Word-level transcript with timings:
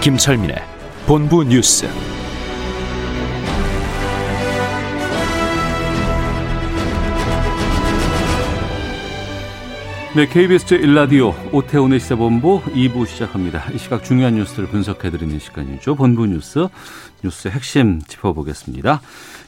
김철민의 0.00 0.56
본부 1.06 1.42
뉴스. 1.42 1.86
네, 10.14 10.26
KBS 10.26 10.66
제1라디오 10.66 11.34
오태훈의 11.52 11.98
시사본부 11.98 12.62
2부 12.62 13.06
시작합니다. 13.06 13.70
이 13.72 13.78
시각 13.78 14.04
중요한 14.04 14.36
뉴스를 14.36 14.68
분석해드리는 14.68 15.36
시간이죠. 15.40 15.96
본부 15.96 16.26
뉴스, 16.26 16.68
뉴스의 17.24 17.52
핵심 17.52 18.00
짚어보겠습니다. 18.00 19.00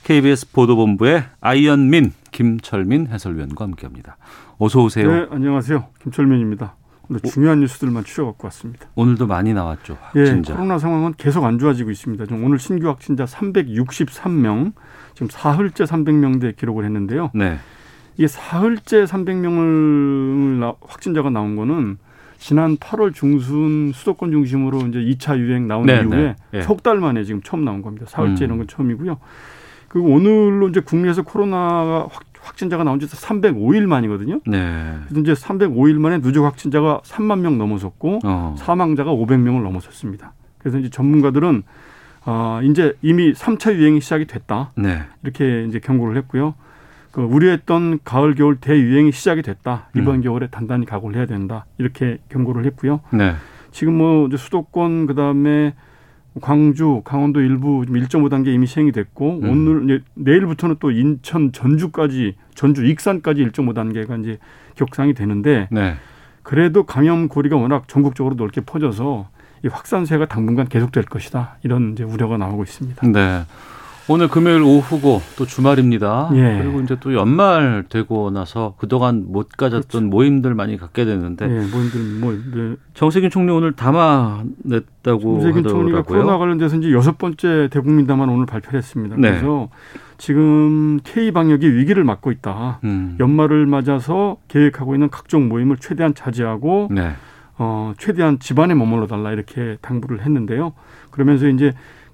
KBS 0.02 0.50
보도본부의 0.50 1.24
아이언민, 1.40 2.12
김철민 2.32 3.06
해설위원과 3.06 3.66
함께합니다. 3.66 4.16
어서 4.58 4.82
오세요. 4.82 5.10
네, 5.10 5.26
안녕하세요. 5.30 5.86
김철민입니다. 6.02 6.74
오늘 7.10 7.20
중요한 7.22 7.58
뉴스들만 7.58 8.04
추려갖고 8.04 8.46
왔습니다. 8.46 8.86
오늘도 8.94 9.26
많이 9.26 9.52
나왔죠. 9.52 9.98
예, 10.14 10.20
확진자. 10.20 10.54
코로나 10.54 10.78
상황은 10.78 11.14
계속 11.16 11.44
안 11.44 11.58
좋아지고 11.58 11.90
있습니다. 11.90 12.24
지금 12.24 12.44
오늘 12.44 12.60
신규 12.60 12.86
확진자 12.86 13.24
363명, 13.24 14.72
지금 15.14 15.28
사흘째 15.28 15.84
300명대 15.84 16.56
기록을 16.56 16.84
했는데요. 16.84 17.32
네. 17.34 17.58
이게 18.16 18.28
사흘째 18.28 19.04
300명을 19.04 20.76
확진자가 20.86 21.30
나온 21.30 21.56
거는 21.56 21.98
지난 22.38 22.76
8월 22.76 23.12
중순 23.12 23.90
수도권 23.92 24.30
중심으로 24.30 24.78
이제 24.86 25.00
2차 25.00 25.36
유행 25.38 25.66
나온 25.66 25.86
네, 25.86 26.00
이후에 26.00 26.16
네. 26.16 26.36
예. 26.54 26.62
석달 26.62 27.00
만에 27.00 27.24
지금 27.24 27.42
처음 27.42 27.64
나온 27.64 27.82
겁니다. 27.82 28.06
사흘째 28.08 28.44
음. 28.44 28.46
이런 28.46 28.58
건 28.58 28.68
처음이고요. 28.68 29.18
그리고 29.88 30.08
오늘로 30.10 30.68
이제 30.68 30.78
국내에서 30.80 31.22
코로나가 31.22 32.06
확, 32.08 32.29
확진자가 32.42 32.84
나온 32.84 32.98
지 33.00 33.06
305일 33.06 33.86
만이거든요. 33.86 34.40
네. 34.46 34.96
그래서 35.08 35.20
이제 35.20 35.32
305일 35.32 35.98
만에 35.98 36.20
누적 36.20 36.44
확진자가 36.44 37.00
3만 37.04 37.40
명 37.40 37.58
넘어섰고 37.58 38.20
어. 38.24 38.54
사망자가 38.58 39.12
500명을 39.12 39.62
넘어섰습니다. 39.62 40.32
그래서 40.58 40.78
이제 40.78 40.90
전문가들은 40.90 41.62
아, 42.24 42.60
이제 42.64 42.94
이미 43.02 43.32
3차 43.32 43.74
유행이 43.74 44.00
시작이 44.00 44.26
됐다. 44.26 44.72
네. 44.76 45.02
이렇게 45.22 45.64
이제 45.64 45.78
경고를 45.78 46.16
했고요. 46.18 46.54
그 47.12 47.22
우려했던 47.22 48.00
가을 48.04 48.34
겨울 48.34 48.56
대유행이 48.56 49.10
시작이 49.12 49.42
됐다. 49.42 49.88
이번 49.96 50.16
음. 50.16 50.20
겨울에 50.22 50.46
단단히 50.48 50.86
각오를 50.86 51.16
해야 51.16 51.26
된다. 51.26 51.66
이렇게 51.78 52.18
경고를 52.28 52.64
했고요. 52.66 53.00
네. 53.12 53.34
지금 53.72 53.96
뭐 53.96 54.26
이제 54.26 54.36
수도권 54.36 55.06
그다음에 55.06 55.74
광주, 56.40 57.02
강원도 57.04 57.40
일부 57.40 57.84
지금 57.86 58.00
1.5단계 58.00 58.48
이미 58.48 58.66
시행이 58.66 58.92
됐고 58.92 59.40
음. 59.42 59.48
오늘 59.48 60.02
내일부터는 60.14 60.76
또 60.80 60.90
인천, 60.90 61.52
전주까지 61.52 62.34
전주 62.54 62.84
익산까지 62.84 63.46
1.5단계가 63.46 64.20
이제 64.20 64.38
격상이 64.74 65.14
되는데 65.14 65.68
네. 65.70 65.94
그래도 66.42 66.84
감염 66.84 67.28
고리가 67.28 67.56
워낙 67.56 67.86
전국적으로 67.88 68.34
넓게 68.34 68.62
퍼져서 68.62 69.28
이 69.64 69.68
확산세가 69.68 70.26
당분간 70.26 70.68
계속될 70.68 71.04
것이다. 71.04 71.56
이런 71.62 71.92
이제 71.92 72.02
우려가 72.02 72.36
나오고 72.38 72.62
있습니다. 72.62 73.06
네. 73.08 73.42
오늘 74.08 74.28
금요일 74.28 74.62
오후고 74.62 75.22
또 75.36 75.46
주말입니다. 75.46 76.30
예. 76.34 76.58
그리고 76.62 76.80
이제 76.80 76.96
또 77.00 77.14
연말 77.14 77.84
되고 77.88 78.30
나서 78.30 78.74
그동안 78.78 79.26
못 79.28 79.48
가졌던 79.56 79.88
그렇죠. 79.88 80.06
모임들 80.06 80.54
많이 80.54 80.76
갖게 80.76 81.04
되는데 81.04 81.44
예, 81.44 81.48
뭐들 81.48 82.20
뭐 82.20 82.32
네. 82.32 82.76
정세균 82.94 83.30
총리 83.30 83.52
오늘 83.52 83.72
담아냈다고 83.72 85.40
총리가 85.40 85.58
하더라고요. 85.58 86.02
코로나 86.02 86.38
관련돼서 86.38 86.76
이제 86.76 86.92
여섯 86.92 87.18
번째 87.18 87.68
대국민 87.70 88.06
담화 88.06 88.24
오늘 88.24 88.46
발표를 88.46 88.78
했습니다. 88.78 89.16
네. 89.16 89.30
그래서 89.30 89.68
지금 90.18 90.98
K 91.04 91.30
방역이 91.30 91.66
위기를 91.66 92.04
맞고 92.04 92.30
있다. 92.32 92.80
음. 92.84 93.16
연말을 93.20 93.66
맞아서 93.66 94.36
계획하고 94.48 94.94
있는 94.94 95.08
각종 95.08 95.48
모임을 95.48 95.76
최대한 95.78 96.14
자제하고 96.14 96.88
네. 96.90 97.12
어, 97.56 97.92
최대한 97.98 98.38
집안에 98.38 98.74
머물러 98.74 99.06
달라 99.06 99.32
이렇게 99.32 99.76
당부를 99.82 100.22
했는데요. 100.22 100.72
그러면서 101.10 101.46
이제 101.48 101.72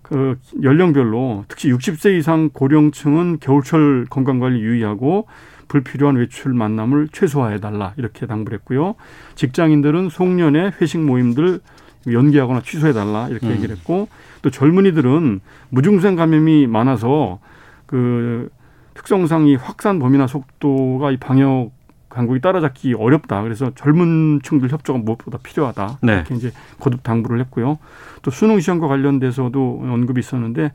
그 0.09 0.39
연령별로 0.63 1.45
특히 1.49 1.73
60세 1.73 2.17
이상 2.17 2.51
고령층은 2.53 3.39
겨울철 3.41 4.07
건강관리 4.09 4.61
유의하고 4.61 5.27
불필요한 5.67 6.15
외출 6.15 6.55
만남을 6.55 7.09
최소화해 7.09 7.59
달라 7.59 7.93
이렇게 7.97 8.25
당부를 8.25 8.59
했고요. 8.59 8.95
직장인들은 9.35 10.11
송년회 10.11 10.75
회식 10.81 11.01
모임들 11.01 11.59
연기하거나 12.09 12.63
취소해 12.63 12.93
달라 12.93 13.27
이렇게 13.29 13.49
음. 13.49 13.53
얘기를 13.57 13.75
했고 13.75 14.07
또 14.43 14.51
젊은이들은 14.51 15.41
무증상 15.71 16.15
감염이 16.15 16.69
많아서 16.69 17.41
그 17.87 18.49
특성상 18.95 19.49
이 19.49 19.57
확산 19.57 19.99
범위나 19.99 20.29
속도가 20.29 21.11
이 21.11 21.17
방역 21.17 21.73
당국이 22.17 22.41
따라잡기 22.41 22.95
어렵다. 22.95 23.43
그래서 23.43 23.71
젊은 23.75 24.41
층들 24.43 24.71
협조가 24.71 24.99
무엇보다 25.01 25.37
필요하다. 25.43 25.99
네. 26.01 26.15
이렇게 26.15 26.35
이제 26.35 26.51
거듭 26.81 27.03
당부를 27.03 27.39
했고요. 27.41 27.79
또 28.23 28.31
수능 28.31 28.59
시험과 28.59 28.89
관련돼서도 28.89 29.83
언급이 29.83 30.21
있었는데 30.21 30.73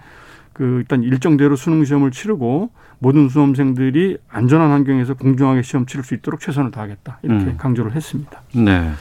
그 0.54 0.78
일단 0.78 1.02
일정대로 1.02 1.56
수능 1.56 1.84
시험을 1.84 2.12
치르고 2.12 2.70
모든 3.00 3.28
수험생들이 3.28 4.20
안전한 4.30 4.70
환경에서 4.70 5.16
공정하게 5.16 5.64
시험 5.64 5.88
치를 5.88 6.04
수 6.04 6.14
있도록 6.14 6.42
최선을 6.42 6.70
다하겠다. 6.70 7.18
이렇게 7.24 7.46
음. 7.46 7.58
강조를 7.58 7.96
했습니다. 7.96 8.44
네. 8.54 8.92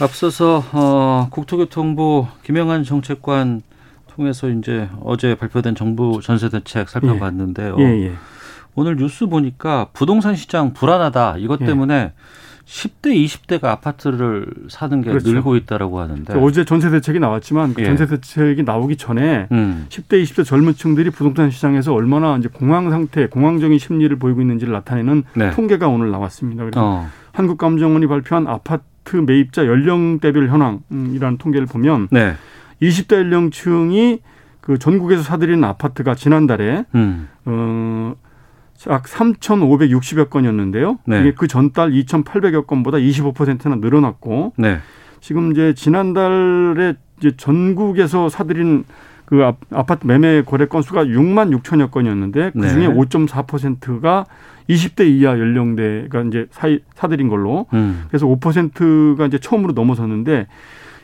앞서서 0.00 0.64
어, 0.72 1.28
국토교통부 1.30 2.26
김영한 2.42 2.82
정책관 2.82 3.62
통해서 4.08 4.48
이제 4.50 4.88
어제 5.04 5.36
발표된 5.36 5.76
정부 5.76 6.20
전세 6.20 6.48
대책 6.48 6.88
살펴봤는데요. 6.88 7.76
예, 7.78 7.84
예. 8.06 8.12
오늘 8.74 8.96
뉴스 8.96 9.26
보니까 9.26 9.88
부동산 9.92 10.34
시장 10.34 10.72
불안하다. 10.72 11.36
이것 11.38 11.60
예. 11.60 11.66
때문에 11.66 12.12
10대, 12.64 13.12
20대가 13.26 13.64
아파트를 13.64 14.46
사는 14.68 15.02
게 15.02 15.10
그렇죠. 15.10 15.30
늘고 15.30 15.56
있다라고 15.56 16.00
하는데. 16.00 16.32
어제 16.38 16.64
전세 16.64 16.90
대책이 16.90 17.18
나왔지만 17.18 17.74
그 17.74 17.82
예. 17.82 17.86
전세 17.86 18.06
대책이 18.06 18.62
나오기 18.62 18.96
전에 18.96 19.48
음. 19.52 19.86
10대, 19.88 20.22
20대 20.22 20.44
젊은 20.44 20.74
층들이 20.74 21.10
부동산 21.10 21.50
시장에서 21.50 21.92
얼마나 21.92 22.36
이제 22.38 22.48
공황 22.48 22.88
상태, 22.90 23.26
공황적인 23.28 23.78
심리를 23.78 24.16
보이고 24.18 24.40
있는지를 24.40 24.72
나타내는 24.72 25.24
네. 25.34 25.50
통계가 25.50 25.88
오늘 25.88 26.10
나왔습니다. 26.10 26.64
그래서 26.64 26.80
어. 26.82 27.06
한국감정원이 27.32 28.06
발표한 28.06 28.46
아파트 28.46 29.16
매입자 29.16 29.66
연령대별 29.66 30.48
현황이라는 30.48 31.38
통계를 31.38 31.66
보면 31.66 32.08
네. 32.10 32.34
20대 32.80 33.16
연령층이 33.16 34.20
그 34.60 34.78
전국에서 34.78 35.22
사들이는 35.22 35.64
아파트가 35.64 36.14
지난달에 36.14 36.84
음. 36.94 37.28
어, 37.44 38.14
약 38.90 39.04
3,560여 39.04 40.30
건이었는데요. 40.30 40.98
네. 41.06 41.20
이게 41.20 41.32
그 41.32 41.46
전달 41.46 41.90
2,800여 41.92 42.66
건보다 42.66 42.98
25%나 42.98 43.76
늘어났고 43.76 44.52
네. 44.56 44.78
지금 45.20 45.52
이제 45.52 45.74
지난달에 45.74 46.94
이제 47.18 47.32
전국에서 47.36 48.28
사들인 48.28 48.84
그 49.24 49.44
아- 49.44 49.54
아파트 49.70 50.06
매매 50.06 50.42
거래 50.42 50.66
건수가 50.66 51.04
6만 51.04 51.56
6천여 51.58 51.90
건이었는데 51.90 52.50
그 52.52 52.68
중에 52.68 52.88
네. 52.88 52.94
5.4%가 52.94 54.26
20대 54.68 55.06
이하 55.08 55.38
연령대가 55.38 56.22
이제 56.22 56.46
사이, 56.50 56.80
사들인 56.94 57.28
걸로 57.28 57.66
음. 57.72 58.04
그래서 58.08 58.26
5%가 58.26 59.26
이제 59.26 59.38
처음으로 59.38 59.72
넘어섰는데 59.72 60.46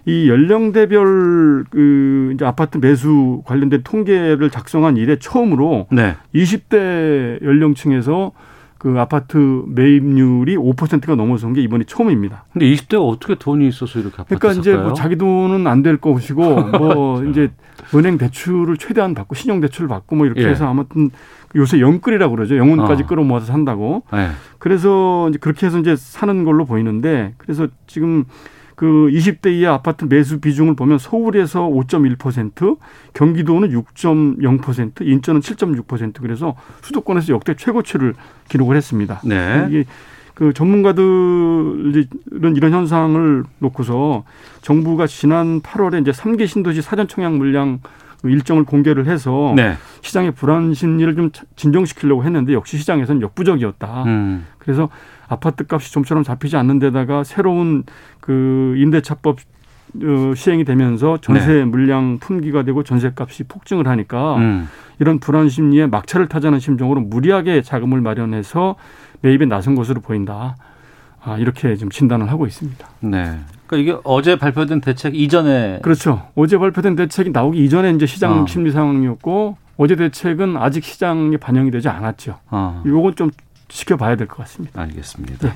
이 0.09 0.29
연령대별 0.31 1.65
그 1.71 2.31
이제 2.35 2.45
아파트 2.47 2.79
매수 2.79 3.43
관련된 3.45 3.83
통계를 3.85 4.49
작성한 4.49 4.97
이래 4.97 5.19
처음으로 5.19 5.87
네. 5.91 6.17
20대 6.35 7.45
연령층에서 7.45 8.33
그 8.79 8.95
아파트 8.99 9.65
매입률이 9.67 10.57
5%가 10.57 11.15
넘어선 11.15 11.53
게 11.53 11.61
이번이 11.61 11.85
처음입니다. 11.85 12.45
근데 12.53 12.67
20대가 12.67 13.07
어떻게 13.07 13.35
돈이 13.35 13.69
있어서 13.69 13.99
이렇게 13.99 14.15
아파트 14.23 14.39
그러니까 14.39 14.61
이제? 14.61 14.77
뭐 14.77 14.95
자기 14.95 15.17
돈은 15.17 15.67
안 15.67 15.83
될 15.83 15.99
것이고 15.99 16.43
뭐 16.79 17.23
이제 17.25 17.51
은행 17.95 18.17
대출을 18.17 18.79
최대한 18.79 19.15
받고 19.15 19.35
신용 19.35 19.61
대출을 19.61 19.89
받고 19.89 20.17
뭐 20.17 20.25
이렇게 20.27 20.43
예. 20.43 20.49
해서 20.49 20.67
아무튼 20.69 21.11
요새 21.55 21.81
영끌이라고 21.81 22.35
그러죠. 22.35 22.57
영혼까지 22.57 23.03
어. 23.03 23.07
끌어모아서 23.07 23.47
산다고. 23.47 24.05
네. 24.13 24.29
그래서 24.59 25.29
이제 25.29 25.39
그렇게 25.39 25.67
해서 25.67 25.79
이제 25.81 25.97
사는 25.97 26.45
걸로 26.45 26.65
보이는데 26.65 27.35
그래서 27.37 27.67
지금 27.87 28.25
그 28.79 29.11
20대 29.11 29.51
이하 29.55 29.75
아파트 29.75 30.05
매수 30.05 30.39
비중을 30.39 30.77
보면 30.77 30.99
서울에서 30.99 31.63
5.1%, 31.67 32.79
경기도는 33.13 33.71
6.0%, 33.71 35.05
인천은 35.05 35.41
7.6% 35.41 36.23
그래서 36.23 36.55
수도권에서 36.83 37.33
역대 37.33 37.57
최고치를 37.57 38.15
기록을 38.49 38.77
했습니다. 38.77 39.21
네. 39.25 39.67
이게 39.69 39.85
그 40.35 40.53
전문가들은 40.53 42.05
이런 42.55 42.73
현상을 42.73 43.43
놓고서 43.59 44.23
정부가 44.63 45.09
지난 45.09 45.61
8월에 45.61 46.01
이제 46.01 46.13
3개 46.13 46.47
신도시 46.47 46.81
사전 46.81 47.09
청약 47.09 47.35
물량 47.35 47.81
일정을 48.23 48.63
공개를 48.63 49.07
해서 49.07 49.55
네. 49.57 49.75
시장의 50.03 50.31
불안 50.31 50.73
심리를 50.73 51.17
좀 51.17 51.31
진정시키려고 51.57 52.23
했는데 52.23 52.53
역시 52.53 52.79
시장에서는 52.79 53.23
역부족이었다. 53.23 54.05
음. 54.05 54.47
그래서 54.59 54.89
아파트 55.29 55.65
값이 55.69 55.93
좀처럼 55.93 56.25
잡히지 56.25 56.57
않는 56.57 56.79
데다가 56.79 57.25
새로운 57.25 57.85
그 58.21 58.75
임대차법 58.79 59.37
어, 60.03 60.35
시행이 60.35 60.65
되면서 60.65 61.19
전세 61.21 61.55
네. 61.55 61.65
물량 61.65 62.19
품기가 62.19 62.63
되고 62.63 62.83
전세 62.83 63.13
값이 63.15 63.45
폭증을 63.45 63.87
하니까 63.89 64.37
음. 64.37 64.69
이런 64.99 65.19
불안 65.19 65.49
심리에 65.49 65.87
막차를 65.87 66.29
타자는 66.29 66.59
심정으로 66.61 67.01
무리하게 67.01 67.63
자금을 67.63 68.01
마련해서 68.01 68.77
매입에 69.23 69.47
나선 69.47 69.75
것으로 69.75 70.01
보인다. 70.01 70.57
아, 71.23 71.37
이렇게 71.37 71.77
좀 71.77 71.91
진단을 71.91 72.31
하고 72.31 72.47
있습니다. 72.47 72.89
네. 73.01 73.39
그러니까 73.67 73.77
이게 73.77 74.01
어제 74.05 74.37
발표된 74.37 74.81
대책 74.81 75.15
이전에 75.15 75.81
그렇죠. 75.83 76.29
어제 76.35 76.57
발표된 76.59 76.97
대책이 76.97 77.31
나오기 77.31 77.63
이전에 77.65 77.91
이제 77.91 78.07
시장 78.07 78.43
어. 78.43 78.47
심리 78.47 78.71
상황이었고 78.71 79.57
어제 79.77 79.95
대책은 79.95 80.57
아직 80.57 80.85
시장에 80.85 81.37
반영이 81.37 81.71
되지 81.71 81.89
않았죠. 81.89 82.39
어, 82.51 82.83
이건 82.87 83.15
좀 83.15 83.31
지켜봐야 83.69 84.17
될 84.17 84.27
것 84.27 84.39
같습니다. 84.39 84.81
알겠습니다. 84.83 85.49
네. 85.49 85.55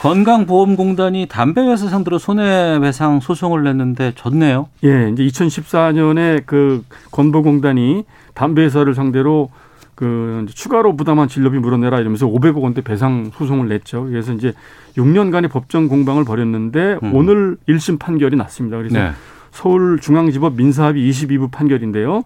건강보험공단이 0.00 1.26
담배 1.28 1.60
회사 1.62 1.88
상대로 1.88 2.18
손해배상 2.18 3.20
소송을 3.20 3.64
냈는데 3.64 4.12
졌네요. 4.14 4.68
예, 4.84 5.10
이제 5.12 5.24
2014년에 5.24 6.44
그 6.46 6.84
건보공단이 7.10 8.04
담배 8.34 8.62
회사를 8.62 8.94
상대로 8.94 9.50
그 9.96 10.46
추가로 10.54 10.94
부담한 10.96 11.26
진료비 11.26 11.58
물어내라 11.58 11.98
이러면서 11.98 12.26
500억 12.28 12.62
원대 12.62 12.80
배상 12.82 13.32
소송을 13.34 13.68
냈죠. 13.68 14.04
그래서 14.04 14.32
이제 14.32 14.52
6년간의 14.96 15.50
법정 15.50 15.88
공방을 15.88 16.24
벌였는데 16.24 16.98
음. 17.02 17.14
오늘 17.14 17.56
1심 17.68 17.98
판결이 17.98 18.36
났습니다. 18.36 18.76
그래서 18.76 18.96
네. 18.96 19.10
서울중앙지법 19.50 20.54
민사합의 20.54 21.10
22부 21.10 21.50
판결인데요. 21.50 22.22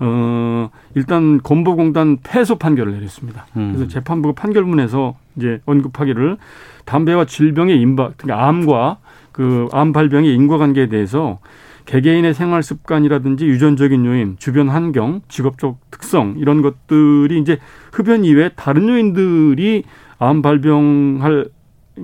어, 0.00 0.70
일단 0.94 1.40
건보공단 1.42 2.18
패소 2.22 2.56
판결을 2.56 2.92
내렸습니다. 2.94 3.46
음. 3.56 3.72
그래서 3.74 3.86
재판부가 3.88 4.34
판결문에서 4.40 5.16
이제 5.36 5.60
언급하기를 5.66 6.38
담배와 6.86 7.26
질병의 7.26 7.80
임박, 7.80 8.14
그러니까 8.16 8.48
암과 8.48 8.98
그 9.32 9.68
암 9.72 9.92
발병의 9.92 10.34
인과관계에 10.34 10.88
대해서 10.88 11.38
개개인의 11.86 12.34
생활 12.34 12.62
습관이라든지 12.62 13.46
유전적인 13.46 14.04
요인, 14.04 14.36
주변 14.38 14.68
환경, 14.68 15.20
직업적 15.28 15.78
특성 15.90 16.34
이런 16.38 16.62
것들이 16.62 17.38
이제 17.38 17.58
흡연 17.92 18.24
이외에 18.24 18.50
다른 18.56 18.88
요인들이 18.88 19.84
암 20.18 20.42
발병할 20.42 21.46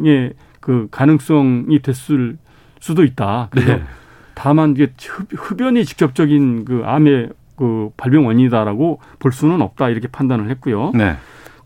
예, 0.05 0.33
그 0.61 0.89
가능성이 0.91 1.81
됐을 1.81 2.37
수도 2.81 3.05
있다. 3.05 3.49
그래서 3.51 3.75
네. 3.77 3.83
다만 4.35 4.73
이게 4.73 4.93
흡- 5.01 5.29
흡연이 5.33 5.85
직접적인 5.85 6.65
그 6.65 6.83
암의 6.85 7.31
그 7.57 7.91
발병 7.97 8.27
원인이다라고 8.27 9.01
볼 9.19 9.33
수는 9.33 9.61
없다 9.63 9.89
이렇게 9.89 10.09
판단을 10.09 10.51
했고요. 10.51 10.93
네. 10.95 11.17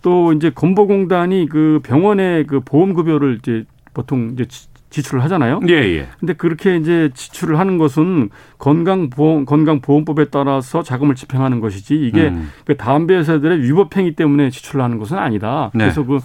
또 0.03 0.33
이제 0.33 0.51
건보공단이 0.51 1.49
그 1.51 1.81
병원에 1.83 2.45
그 2.45 2.61
보험 2.61 2.95
급여를 2.95 3.39
이제 3.39 3.65
보통 3.93 4.31
이제 4.33 4.47
지- 4.47 4.69
지출을 4.89 5.23
하잖아요. 5.25 5.61
예, 5.69 5.75
예. 5.75 6.09
근데 6.19 6.33
그렇게 6.33 6.77
이제 6.77 7.11
지출을 7.15 7.59
하는 7.61 7.79
것은 7.79 8.31
건강보험 8.59 9.45
건강보험법에 9.45 10.27
따라서 10.31 10.83
자금을 10.83 11.15
집행하는 11.15 11.61
것이지 11.61 11.95
이게 11.95 12.29
음. 12.29 12.51
그 12.65 12.77
담배 12.77 13.15
회사들의 13.15 13.63
위법 13.63 13.97
행위 13.97 14.17
때문에 14.17 14.51
지출을 14.51 14.83
하는 14.83 14.99
것은 14.99 15.17
아니다. 15.19 15.71
네. 15.75 15.85
그래서 15.85 16.05
그, 16.05 16.19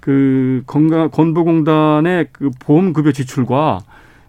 그 0.00 0.62
건강 0.66 1.10
건보공단의 1.10 2.28
그 2.32 2.50
보험 2.58 2.92
급여 2.92 3.12
지출과 3.12 3.78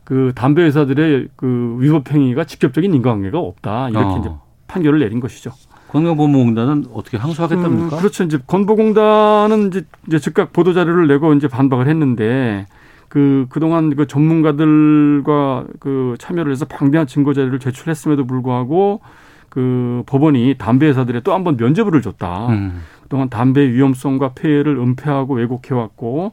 그 0.04 0.32
담배 0.36 0.64
회사들의 0.64 1.30
그 1.36 1.78
위법 1.80 2.12
행위가 2.12 2.44
직접적인 2.44 2.94
인과관계가 2.94 3.40
없다. 3.40 3.90
이렇게 3.90 4.06
어. 4.06 4.18
이제 4.20 4.30
판결을 4.72 5.00
내린 5.00 5.20
것이죠. 5.20 5.52
건강보험공단은 5.90 6.86
어떻게 6.94 7.18
항소하겠답니까? 7.18 7.96
음, 7.96 8.00
그렇죠. 8.00 8.24
이제 8.24 8.40
건보공단은 8.48 9.68
이제, 9.68 9.86
이제 10.08 10.20
즉각 10.20 10.54
보도 10.54 10.74
자료를 10.74 11.08
내고 11.08 11.34
이제 11.34 11.48
반박을 11.50 11.88
했는데 11.90 12.66
그 13.10 13.46
그동안 13.50 13.94
그 13.94 14.08
전문가들과 14.08 15.66
그 15.80 16.16
참여를 16.20 16.52
해서 16.52 16.66
방대한 16.66 17.08
증거 17.08 17.34
자료를 17.34 17.60
제출했음에도 17.60 18.26
불구하고 18.26 19.02
그 19.50 20.04
법원이 20.06 20.56
담배 20.58 20.88
회사들에 20.88 21.20
또 21.22 21.34
한 21.34 21.44
번 21.44 21.58
면죄부를 21.58 22.02
줬다. 22.02 22.48
음. 22.50 22.82
그동안 23.04 23.30
담배 23.30 23.70
위험성과 23.74 24.32
폐해를 24.36 24.78
은폐하고 24.78 25.36
왜곡해 25.36 25.74
왔고 25.74 26.32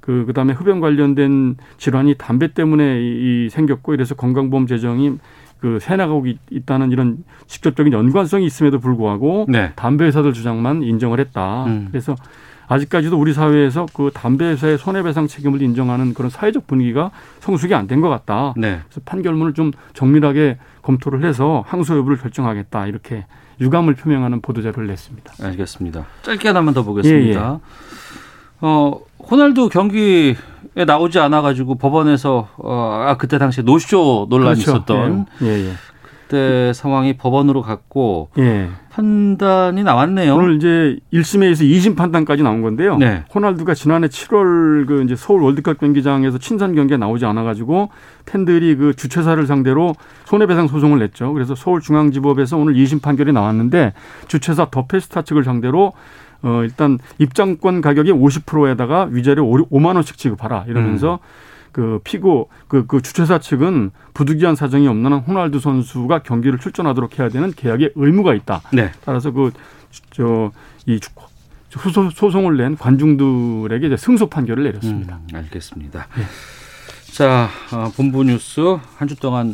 그 0.00 0.24
그다음에 0.26 0.52
흡연 0.52 0.80
관련된 0.80 1.56
질환이 1.78 2.14
담배 2.18 2.52
때문에 2.52 3.00
이, 3.00 3.46
이 3.46 3.50
생겼고 3.50 3.94
이래서 3.94 4.16
건강보험 4.16 4.66
재정이 4.66 5.18
그 5.60 5.78
새나가고 5.80 6.26
있- 6.26 6.38
있다는 6.50 6.90
이런 6.92 7.24
직접적인 7.46 7.92
연관성이 7.92 8.46
있음에도 8.46 8.78
불구하고 8.78 9.46
네. 9.48 9.72
담배 9.76 10.04
회사들 10.04 10.32
주장만 10.32 10.82
인정을 10.82 11.18
했다. 11.20 11.64
음. 11.64 11.88
그래서 11.90 12.14
아직까지도 12.68 13.16
우리 13.18 13.32
사회에서 13.32 13.86
그 13.94 14.10
담배 14.12 14.44
회사의 14.46 14.76
손해배상 14.78 15.28
책임을 15.28 15.62
인정하는 15.62 16.14
그런 16.14 16.30
사회적 16.30 16.66
분위기가 16.66 17.10
성숙이 17.40 17.74
안 17.74 17.86
된 17.86 18.00
것 18.00 18.08
같다. 18.08 18.54
네. 18.56 18.80
그래서 18.88 19.00
판결문을 19.04 19.54
좀 19.54 19.70
정밀하게 19.94 20.58
검토를 20.82 21.24
해서 21.24 21.64
항소 21.66 21.96
여부를 21.98 22.16
결정하겠다. 22.18 22.86
이렇게 22.88 23.24
유감을 23.60 23.94
표명하는 23.94 24.40
보도 24.42 24.62
자료를 24.62 24.88
냈습니다. 24.88 25.32
알겠습니다. 25.42 26.06
짧게 26.22 26.48
하나만 26.48 26.74
더 26.74 26.82
보겠습니다. 26.82 27.60
예, 27.62 27.66
어, 28.60 29.00
호날두 29.30 29.68
경기에 29.68 30.36
나오지 30.84 31.18
않아 31.18 31.42
가지고 31.42 31.76
법원에서 31.76 32.48
어, 32.58 33.04
아 33.06 33.16
그때 33.16 33.38
당시에 33.38 33.64
노쇼 33.64 34.26
논란이 34.28 34.60
있었던 34.60 35.26
예, 35.42 35.46
예. 35.46 35.72
그때 36.26 36.72
상황이 36.72 37.16
법원으로 37.16 37.62
갔고 37.62 38.28
예. 38.38 38.42
예. 38.42 38.68
판단이 38.90 39.82
나왔네요. 39.82 40.34
오늘 40.34 40.56
이제 40.56 40.98
1심에서 41.12 41.60
2심 41.62 41.96
판단까지 41.96 42.42
나온 42.42 42.62
건데요. 42.62 42.96
네. 42.96 43.24
호날두가 43.34 43.74
지난해 43.74 44.08
7월 44.08 44.86
그 44.86 45.02
이제 45.04 45.14
서울 45.14 45.42
월드컵 45.42 45.78
경기장에서 45.78 46.38
친선 46.38 46.74
경기에 46.74 46.96
나오지 46.96 47.26
않아 47.26 47.42
가지고 47.42 47.90
팬들이 48.24 48.74
그 48.74 48.94
주최사를 48.94 49.46
상대로 49.46 49.94
손해배상 50.24 50.68
소송을 50.68 50.98
냈죠. 50.98 51.34
그래서 51.34 51.54
서울중앙지법에서 51.54 52.56
오늘 52.56 52.74
2심 52.74 53.02
판결이 53.02 53.32
나왔는데 53.32 53.92
주최사 54.28 54.68
더 54.70 54.86
페스타 54.86 55.22
측을 55.22 55.44
상대로 55.44 55.92
어 56.46 56.62
일단 56.62 56.98
입장권 57.18 57.80
가격의 57.80 58.12
50%에다가 58.12 59.08
위자료 59.10 59.44
5만 59.46 59.94
원씩 59.96 60.16
지급하라 60.16 60.66
이러면서 60.68 61.18
그 61.72 61.98
피고 62.04 62.48
그, 62.68 62.86
그 62.86 63.02
주최사 63.02 63.38
측은 63.38 63.90
부득이한 64.14 64.54
사정이 64.54 64.86
없는 64.88 65.12
한 65.12 65.18
호날두 65.20 65.58
선수가 65.60 66.20
경기를 66.22 66.58
출전하도록 66.58 67.18
해야 67.18 67.28
되는 67.28 67.52
계약의 67.52 67.92
의무가 67.96 68.32
있다. 68.34 68.62
네. 68.72 68.92
따라서 69.04 69.30
그 69.32 69.50
그저이 70.14 71.00
소송을 72.14 72.56
낸 72.56 72.76
관중들에게 72.76 73.86
이제 73.88 73.96
승소 73.96 74.28
판결을 74.28 74.64
내렸습니다. 74.64 75.16
음, 75.16 75.36
알겠습니다. 75.36 76.06
자, 77.12 77.48
어, 77.72 77.90
본부 77.96 78.24
뉴스 78.24 78.60
한 78.96 79.08
주 79.08 79.16
동안 79.16 79.52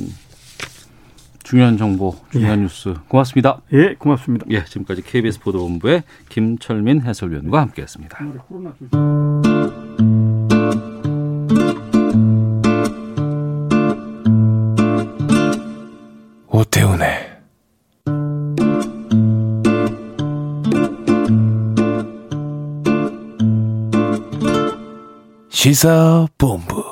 중요한 1.43 1.77
정보, 1.77 2.15
중요한 2.31 2.59
예. 2.59 2.63
뉴스 2.63 2.95
고맙습니다. 3.09 3.61
예, 3.73 3.95
고맙습니다. 3.95 4.47
예, 4.51 4.65
지금까지 4.65 5.03
KBS 5.03 5.41
보도본부의 5.41 6.03
김철민 6.29 7.03
해설위원과 7.03 7.61
함께했습니다. 7.61 8.19
오태훈의 16.49 17.33
시사본부 25.49 26.92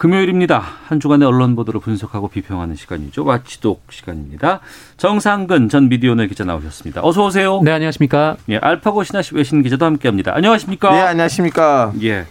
금요일입니다. 0.00 0.62
한 0.86 0.98
주간의 0.98 1.28
언론 1.28 1.54
보도를 1.54 1.78
분석하고 1.78 2.28
비평하는 2.28 2.74
시간이죠. 2.74 3.22
와치독 3.22 3.82
시간입니다. 3.90 4.60
정상근 4.96 5.68
전 5.68 5.90
미디어널 5.90 6.26
기자 6.28 6.42
나오셨습니다. 6.42 7.02
어서 7.04 7.26
오세요. 7.26 7.60
네, 7.62 7.70
안녕하십니까? 7.70 8.38
예, 8.48 8.56
알파고 8.56 9.04
신하시 9.04 9.34
외신 9.34 9.62
기자도 9.62 9.84
함께합니다. 9.84 10.34
안녕하십니까? 10.34 10.90
네, 10.90 11.00
안녕하십니까. 11.00 11.92
예. 12.02 12.24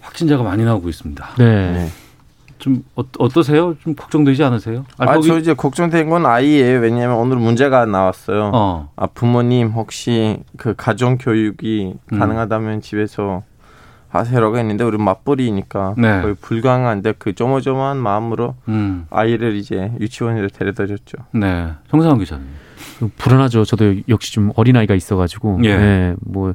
확진자가 0.00 0.42
많이 0.42 0.64
나오고 0.64 0.88
있습니다. 0.88 1.36
네. 1.38 1.88
좀 2.58 2.82
어, 2.96 3.04
어떠세요? 3.20 3.76
좀 3.84 3.94
걱정되지 3.94 4.42
않으세요? 4.42 4.86
아, 4.98 5.04
알파고 5.04 5.22
저 5.22 5.38
이제 5.38 5.54
걱정된 5.54 6.10
건 6.10 6.26
아이예요. 6.26 6.80
왜냐하면 6.80 7.16
오늘 7.18 7.36
문제가 7.36 7.86
나왔어요. 7.86 8.50
어. 8.52 8.90
아, 8.96 9.06
부모님 9.06 9.68
혹시 9.68 10.38
그 10.56 10.74
가정 10.76 11.16
교육이 11.16 11.94
음. 12.12 12.18
가능하다면 12.18 12.80
집에서 12.80 13.44
하세요라고 14.18 14.58
했는데 14.58 14.84
우리 14.84 14.96
맞벌이니까 14.96 15.94
네. 15.98 16.22
거의 16.22 16.34
불가능한데 16.40 17.14
그 17.18 17.34
조모조모한 17.34 17.96
마음으로 17.96 18.54
음. 18.68 19.06
아이를 19.10 19.56
이제 19.56 19.92
유치원으로 20.00 20.48
데려다줬죠. 20.48 21.18
네. 21.32 21.72
정상훈 21.90 22.18
기자님. 22.18 22.44
좀 22.98 23.10
불안하죠. 23.16 23.64
저도 23.64 23.96
역시 24.08 24.32
좀 24.32 24.52
어린 24.56 24.76
아이가 24.76 24.94
있어가지고. 24.94 25.60
예. 25.64 25.76
네, 25.76 26.14
뭐, 26.20 26.54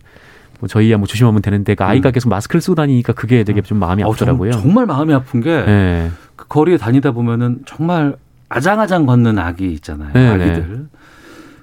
뭐 0.60 0.70
저희야 0.70 0.98
뭐 0.98 1.06
조심하면 1.06 1.42
되는데 1.42 1.76
그 1.76 1.84
아이가 1.84 2.10
음. 2.10 2.12
계속 2.14 2.30
마스크를 2.30 2.62
쓰고 2.62 2.76
다니니까 2.76 3.14
그게 3.14 3.44
되게 3.44 3.62
좀 3.62 3.78
마음이 3.80 4.04
어, 4.04 4.08
아프더라고요. 4.08 4.52
정, 4.54 4.62
정말 4.62 4.86
마음이 4.86 5.14
아픈 5.14 5.42
게 5.42 5.64
네. 5.66 6.10
그 6.38 6.48
거리에 6.48 6.78
다니다 6.78 7.12
보면은 7.12 7.60
정말 7.66 8.16
아장아장 8.48 9.06
걷는 9.06 9.38
아기 9.38 9.72
있잖아요. 9.74 10.12
네, 10.14 10.28
아기들. 10.30 10.88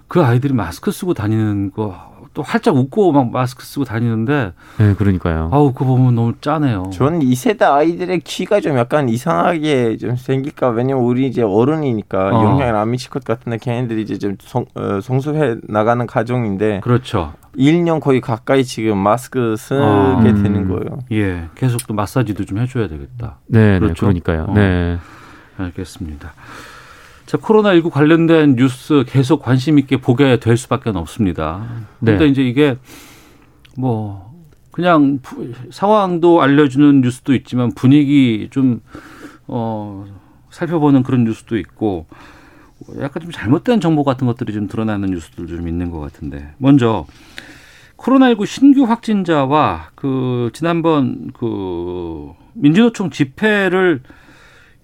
그 0.08 0.22
아이들이 0.22 0.52
마스크 0.54 0.90
쓰고 0.90 1.14
다니는 1.14 1.72
거 1.72 2.16
또 2.36 2.42
활짝 2.42 2.76
웃고 2.76 3.12
막 3.12 3.30
마스크 3.32 3.64
쓰고 3.64 3.86
다니는데 3.86 4.52
네, 4.78 4.94
그러니까요. 4.94 5.48
아우 5.52 5.72
그거 5.72 5.86
보면 5.96 6.14
너무 6.14 6.34
짜네요. 6.38 6.90
저는 6.92 7.22
이 7.22 7.34
세대 7.34 7.64
아이들의 7.64 8.20
키가 8.20 8.60
좀 8.60 8.76
약간 8.76 9.08
이상하게 9.08 9.96
좀 9.96 10.16
생길까 10.16 10.68
왜냐면 10.68 11.04
우리 11.04 11.26
이제 11.26 11.40
어른이니까 11.40 12.36
어. 12.36 12.44
영향을 12.44 12.76
안 12.76 12.90
미칠 12.90 13.08
것 13.08 13.24
같은데 13.24 13.56
걔네들이 13.56 14.02
이제 14.02 14.18
좀 14.18 14.36
성, 14.42 14.66
어, 14.74 15.00
성숙해 15.00 15.56
나가는 15.62 16.06
가정인데 16.06 16.80
그렇죠. 16.84 17.32
1년 17.56 18.00
거의 18.02 18.20
가까이 18.20 18.64
지금 18.64 18.98
마스크 18.98 19.56
쓰게 19.56 19.80
어. 19.80 20.20
되는 20.22 20.68
거예요. 20.68 20.98
예. 21.12 21.48
계속 21.54 21.86
또 21.86 21.94
마사지도 21.94 22.44
좀 22.44 22.58
해줘야 22.58 22.86
되겠다. 22.86 23.38
네, 23.46 23.78
그렇죠. 23.78 23.94
네, 23.94 24.20
그러니까요. 24.20 24.44
어. 24.50 24.52
네. 24.52 24.98
알겠습니다. 25.56 26.34
자, 27.26 27.38
코로나19 27.38 27.90
관련된 27.90 28.54
뉴스 28.56 29.04
계속 29.08 29.42
관심 29.42 29.78
있게 29.78 29.96
보게 29.96 30.38
될 30.38 30.56
수밖에 30.56 30.90
없습니다. 30.90 31.66
근데 31.98 32.16
네. 32.18 32.26
이제 32.26 32.42
이게 32.42 32.76
뭐 33.76 34.32
그냥 34.70 35.18
부- 35.22 35.52
상황도 35.70 36.40
알려주는 36.40 37.00
뉴스도 37.00 37.34
있지만 37.34 37.72
분위기 37.74 38.48
좀 38.50 38.80
어, 39.48 40.06
살펴보는 40.50 41.02
그런 41.02 41.24
뉴스도 41.24 41.56
있고 41.58 42.06
약간 43.00 43.22
좀 43.22 43.32
잘못된 43.32 43.80
정보 43.80 44.04
같은 44.04 44.26
것들이 44.26 44.52
좀 44.52 44.68
드러나는 44.68 45.10
뉴스들도 45.10 45.56
좀 45.56 45.66
있는 45.66 45.90
것 45.90 45.98
같은데 45.98 46.52
먼저 46.58 47.06
코로나19 47.96 48.46
신규 48.46 48.84
확진자와 48.84 49.88
그 49.94 50.50
지난번 50.52 51.30
그 51.32 52.30
민주노총 52.54 53.10
집회를 53.10 54.02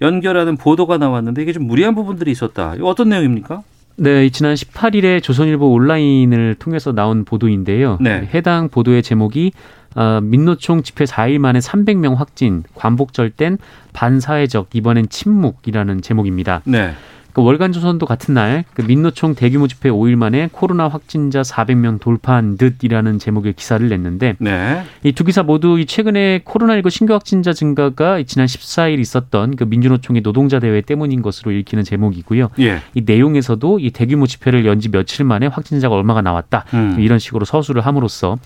연결하는 0.02 0.56
보도가 0.56 0.98
나왔는데 0.98 1.42
이게 1.42 1.52
좀 1.52 1.66
무리한 1.66 1.94
부분들이 1.94 2.30
있었다. 2.30 2.74
어떤 2.82 3.08
내용입니까? 3.08 3.62
네, 3.96 4.26
이 4.26 4.30
지난 4.30 4.54
18일에 4.54 5.22
조선일보 5.22 5.72
온라인을 5.72 6.56
통해서 6.58 6.92
나온 6.92 7.24
보도인데요. 7.24 7.98
네. 8.00 8.28
해당 8.34 8.68
보도의 8.68 9.02
제목이 9.02 9.52
어, 9.94 10.20
민노총 10.22 10.82
집회 10.82 11.04
4일 11.04 11.38
만에 11.38 11.58
300명 11.58 12.16
확진, 12.16 12.64
관복절된 12.74 13.58
반사회적, 13.92 14.70
이번엔 14.72 15.08
침묵이라는 15.10 16.00
제목입니다. 16.00 16.62
네. 16.64 16.92
그 17.32 17.42
월간 17.42 17.72
조선도 17.72 18.06
같은 18.06 18.34
날 18.34 18.64
그 18.74 18.82
민노총 18.82 19.34
대규모 19.34 19.68
집회 19.68 19.90
5일 19.90 20.16
만에 20.16 20.48
코로나 20.52 20.88
확진자 20.88 21.42
400명 21.42 22.00
돌파한 22.00 22.56
듯이라는 22.56 23.18
제목의 23.18 23.54
기사를 23.54 23.86
냈는데 23.88 24.36
네. 24.38 24.82
이두 25.02 25.24
기사 25.24 25.42
모두 25.42 25.78
이 25.78 25.86
최근에 25.86 26.40
코로나19 26.44 26.90
신규 26.90 27.12
확진자 27.12 27.52
증가가 27.52 28.22
지난 28.22 28.46
14일 28.46 28.98
있었던 28.98 29.56
그 29.56 29.64
민주노총의 29.64 30.22
노동자 30.22 30.58
대회 30.58 30.80
때문인 30.80 31.22
것으로 31.22 31.52
읽히는 31.52 31.84
제목이고요. 31.84 32.50
예. 32.60 32.78
이 32.94 33.02
내용에서도 33.04 33.78
이 33.80 33.90
대규모 33.90 34.26
집회를 34.26 34.66
연지 34.66 34.90
며칠 34.90 35.24
만에 35.24 35.46
확진자가 35.46 35.94
얼마가 35.94 36.22
나왔다. 36.22 36.64
음. 36.74 36.96
이런 36.98 37.18
식으로 37.18 37.44
서술을 37.44 37.84
함으로써 37.84 38.38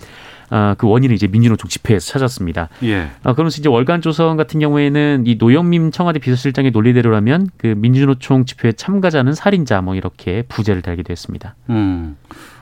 아, 0.49 0.75
그 0.77 0.87
원인을 0.87 1.15
이제 1.15 1.27
민주노총 1.27 1.69
집회에서 1.69 2.11
찾았습니다. 2.11 2.69
예. 2.83 3.09
아, 3.23 3.33
그러면서 3.33 3.59
이제 3.59 3.69
월간 3.69 4.01
조선 4.01 4.37
같은 4.37 4.59
경우에는 4.59 5.23
이 5.25 5.35
노영민 5.35 5.91
청와대 5.91 6.19
비서실장의 6.19 6.71
논리대로라면 6.71 7.49
그 7.57 7.67
민주노총 7.67 8.45
집회 8.45 8.71
참가자는 8.71 9.33
살인자 9.33 9.81
뭐 9.81 9.95
이렇게 9.95 10.43
부제를 10.43 10.81
달기도 10.81 11.11
했습니다. 11.11 11.55
음. 11.69 12.17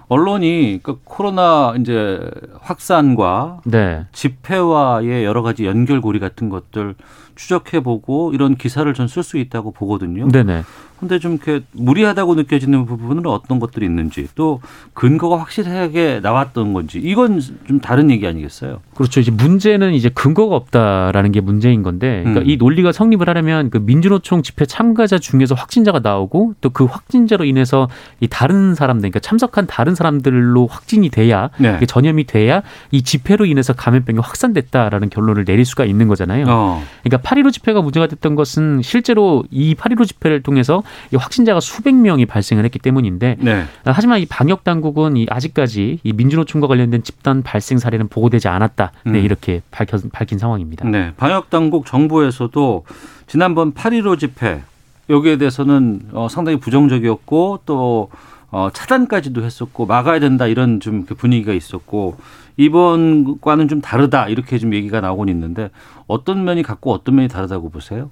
언론이 0.08 0.82
그 0.84 1.00
코로나 1.04 1.74
이제 1.80 2.20
확산과 2.62 3.62
네. 3.66 4.06
집회와의 4.12 5.26
여러 5.26 5.42
가지 5.42 5.66
연결고리 5.66 6.20
같은 6.20 6.50
것들 6.50 6.96
추적해 7.36 7.82
보고 7.82 8.32
이런 8.34 8.56
기사를 8.56 8.92
전 8.94 9.08
쓸 9.08 9.24
수 9.24 9.38
있다고 9.38 9.72
보거든요. 9.72 10.28
네네. 10.30 10.64
근데 11.00 11.20
좀 11.20 11.34
이렇게 11.34 11.62
무리하다고 11.74 12.36
느껴지는 12.36 12.86
부분은 12.86 13.26
어떤 13.26 13.60
것들이 13.60 13.86
있는지 13.86 14.30
또 14.34 14.62
근거가 14.94 15.38
확실하게 15.40 16.22
나왔던 16.24 16.72
건지 16.72 17.00
이건 17.04 17.42
좀 17.68 17.82
다른 17.82 18.10
얘기 18.10 18.26
아니겠어요? 18.26 18.80
그렇죠. 18.96 19.20
이제 19.20 19.30
문제는 19.30 19.94
이제 19.94 20.08
근거가 20.10 20.56
없다라는 20.56 21.34
게 21.34 21.42
문제인 21.42 21.84
건데, 21.84 22.22
그러니까 22.24 22.42
음. 22.46 22.50
이 22.50 22.56
논리가 22.56 22.94
성립을 22.94 23.28
하려면 23.28 23.70
그 23.70 23.78
민주노총 23.78 24.42
집회 24.42 24.66
참가자 24.66 25.18
중에서 25.20 25.54
확진자가 25.54 26.00
나오고 26.00 26.56
또 26.62 26.70
그 26.70 26.86
확진자로 26.86 27.44
인해서 27.46 27.90
이 28.22 28.28
다른 28.28 28.74
사람들, 28.74 29.02
그러니까 29.02 29.20
참석한 29.20 29.68
다른 29.68 29.96
사람들로 29.96 30.68
확진이 30.68 31.10
돼야 31.10 31.50
네. 31.58 31.78
전염이 31.86 32.24
돼야 32.24 32.64
이 32.92 33.02
집회로 33.02 33.46
인해서 33.46 33.74
감염병이 33.74 34.20
확산됐다라는 34.20 35.10
결론을 35.10 35.44
내릴 35.46 35.66
수가 35.66 35.84
있는 35.86 36.08
거잖아요. 36.08 36.46
어. 36.48 36.84
그러니까 37.04 37.25
8.15 37.26 37.52
집회가 37.52 37.82
문제가 37.82 38.06
됐던 38.08 38.36
것은 38.36 38.82
실제로 38.84 39.44
이 39.50 39.74
8.15 39.74 40.08
집회를 40.08 40.44
통해서 40.44 40.84
이 41.12 41.16
확진자가 41.16 41.60
수백 41.60 41.96
명이 41.96 42.28
발생을 42.28 42.64
했기 42.64 42.78
때문인데 42.78 43.38
네. 43.40 43.66
하지만 43.84 44.20
이 44.20 44.26
방역 44.28 44.64
당국은 44.64 45.18
이 45.18 45.26
아직까지 45.30 46.00
이 46.04 46.14
민주노총과 46.14 46.68
관련된 46.68 47.04
집단 47.04 47.42
발생 47.42 47.80
사례는 47.80 48.08
보고되지 48.10 48.48
않았다. 48.48 48.92
네, 49.06 49.20
음. 49.20 49.26
이렇게 49.26 49.62
밝혀, 49.72 49.98
밝힌 50.12 50.38
상황입니다. 50.38 50.88
네. 50.88 51.14
방역 51.18 51.50
당국 51.50 51.88
정부에서도 51.88 52.86
지난번 53.26 53.74
8.15 53.74 54.20
집회 54.20 54.62
여기에 55.10 55.38
대해서는 55.38 56.02
어, 56.14 56.28
상당히 56.30 56.60
부정적이었고 56.60 57.62
또 57.66 58.10
어, 58.52 58.70
차단까지도 58.72 59.44
했었고 59.44 59.86
막아야 59.86 60.20
된다 60.20 60.48
이런 60.48 60.80
좀그 60.80 61.16
분위기가 61.16 61.54
있었고 61.54 62.18
이번과는 62.58 63.68
좀 63.68 63.82
다르다 63.82 64.30
이렇게 64.30 64.58
좀 64.58 64.74
얘기가 64.74 65.02
나오곤 65.02 65.30
있는데 65.30 65.70
어떤 66.08 66.44
면이 66.44 66.64
같고 66.64 66.92
어떤 66.92 67.16
면이 67.16 67.28
다르다고 67.28 67.70
보세요? 67.70 68.10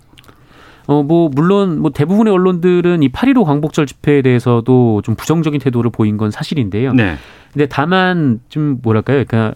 어, 0.85 1.01
뭐, 1.01 1.29
물론, 1.29 1.79
뭐, 1.79 1.91
대부분의 1.91 2.33
언론들은 2.33 3.03
이 3.03 3.09
8.15 3.09 3.45
광복절 3.45 3.85
집회에 3.85 4.21
대해서도 4.21 5.01
좀 5.03 5.15
부정적인 5.15 5.62
태도를 5.62 5.91
보인 5.91 6.17
건 6.17 6.29
사실인데요. 6.29 6.93
네. 6.93 7.15
근데 7.53 7.67
다만, 7.67 8.41
좀, 8.50 8.79
뭐랄까요. 8.83 9.23
그러니까 9.25 9.53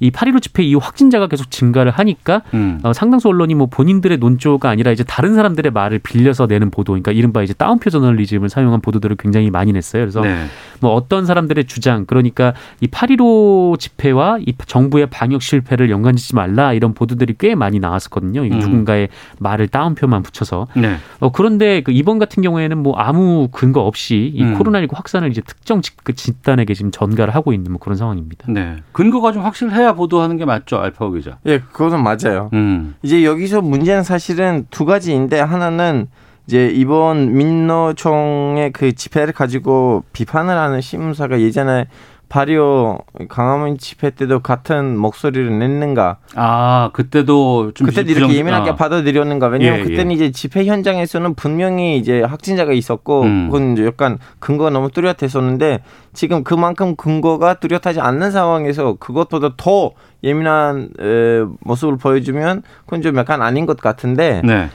이 0.00 0.10
8.15 0.10 0.42
집회 0.42 0.62
이후 0.62 0.78
확진자가 0.82 1.28
계속 1.28 1.50
증가를 1.50 1.92
하니까 1.92 2.42
음. 2.54 2.80
어, 2.82 2.92
상당수 2.92 3.28
언론이 3.28 3.54
뭐 3.54 3.66
본인들의 3.66 4.18
논조가 4.18 4.68
아니라 4.68 4.90
이제 4.90 5.04
다른 5.04 5.34
사람들의 5.34 5.72
말을 5.72 6.00
빌려서 6.00 6.46
내는 6.46 6.70
보도, 6.70 6.92
그러니까 6.92 7.12
이른바 7.12 7.42
이제 7.42 7.52
다운표 7.52 7.90
저널리즘을 7.90 8.48
사용한 8.48 8.80
보도들을 8.80 9.16
굉장히 9.16 9.50
많이 9.50 9.72
냈어요. 9.72 10.02
그래서 10.02 10.22
네. 10.22 10.46
뭐 10.80 10.92
어떤 10.94 11.26
사람들의 11.26 11.64
주장, 11.66 12.06
그러니까 12.06 12.54
이 12.80 12.86
8.15 12.86 13.78
집회와 13.78 14.38
이 14.40 14.54
정부의 14.66 15.06
방역 15.06 15.42
실패를 15.42 15.90
연관짓지 15.90 16.34
말라 16.34 16.72
이런 16.72 16.94
보도들이 16.94 17.34
꽤 17.38 17.54
많이 17.54 17.78
나왔었거든요. 17.78 18.44
이 18.44 18.50
음. 18.50 18.58
누군가의 18.58 19.08
말을 19.38 19.68
따옴표만 19.68 20.22
붙여서. 20.22 20.68
네. 20.76 20.96
어, 21.20 21.30
그런데 21.30 21.82
그 21.82 21.92
이번 21.92 22.18
같은 22.18 22.42
경우에는 22.42 22.78
뭐 22.78 22.96
아무 22.96 23.48
근거 23.52 23.80
없이 23.82 24.32
이 24.34 24.42
음. 24.42 24.58
코로나19 24.58 24.94
확산을 24.94 25.30
이제 25.30 25.40
특정 25.42 25.82
집, 25.82 26.02
그 26.02 26.14
집단에게 26.14 26.74
지금 26.74 26.90
전가를 26.90 27.34
하고 27.34 27.52
있는 27.52 27.72
뭐 27.72 27.80
그런 27.80 27.96
상황입니다. 27.96 28.46
네. 28.48 28.76
근거가 28.92 29.32
좀 29.32 29.42
확실 29.42 29.70
해야 29.90 29.94
보도하는 29.94 30.36
게 30.36 30.44
맞죠, 30.44 30.78
알파고 30.78 31.12
기자. 31.12 31.38
예, 31.46 31.58
그거는 31.58 32.02
맞아요. 32.02 32.50
음. 32.52 32.94
이제 33.02 33.24
여기서 33.24 33.60
문제는 33.60 34.02
사실은 34.02 34.66
두 34.70 34.84
가지인데 34.84 35.40
하나는 35.40 36.06
이제 36.46 36.68
이번 36.68 37.36
민노총의 37.36 38.72
그 38.72 38.92
집회를 38.92 39.32
가지고 39.32 40.04
비판을 40.12 40.56
하는 40.56 40.80
신문사가 40.80 41.40
예전에 41.40 41.86
발효 42.30 42.98
강화문 43.28 43.76
집회 43.76 44.08
때도 44.10 44.38
같은 44.40 44.96
목소리를 44.96 45.58
냈는가? 45.58 46.18
아 46.36 46.90
그때도 46.94 47.72
좀 47.74 47.88
부정- 47.88 48.06
이렇게 48.06 48.34
예민하게 48.36 48.70
아. 48.70 48.76
받아들였는가? 48.76 49.48
왜냐하면 49.48 49.80
예, 49.80 49.84
그때는 49.84 50.12
이제 50.12 50.30
집회 50.30 50.64
현장에서는 50.64 51.34
분명히 51.34 51.98
이제 51.98 52.22
확진자가 52.22 52.72
있었고 52.72 53.22
음. 53.24 53.46
그건 53.50 53.72
이제 53.72 53.84
약간 53.84 54.18
근거가 54.38 54.70
너무 54.70 54.90
뚜렷했었는데 54.92 55.80
지금 56.14 56.44
그만큼 56.44 56.94
근거가 56.94 57.54
뚜렷하지 57.54 58.00
않는 58.00 58.30
상황에서 58.30 58.94
그것보다 58.94 59.50
더 59.56 59.90
예민한 60.22 60.88
에, 61.00 61.44
모습을 61.60 61.96
보여주면 61.98 62.62
그건 62.84 63.02
좀 63.02 63.16
약간 63.16 63.42
아닌 63.42 63.66
것 63.66 63.76
같은데 63.76 64.40
네. 64.44 64.68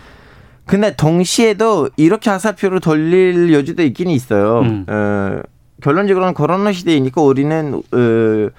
근데 0.65 0.95
동시에도 0.95 1.89
이렇게 1.95 2.29
화살표를 2.31 2.79
돌릴 2.81 3.53
여지도 3.53 3.81
있긴 3.83 4.09
있어요. 4.09 4.59
음. 4.59 4.85
어, 4.89 5.39
결론적으로는 5.81 6.33
코로나 6.33 6.71
시대이니까 6.71 7.21
우리는 7.21 7.81
어, 7.91 8.49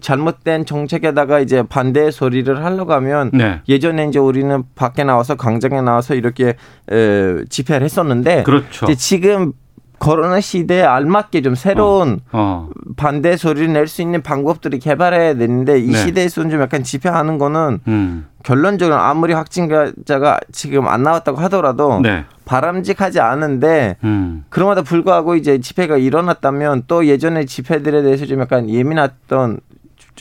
잘못된 0.00 0.66
정책에다가 0.66 1.40
이제 1.40 1.62
반대 1.62 2.10
소리를 2.10 2.64
하려고 2.64 2.92
하면 2.92 3.30
네. 3.32 3.60
예전에 3.68 4.06
이제 4.06 4.18
우리는 4.18 4.62
밖에 4.74 5.04
나와서 5.04 5.36
광장에 5.36 5.80
나와서 5.80 6.14
이렇게 6.14 6.54
에, 6.90 7.44
집회를 7.48 7.84
했었는데 7.84 8.42
그렇죠. 8.42 8.86
이제 8.86 8.94
지금 8.94 9.52
코로나 9.98 10.40
시대에 10.40 10.82
알맞게 10.82 11.42
좀 11.42 11.54
새로운 11.54 12.20
어. 12.32 12.68
반대 12.96 13.36
소리를 13.36 13.72
낼 13.72 13.86
수 13.86 14.02
있는 14.02 14.22
방법들이 14.22 14.78
개발해야 14.78 15.34
되는데 15.34 15.78
이 15.78 15.90
네. 15.90 15.96
시대에서는 15.98 16.50
좀 16.50 16.60
약간 16.60 16.82
집회하는 16.82 17.38
거는 17.38 17.80
음. 17.88 18.26
결론적으로 18.42 18.96
아무리 18.96 19.32
확진자가 19.32 20.40
지금 20.52 20.86
안 20.88 21.02
나왔다고 21.02 21.38
하더라도 21.42 22.00
네. 22.00 22.24
바람직하지 22.44 23.20
않은데 23.20 23.96
음. 24.04 24.44
그럼에도 24.48 24.82
불구하고 24.82 25.34
이제 25.34 25.58
집회가 25.60 25.96
일어났다면 25.96 26.84
또 26.86 27.06
예전에 27.06 27.44
집회들에 27.44 28.02
대해서 28.02 28.26
좀 28.26 28.40
약간 28.40 28.68
예민했던 28.68 29.58
저, 29.58 29.60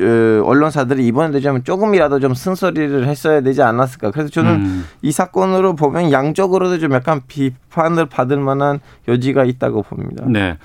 언론사들이 0.04 1.06
이번에도 1.08 1.40
좀 1.40 1.64
조금이라도 1.64 2.20
좀 2.20 2.34
쓴소리를 2.34 3.08
했어야 3.08 3.42
되지 3.42 3.62
않았을까. 3.62 4.12
그래서 4.12 4.30
저는 4.30 4.52
음. 4.56 4.86
이 5.02 5.12
사건으로 5.12 5.76
보면 5.76 6.12
양쪽으로도 6.12 6.80
좀 6.80 6.94
약간 6.94 7.22
비판을 7.28 8.08
받을 8.08 8.38
만한 8.38 8.80
여지가 9.08 9.46
있다고 9.46 9.84
봅니다. 9.84 10.26
네. 10.28 10.58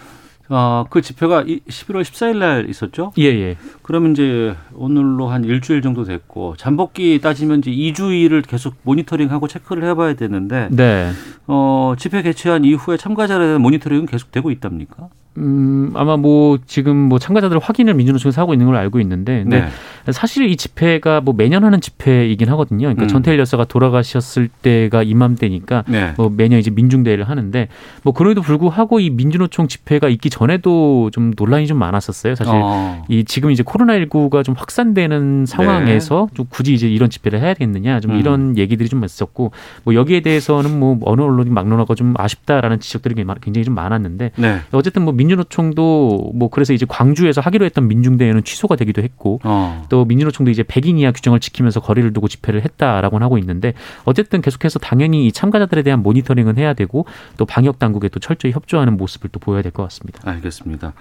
어, 0.53 0.85
그 0.91 1.01
집회가 1.01 1.43
이- 1.47 1.61
11월 1.69 2.03
14일 2.03 2.39
날 2.39 2.69
있었죠? 2.69 3.13
예, 3.19 3.27
예. 3.27 3.57
그러면 3.83 4.11
이제 4.13 4.57
오늘로 4.75 5.29
한 5.29 5.45
일주일 5.45 5.81
정도 5.81 6.03
됐고 6.03 6.57
잠복기 6.57 7.21
따지면 7.21 7.61
이제 7.61 7.71
2주일을 7.71 8.45
계속 8.49 8.75
모니터링하고 8.83 9.47
체크를 9.47 9.85
해봐야 9.85 10.15
되는데 10.15 10.67
네. 10.73 11.13
어, 11.47 11.95
집회 11.97 12.23
개최한 12.23 12.65
이후에 12.65 12.97
참가자에 12.97 13.39
대한 13.39 13.63
모니터링은 13.63 14.07
계속 14.07 14.33
되고 14.33 14.51
있답니까? 14.51 15.09
음, 15.37 15.93
아마 15.95 16.17
뭐 16.17 16.59
지금 16.67 16.97
뭐 16.97 17.19
참가자들 17.19 17.59
확인을 17.59 17.95
민주노 17.95 18.19
총에서 18.19 18.43
하고 18.43 18.53
있는 18.53 18.67
걸로 18.67 18.79
알고 18.79 18.99
있는데 19.01 19.43
근데 19.43 19.61
네. 19.61 20.13
사실 20.13 20.49
이 20.51 20.57
집회가 20.57 21.21
뭐 21.21 21.35
매년 21.37 21.63
하는 21.63 21.81
집회이긴 21.81 22.49
하거든요. 22.51 22.87
그러니까 22.87 23.05
음. 23.05 23.09
전태일 23.09 23.39
여사가 23.39 23.65
돌아가셨을 23.65 24.49
때가 24.49 25.05
이맘때니까 25.05 25.85
네. 25.87 26.15
뭐 26.17 26.33
매년 26.35 26.59
이제 26.59 26.71
민중대회를 26.71 27.29
하는데 27.29 27.69
뭐 28.03 28.13
그럼에도 28.13 28.43
불구하고 28.43 28.99
이 28.99 29.11
민주노총 29.11 29.69
집회가 29.69 30.09
있기 30.09 30.31
전에도 30.31 31.11
좀 31.13 31.33
논란이 31.37 31.69
좀 31.69 31.79
많았었어요. 31.79 32.35
사실 32.35 32.53
어. 32.57 33.05
이 33.09 33.25
지금 33.25 33.53
이제 33.53 33.63
코로나19가 33.63 34.43
좀 34.43 34.57
확산되는 34.59 35.47
상황에서 35.47 36.29
좀 36.35 36.47
굳이 36.51 36.75
이제 36.75 36.89
이런 36.89 37.09
집회를 37.09 37.41
해야 37.41 37.55
되겠느냐 37.55 38.01
좀 38.01 38.13
네. 38.13 38.17
음. 38.17 38.21
이런 38.21 38.59
얘기들이 38.59 38.89
좀 38.89 39.05
있었고 39.05 39.53
뭐 39.85 39.95
여기에 39.95 40.21
대해서는 40.21 40.77
뭐 40.77 40.99
어느 41.03 41.21
언론이 41.21 41.51
막론하고 41.51 41.95
좀 41.95 42.15
아쉽다라는 42.17 42.81
지적들이 42.81 43.15
굉장히 43.41 43.65
좀 43.65 43.75
많았는데 43.75 44.33
네. 44.37 44.61
어쨌든 44.73 45.03
뭐 45.03 45.15
민주노총도 45.21 46.33
뭐 46.35 46.49
그래서 46.49 46.73
이제 46.73 46.87
광주에서 46.89 47.41
하기로 47.41 47.65
했던 47.65 47.87
민중대회는 47.89 48.45
취소가 48.45 48.77
되기도 48.77 49.03
했고 49.03 49.41
어. 49.45 49.85
또 49.89 50.05
민주노총도 50.05 50.51
이제 50.51 50.63
100인 50.63 50.99
이하 50.99 51.13
규정을 51.13 51.41
지키면서 51.41 51.81
거리를 51.81 52.11
두고 52.13 52.29
집회를 52.29 52.63
했다라고는 52.65 53.25
하고 53.25 53.39
있는데 53.39 53.75
어쨌든 54.05 54.41
계속해서 54.41 54.79
당연히 54.79 55.27
이 55.27 55.33
참가자들에 55.33 55.83
대한 55.83 56.03
모니터링은 56.03 56.57
해야 56.59 56.73
되고 56.75 57.05
또 57.37 57.45
방역 57.45 57.79
당국에 57.79 58.09
또 58.09 58.19
철저히 58.21 58.53
협조하는 58.53 58.97
모습을 58.97 59.31
또 59.31 59.39
보여야 59.41 59.63
될 59.63 59.71
것 59.71 59.85
같습니다. 59.85 60.21
알겠습니다. 60.29 60.93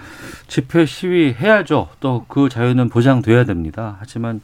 집회 0.48 0.86
시위 0.86 1.34
해야죠. 1.34 1.90
또 2.00 2.26
그 2.28 2.50
자유는 2.50 2.90
보장돼야 2.90 3.46
됩니다. 3.46 3.98
하지만 4.00 4.42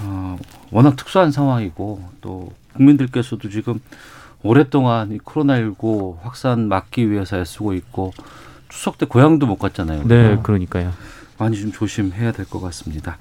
어, 0.00 0.36
워낙 0.72 0.96
특수한 0.96 1.30
상황이고 1.30 2.02
또 2.20 2.52
국민들께서도 2.74 3.48
지금 3.50 3.78
오랫동안 4.42 5.12
이 5.12 5.18
코로나19 5.18 6.16
확산 6.22 6.66
막기 6.66 7.10
위해서 7.10 7.38
애쓰고 7.38 7.74
있고 7.74 8.12
추석 8.72 8.96
때 8.98 9.06
고향도 9.06 9.46
못 9.46 9.56
갔잖아요. 9.56 10.04
네, 10.08 10.38
그러니까요. 10.42 10.92
많이 11.38 11.58
좀 11.60 11.72
조심해야 11.72 12.32
될 12.32 12.46
것 12.46 12.60
같습니다. 12.60 13.18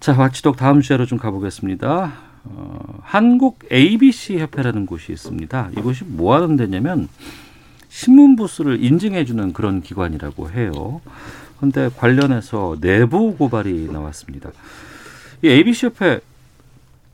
자, 0.00 0.14
와치독 0.16 0.56
다음 0.56 0.80
주제로 0.80 1.06
좀 1.06 1.18
가보겠습니다. 1.18 2.12
어, 2.44 2.98
한국 3.02 3.60
ABC 3.72 4.38
협회라는 4.38 4.84
곳이 4.86 5.12
있습니다. 5.12 5.70
이곳이 5.78 6.04
뭐 6.04 6.34
하는 6.34 6.56
데냐면 6.56 7.08
신문 7.88 8.36
부스를 8.36 8.82
인증해 8.82 9.24
주는 9.24 9.52
그런 9.52 9.80
기관이라고 9.80 10.50
해요. 10.50 11.00
그런데 11.56 11.88
관련해서 11.96 12.76
내부 12.80 13.36
고발이 13.36 13.88
나왔습니다. 13.92 14.50
이 15.42 15.48
ABC 15.48 15.86
협회 15.86 16.20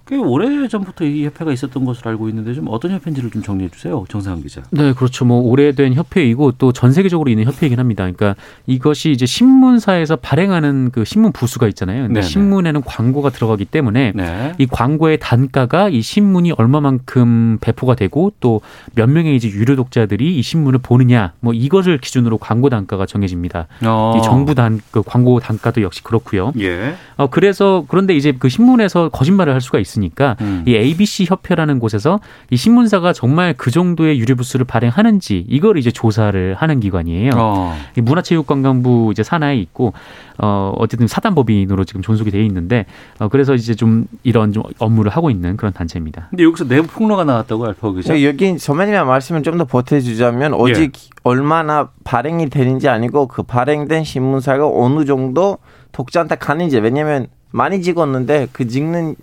꽤 0.08 0.16
오래 0.16 0.66
전부터 0.68 1.04
이 1.04 1.26
협회가 1.26 1.52
있었던 1.52 1.84
것으로 1.84 2.10
알고 2.10 2.28
있는데 2.30 2.54
좀 2.54 2.66
어떤 2.70 2.92
협회인지를 2.92 3.30
좀 3.30 3.42
정리해 3.42 3.68
주세요, 3.68 4.04
정상훈 4.08 4.42
기자. 4.42 4.62
네, 4.70 4.92
그렇죠. 4.94 5.24
뭐 5.26 5.40
오래된 5.40 5.94
협회이고 5.94 6.52
또 6.52 6.72
전 6.72 6.92
세계적으로 6.92 7.28
있는 7.30 7.44
협회이긴 7.44 7.78
합니다. 7.78 8.04
그러니까 8.04 8.34
이것이 8.66 9.10
이제 9.10 9.26
신문사에서 9.26 10.16
발행하는 10.16 10.90
그 10.92 11.04
신문 11.04 11.32
부수가 11.32 11.66
있잖아요. 11.68 12.02
근데 12.04 12.20
네네. 12.20 12.22
신문에는 12.26 12.82
광고가 12.82 13.30
들어가기 13.30 13.64
때문에 13.66 14.12
네. 14.14 14.54
이 14.58 14.66
광고의 14.66 15.18
단가가 15.18 15.88
이 15.88 16.00
신문이 16.02 16.52
얼마만큼 16.52 17.58
배포가 17.60 17.94
되고 17.94 18.32
또 18.40 18.60
몇 18.94 19.08
명의 19.08 19.36
이제 19.36 19.48
유료 19.48 19.76
독자들이 19.76 20.36
이 20.38 20.42
신문을 20.42 20.80
보느냐 20.80 21.32
뭐 21.40 21.52
이것을 21.52 21.98
기준으로 21.98 22.38
광고 22.38 22.68
단가가 22.68 23.06
정해집니다. 23.06 23.66
어. 23.84 24.14
이 24.18 24.22
정부 24.22 24.54
단 24.54 24.80
그 24.90 25.02
광고 25.02 25.40
단가도 25.40 25.82
역시 25.82 26.02
그렇고요. 26.02 26.52
예. 26.60 26.94
어 27.16 27.28
그래서 27.28 27.84
그런데 27.88 28.14
이제 28.14 28.32
그 28.38 28.48
신문에서 28.48 29.08
거짓말을 29.10 29.52
할 29.52 29.60
수가 29.60 29.78
있 29.78 29.86
으니까 29.98 30.36
음. 30.40 30.64
이 30.66 30.74
ABC 30.74 31.26
협회라는 31.28 31.78
곳에서 31.78 32.20
이 32.50 32.56
신문사가 32.56 33.12
정말 33.12 33.54
그 33.56 33.70
정도의 33.70 34.18
유료 34.18 34.34
부수를 34.34 34.64
발행하는지 34.64 35.44
이걸 35.48 35.76
이제 35.76 35.90
조사를 35.90 36.54
하는 36.54 36.80
기관이에요. 36.80 37.32
어. 37.36 37.76
이 37.96 38.00
문화체육관광부 38.00 39.10
이제 39.12 39.22
산하에 39.22 39.56
있고 39.58 39.92
어 40.40 40.72
어쨌든 40.78 41.06
사단법인으로 41.06 41.84
지금 41.84 42.00
존속이 42.00 42.30
돼 42.30 42.42
있는데 42.46 42.86
어 43.18 43.28
그래서 43.28 43.54
이제 43.54 43.74
좀 43.74 44.06
이런 44.22 44.52
좀 44.52 44.62
업무를 44.78 45.10
하고 45.10 45.30
있는 45.30 45.56
그런 45.56 45.72
단체입니다. 45.72 46.28
근데 46.30 46.44
여기서 46.44 46.66
내부 46.68 46.86
폭로가 46.86 47.24
나왔다고 47.24 47.66
알파고 47.66 47.94
기자. 47.94 48.14
저 48.14 48.22
여기 48.22 48.56
선배님의 48.58 49.04
말씀을 49.04 49.42
좀 49.42 49.58
더 49.58 49.64
보태주자면 49.64 50.54
오직 50.54 50.92
얼마나 51.24 51.90
발행이 52.04 52.48
되는지 52.48 52.88
아니고 52.88 53.26
그 53.26 53.42
발행된 53.42 54.04
신문사가 54.04 54.68
어느 54.68 55.04
정도 55.04 55.58
독자한테 55.90 56.36
가는지 56.36 56.78
왜냐면 56.78 57.26
많이 57.50 57.82
찍었는데 57.82 58.48
그 58.52 58.68
찍는 58.68 59.16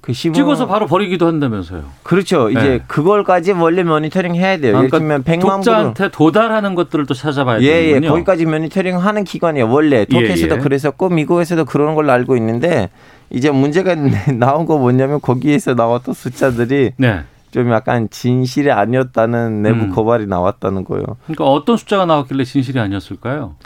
그 0.00 0.12
신문 0.12 0.34
찍어서 0.34 0.66
바로 0.66 0.86
버리기도 0.86 1.26
한다면서요. 1.26 1.84
그렇죠 2.02 2.50
이제 2.50 2.60
네. 2.60 2.80
그걸까지 2.86 3.52
원래 3.52 3.82
모니터링 3.82 4.34
해야 4.34 4.56
돼요. 4.56 4.76
예를 4.76 4.90
들면 4.90 5.24
100만 5.24 5.40
부를 5.40 5.40
독자한테 5.40 6.08
도달하는 6.10 6.74
것들을 6.74 7.06
또 7.06 7.14
찾아봐야 7.14 7.60
예, 7.60 7.66
예, 7.66 7.86
되는군요. 7.94 8.10
거기까지 8.10 8.46
모니터링 8.46 8.96
하는 8.98 9.24
기관이에요. 9.24 9.70
원래 9.70 10.06
터키에서도 10.06 10.54
예. 10.54 10.58
그랬었고 10.58 11.10
미국에서도 11.10 11.64
그런 11.66 11.94
걸로 11.94 12.12
알고 12.12 12.36
있는데 12.36 12.88
이제 13.30 13.50
문제가 13.50 13.94
나온 14.38 14.64
거 14.66 14.78
뭐냐면 14.78 15.20
거기에서 15.20 15.74
나왔던 15.74 16.14
숫자들이 16.14 16.92
네. 16.96 17.20
좀 17.50 17.70
약간 17.72 18.08
진실이 18.10 18.70
아니었다는 18.70 19.62
내부 19.62 19.84
음. 19.84 19.90
고발이 19.90 20.26
나왔다는 20.26 20.84
거예요. 20.84 21.04
그러니까 21.24 21.44
어떤 21.44 21.76
숫자가 21.76 22.06
나왔길래 22.06 22.44
진실이 22.44 22.78
아니었을까요? 22.78 23.56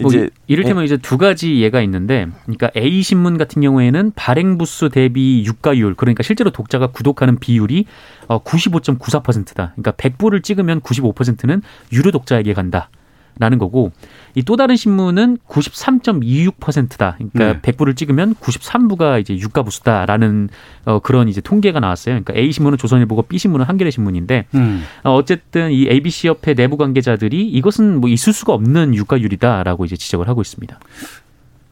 뭐 0.00 0.10
이제 0.10 0.24
이- 0.24 0.30
이를테면 0.46 0.84
이제 0.84 0.96
두 0.96 1.18
가지 1.18 1.60
예가 1.60 1.80
있는데, 1.82 2.26
그러니까 2.44 2.70
A 2.76 3.02
신문 3.02 3.36
같은 3.38 3.60
경우에는 3.62 4.12
발행 4.16 4.56
부수 4.58 4.88
대비 4.88 5.44
유가율, 5.46 5.94
그러니까 5.94 6.22
실제로 6.22 6.50
독자가 6.50 6.88
구독하는 6.88 7.38
비율이 7.38 7.84
어 8.28 8.42
95.94%다. 8.42 9.72
그러니까 9.76 9.92
100부를 9.92 10.42
찍으면 10.42 10.80
95%는 10.80 11.62
유료 11.92 12.10
독자에게 12.10 12.54
간다. 12.54 12.88
라는 13.38 13.58
거고 13.58 13.92
이 14.34 14.42
또 14.42 14.56
다른 14.56 14.76
신문은 14.76 15.38
93.26%다. 15.48 17.16
그러니까 17.18 17.60
네. 17.60 17.72
100부를 17.72 17.96
찍으면 17.96 18.34
93부가 18.36 19.20
이제 19.20 19.36
유가 19.36 19.62
부수다라는 19.62 20.48
어 20.84 20.98
그런 21.00 21.28
이제 21.28 21.40
통계가 21.40 21.80
나왔어요. 21.80 22.14
그러니까 22.14 22.34
A 22.36 22.52
신문은 22.52 22.78
조선일보고 22.78 23.22
B 23.22 23.38
신문은 23.38 23.66
한겨레 23.66 23.90
신문인데 23.90 24.46
음. 24.54 24.82
어, 25.04 25.14
어쨌든 25.14 25.70
이 25.70 25.86
ABC 25.88 26.28
협회 26.28 26.54
내부 26.54 26.76
관계자들이 26.76 27.48
이것은 27.48 28.00
뭐 28.00 28.08
있을 28.10 28.32
수가 28.32 28.52
없는 28.54 28.94
유가율이다라고 28.94 29.84
이제 29.84 29.96
지적을 29.96 30.28
하고 30.28 30.40
있습니다. 30.40 30.78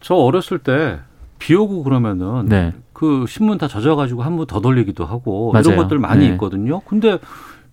저 0.01 0.15
어렸을 0.15 0.59
때 0.59 0.99
비 1.39 1.55
오고 1.55 1.85
그러면은 1.85 2.45
네. 2.47 2.75
그 2.93 3.25
신문 3.27 3.57
다 3.57 3.67
젖어가지고 3.67 4.23
한 4.23 4.37
번 4.37 4.47
더 4.47 4.61
돌리기도 4.61 5.07
하고 5.07 5.53
맞아요. 5.53 5.65
이런 5.69 5.77
것들 5.79 5.99
많이 5.99 6.27
네. 6.27 6.33
있거든요. 6.35 6.81
근데 6.81 7.19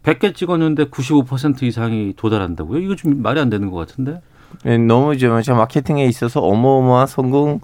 100개 0.07 0.33
찍었는데 0.33 0.85
95% 0.85 1.63
이상이 1.63 2.13
도달한다고요? 2.15 2.79
이거 2.79 2.95
좀 2.95 3.21
말이 3.21 3.39
안 3.39 3.49
되는 3.49 3.69
것 3.69 3.77
같은데. 3.77 4.21
네, 4.63 4.77
너무 4.77 5.17
좀 5.17 5.41
마케팅에 5.45 6.05
있어서 6.05 6.39
어마어마한 6.39 7.05
성공 7.07 7.59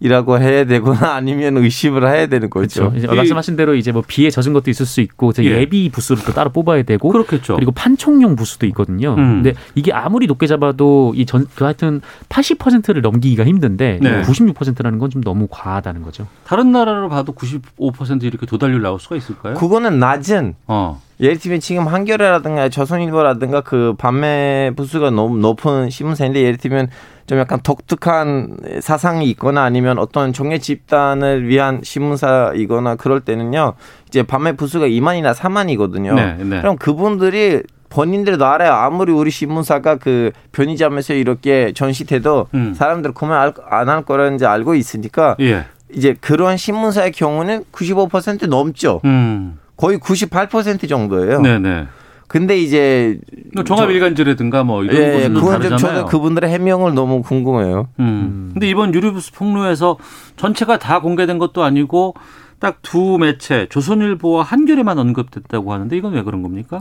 이라고 0.00 0.38
해야 0.38 0.64
되거나 0.64 1.14
아니면 1.18 1.56
의심을 1.56 2.06
해야 2.08 2.28
되는 2.28 2.48
거죠. 2.48 2.90
그렇죠. 2.90 2.96
이제 2.96 3.06
말씀하신 3.12 3.56
대로 3.56 3.74
이제 3.74 3.90
뭐 3.90 4.04
비에 4.06 4.30
젖은 4.30 4.52
것도 4.52 4.70
있을 4.70 4.86
수 4.86 5.00
있고 5.00 5.32
예. 5.40 5.44
예비 5.44 5.90
부수를 5.90 6.22
또 6.24 6.32
따로 6.32 6.50
뽑아야 6.50 6.84
되고 6.84 7.08
그렇겠죠. 7.08 7.56
그리고 7.56 7.72
판촉용 7.72 8.36
부수도 8.36 8.66
있거든요. 8.66 9.14
음. 9.14 9.42
근데 9.42 9.54
이게 9.74 9.92
아무리 9.92 10.28
높게 10.28 10.46
잡아도 10.46 11.12
이 11.16 11.26
전 11.26 11.46
그 11.56 11.64
하여튼 11.64 12.00
80%를 12.28 13.02
넘기기가 13.02 13.44
힘든데 13.44 13.98
네. 14.00 14.22
96%라는 14.22 15.00
건 15.00 15.10
좀 15.10 15.20
너무 15.24 15.48
과하다는 15.50 16.02
거죠. 16.02 16.28
다른 16.44 16.70
나라로 16.70 17.08
봐도 17.08 17.32
95% 17.32 18.22
이렇게 18.22 18.46
도달률 18.46 18.80
나올 18.82 19.00
수가 19.00 19.16
있을까요? 19.16 19.54
그거는 19.54 19.98
낮은 19.98 20.54
어. 20.68 21.02
예를 21.20 21.38
들면 21.38 21.60
지금 21.60 21.88
한겨레라든가 21.88 22.68
조선일보라든가 22.68 23.62
그 23.62 23.94
판매 23.98 24.70
부수가 24.76 25.10
너무 25.10 25.38
높은 25.38 25.90
신문사인데 25.90 26.40
예를 26.40 26.56
들면 26.56 26.88
좀 27.26 27.38
약간 27.38 27.60
독특한 27.62 28.56
사상이 28.80 29.28
있거나 29.30 29.62
아니면 29.62 29.98
어떤 29.98 30.32
종교 30.32 30.58
집단을 30.58 31.46
위한 31.46 31.80
신문사이거나 31.82 32.96
그럴 32.96 33.20
때는요 33.20 33.74
이제 34.06 34.22
판매 34.22 34.52
부수가 34.52 34.86
2만이나 34.86 35.34
4만이거든요. 35.34 36.14
네, 36.14 36.36
네. 36.38 36.60
그럼 36.60 36.76
그분들이 36.76 37.62
본인들도 37.90 38.44
알아요. 38.44 38.72
아무리 38.72 39.12
우리 39.12 39.30
신문사가 39.30 39.96
그 39.96 40.30
편의점에서 40.52 41.14
이렇게 41.14 41.72
전시돼도 41.72 42.48
음. 42.54 42.74
사람들 42.74 43.12
구매 43.12 43.34
안할 43.34 44.02
거라는지 44.02 44.46
알고 44.46 44.74
있으니까 44.74 45.36
예. 45.40 45.64
이제 45.92 46.14
그런 46.20 46.56
신문사의 46.56 47.12
경우는 47.12 47.64
95% 47.72 48.46
넘죠. 48.46 49.00
음. 49.04 49.58
거의 49.78 49.96
98% 49.98 50.86
정도예요. 50.88 51.40
네, 51.40 51.58
네. 51.58 51.86
근데 52.26 52.58
이제 52.58 53.18
종합 53.64 53.90
일간지라든가 53.90 54.62
뭐 54.62 54.84
이런 54.84 54.96
예, 54.96 55.12
곳은 55.12 55.34
좀 55.34 55.34
그건 55.34 55.52
좀 55.62 55.70
다르잖아요. 55.70 55.78
저는 55.78 56.06
그분들의 56.06 56.50
해명을 56.50 56.92
너무 56.92 57.22
궁금해요. 57.22 57.88
음. 58.00 58.50
근데 58.52 58.68
이번 58.68 58.92
유리부스 58.92 59.32
폭로에서 59.32 59.96
전체가 60.36 60.78
다 60.78 61.00
공개된 61.00 61.38
것도 61.38 61.62
아니고 61.64 62.14
딱 62.60 62.78
두 62.82 63.18
매체 63.18 63.66
조선일보와 63.70 64.42
한겨레만 64.42 64.98
언급됐다고 64.98 65.72
하는데 65.72 65.96
이건 65.96 66.12
왜 66.14 66.22
그런 66.22 66.42
겁니까? 66.42 66.80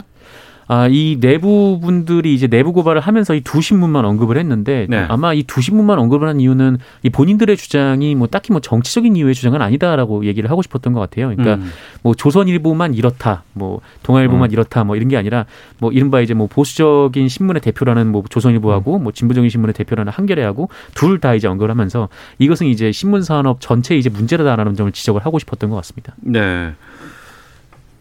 아, 0.69 0.88
이 0.89 1.17
내부 1.21 1.80
분들이 1.82 2.34
이제 2.34 2.47
내부 2.47 2.73
고발을 2.73 2.99
하면서 2.99 3.34
이 3.34 3.41
두 3.41 3.62
신문만 3.62 4.03
언급을 4.03 4.38
했는데 4.38 4.86
네. 4.89 4.97
아마 5.08 5.34
이 5.34 5.43
두 5.43 5.62
신문만 5.62 5.97
언급을 5.97 6.27
한 6.27 6.41
이유는 6.41 6.77
이 7.03 7.10
본인들의 7.10 7.56
주장이 7.56 8.15
뭐 8.15 8.27
딱히 8.27 8.51
뭐 8.51 8.60
정치적인 8.60 9.15
이유의 9.15 9.34
주장은 9.34 9.62
아니다라고 9.62 10.25
얘기를 10.25 10.49
하고 10.51 10.62
싶었던 10.62 10.91
것 10.91 10.99
같아요. 10.99 11.27
그러니까 11.30 11.56
음. 11.63 11.71
뭐 12.03 12.13
조선일보만 12.13 12.93
이렇다, 12.95 13.43
뭐 13.53 13.80
동아일보만 14.03 14.51
이렇다, 14.51 14.84
뭐 14.84 14.97
이런 14.97 15.08
게 15.08 15.15
아니라 15.15 15.45
뭐 15.80 15.91
이른바 15.93 16.19
이제 16.19 16.34
뭐 16.34 16.47
보수적인 16.47 17.30
신문의 17.30 17.62
대표라는 17.62 18.08
뭐 18.12 18.23
조선일보하고 18.30 18.99
뭐 18.99 19.13
진보적인 19.13 19.49
신문의 19.49 19.73
대표라는 19.73 20.12
한겨레하고 20.12 20.69
둘 20.93 21.19
다 21.21 21.34
이제 21.34 21.47
언급을 21.47 21.69
하면서 21.71 22.10
이것은 22.39 22.67
이제 22.67 22.91
신문 22.91 23.23
산업 23.23 23.62
전체에 23.62 23.97
이제 23.97 24.10
문제다라는 24.10 24.75
점을 24.75 24.91
지적을 24.91 25.25
하고 25.25 25.39
싶었던 25.39 25.69
것 25.69 25.77
같습니다. 25.77 26.13
네. 26.21 26.73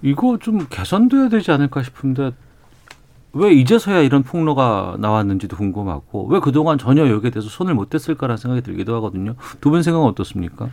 이거 0.03 0.37
좀 0.41 0.67
개선돼야 0.69 1.29
되지 1.29 1.51
않을까 1.53 1.83
싶은데 1.83 2.33
왜 3.37 3.53
이제서야 3.53 4.01
이런 4.01 4.23
폭로가 4.23 4.97
나왔는지도 4.99 5.57
궁금하고 5.57 6.27
왜 6.29 6.41
그동안 6.41 6.79
전혀 6.79 7.09
여기에 7.09 7.31
대해서 7.31 7.49
손을 7.49 7.75
못 7.75 7.91
댔을까라는 7.91 8.37
생각이 8.37 8.63
들기도 8.63 8.95
하거든요. 8.97 9.35
두 9.61 9.71
분 9.71 9.83
생각은 9.83 10.07
어떻습니까? 10.09 10.69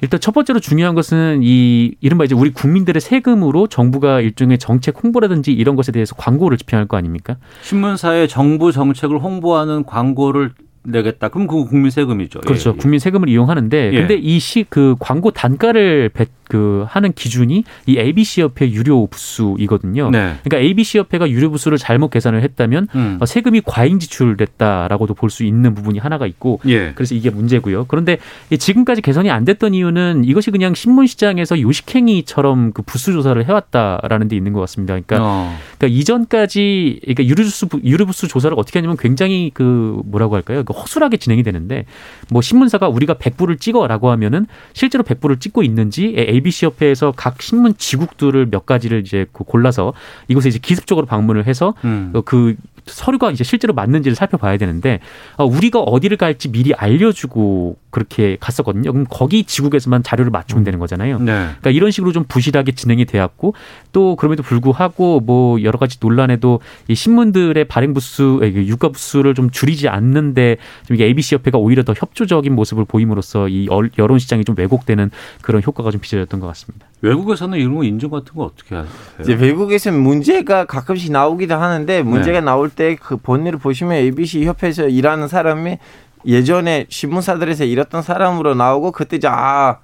일단 0.00 0.20
첫 0.20 0.32
번째로 0.32 0.60
중요한 0.60 0.94
것은 0.94 1.40
이 1.42 1.94
이른바 2.00 2.24
이제 2.24 2.34
우리 2.34 2.52
국민들의 2.52 3.00
세금으로 3.00 3.66
정부가 3.66 4.20
일종의 4.20 4.58
정책 4.58 5.02
홍보라든지 5.02 5.52
이런 5.52 5.74
것에 5.74 5.90
대해서 5.90 6.14
광고를 6.14 6.56
집행할 6.56 6.86
거 6.86 6.96
아닙니까? 6.96 7.36
신문사에 7.62 8.28
정부 8.28 8.70
정책을 8.70 9.18
홍보하는 9.18 9.84
광고를 9.84 10.52
내겠다. 10.84 11.28
그럼 11.28 11.48
그거 11.48 11.64
국민 11.64 11.90
세금이죠. 11.90 12.40
그렇죠. 12.40 12.70
예, 12.70 12.74
예. 12.74 12.78
국민 12.78 12.98
세금을 13.00 13.28
이용하는데 13.28 13.90
예. 13.92 13.98
근데 13.98 14.14
이 14.14 14.38
시 14.38 14.64
그 14.70 14.94
광고 15.00 15.32
단가를 15.32 16.10
배, 16.14 16.26
그 16.48 16.84
하는 16.88 17.12
기준이 17.12 17.64
이 17.86 17.98
ABC 17.98 18.42
협회 18.42 18.70
유료 18.70 19.06
부수이거든요. 19.06 20.10
네. 20.10 20.36
그러니까 20.42 20.58
ABC 20.58 20.98
협회가 20.98 21.30
유료 21.30 21.50
부수를 21.50 21.78
잘못 21.78 22.10
계산을 22.10 22.42
했다면 22.42 22.88
음. 22.94 23.18
어, 23.20 23.26
세금이 23.26 23.62
과잉 23.64 23.98
지출됐다라고도 23.98 25.14
볼 25.14 25.28
수 25.28 25.44
있는 25.44 25.74
부분이 25.74 25.98
하나가 25.98 26.26
있고 26.26 26.58
예. 26.66 26.92
그래서 26.94 27.14
이게 27.14 27.28
문제고요. 27.28 27.84
그런데 27.86 28.18
이 28.50 28.56
지금까지 28.56 29.02
개선이 29.02 29.30
안 29.30 29.44
됐던 29.44 29.74
이유는 29.74 30.24
이것이 30.24 30.50
그냥 30.50 30.74
신문 30.74 31.06
시장에서 31.06 31.60
요식행위처럼 31.60 32.72
그 32.72 32.80
부수 32.82 33.12
조사를 33.12 33.44
해왔다라는 33.46 34.28
데 34.28 34.36
있는 34.36 34.54
것 34.54 34.60
같습니다. 34.60 34.94
그러니까, 34.94 35.18
어. 35.20 35.54
그러니까 35.78 35.98
이전까지 35.98 37.00
그러니까 37.02 37.24
유료부수 37.26 37.68
유료부수 37.84 38.28
조사를 38.28 38.56
어떻게 38.58 38.78
하냐면 38.78 38.96
굉장히 38.98 39.50
그 39.52 40.00
뭐라고 40.06 40.34
할까요? 40.34 40.64
그 40.64 40.72
허술하게 40.72 41.18
진행이 41.18 41.42
되는데 41.42 41.84
뭐 42.30 42.40
신문사가 42.40 42.88
우리가 42.88 43.14
100부를 43.14 43.60
찍어라고 43.60 44.10
하면은 44.10 44.46
실제로 44.72 45.04
100부를 45.04 45.40
찍고 45.40 45.62
있는지 45.62 46.14
ABC 46.38 46.66
협회에서 46.66 47.12
각 47.16 47.42
신문 47.42 47.76
지국들을 47.76 48.46
몇 48.46 48.66
가지를 48.66 49.00
이제 49.00 49.26
그 49.32 49.44
골라서 49.44 49.92
이곳에 50.28 50.48
이제 50.48 50.58
기습적으로 50.58 51.06
방문을 51.06 51.46
해서 51.46 51.74
음. 51.84 52.10
어, 52.14 52.20
그 52.22 52.56
서류가 52.86 53.30
이제 53.30 53.44
실제로 53.44 53.74
맞는지를 53.74 54.14
살펴봐야 54.14 54.56
되는데 54.56 55.00
어, 55.36 55.44
우리가 55.44 55.80
어디를 55.80 56.16
갈지 56.16 56.50
미리 56.50 56.72
알려주고 56.74 57.76
그렇게 57.90 58.36
갔었거든요. 58.40 58.92
그럼 58.92 59.06
거기 59.08 59.44
지국에서만 59.44 60.02
자료를 60.02 60.30
맞추면 60.30 60.62
되는 60.64 60.78
거잖아요. 60.78 61.18
네. 61.20 61.32
그러니까 61.32 61.70
이런 61.70 61.90
식으로 61.90 62.12
좀 62.12 62.24
부실하게 62.28 62.72
진행이 62.72 63.06
되었고 63.06 63.54
또 63.92 64.14
그럼에도 64.16 64.42
불구하고 64.42 65.20
뭐 65.20 65.62
여러 65.62 65.78
가지 65.78 65.96
논란에도 66.00 66.60
이 66.88 66.94
신문들의 66.94 67.64
발행 67.64 67.94
부수, 67.94 68.40
에, 68.42 68.52
그 68.52 68.66
유가 68.66 68.90
부수를 68.90 69.34
좀 69.34 69.48
줄이지 69.50 69.88
않는데 69.88 70.58
좀 70.86 70.94
이게 70.96 71.04
ABC 71.06 71.36
협회가 71.36 71.56
오히려 71.58 71.82
더 71.82 71.94
협조적인 71.96 72.54
모습을 72.54 72.84
보임으로써 72.84 73.48
이 73.48 73.66
얼- 73.70 73.90
여론 73.98 74.18
시장이 74.18 74.44
좀 74.44 74.54
왜곡되는 74.58 75.10
그런 75.40 75.62
효과가 75.66 75.90
좀 75.90 76.00
빚어졌던 76.00 76.40
것 76.40 76.46
같습니다. 76.48 76.86
외국에서는 77.00 77.58
이런 77.58 77.74
거 77.74 77.84
인증 77.84 78.10
같은 78.10 78.34
거 78.34 78.44
어떻게 78.44 78.74
하세요? 78.74 78.92
이제 79.20 79.32
외국에서는 79.34 79.98
문제가 80.00 80.64
가끔씩 80.66 81.12
나오기도 81.12 81.54
하는데 81.54 82.02
문제가 82.02 82.40
네. 82.40 82.44
나올 82.44 82.68
때 82.68 82.96
그 83.00 83.16
본일을 83.16 83.58
보시면 83.58 83.94
ABC 83.94 84.44
협회에서 84.44 84.88
일하는 84.88 85.28
사람이 85.28 85.78
예전에 86.26 86.86
신문사들에서 86.88 87.64
일했던 87.64 88.02
사람으로 88.02 88.54
나오고 88.54 88.92
그때 88.92 89.16
이제 89.16 89.28
아 89.30 89.78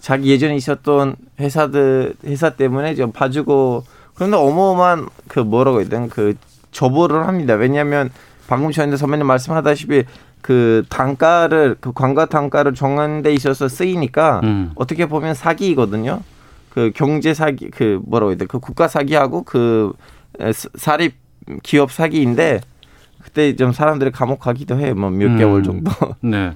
자기 0.00 0.30
예전에 0.30 0.56
있었던 0.56 1.16
회사들 1.40 2.14
회사 2.24 2.50
때문에 2.50 2.94
좀 2.94 3.12
봐주고 3.12 3.84
그런데 4.14 4.36
어마어마한 4.36 5.08
그 5.28 5.40
뭐라고 5.40 5.80
해야 5.80 5.88
되나 5.88 6.08
그 6.08 6.34
저보를 6.72 7.26
합니다. 7.26 7.54
왜냐하면 7.54 8.10
방금 8.46 8.70
전에 8.70 8.96
선배님 8.96 9.26
말씀하다시피 9.26 10.04
그 10.42 10.84
단가를 10.90 11.76
그 11.80 11.92
광고 11.92 12.26
단가를 12.26 12.74
정하는 12.74 13.22
데 13.22 13.32
있어서 13.32 13.68
쓰이니까 13.68 14.40
음. 14.44 14.72
어떻게 14.74 15.06
보면 15.06 15.34
사기이거든요. 15.34 16.20
그 16.68 16.90
경제 16.94 17.32
사기 17.32 17.70
그 17.70 18.00
뭐라고 18.04 18.32
해야 18.32 18.36
돼? 18.36 18.46
그 18.46 18.58
국가 18.58 18.88
사기하고 18.88 19.44
그 19.44 19.92
사립 20.74 21.14
기업 21.62 21.92
사기인데 21.92 22.60
그때 23.24 23.56
좀 23.56 23.72
사람들이 23.72 24.10
감옥 24.12 24.38
가기도 24.38 24.78
해요. 24.78 24.94
뭐몇 24.94 25.30
음. 25.30 25.38
개월 25.38 25.62
정도. 25.62 25.90
네. 26.20 26.52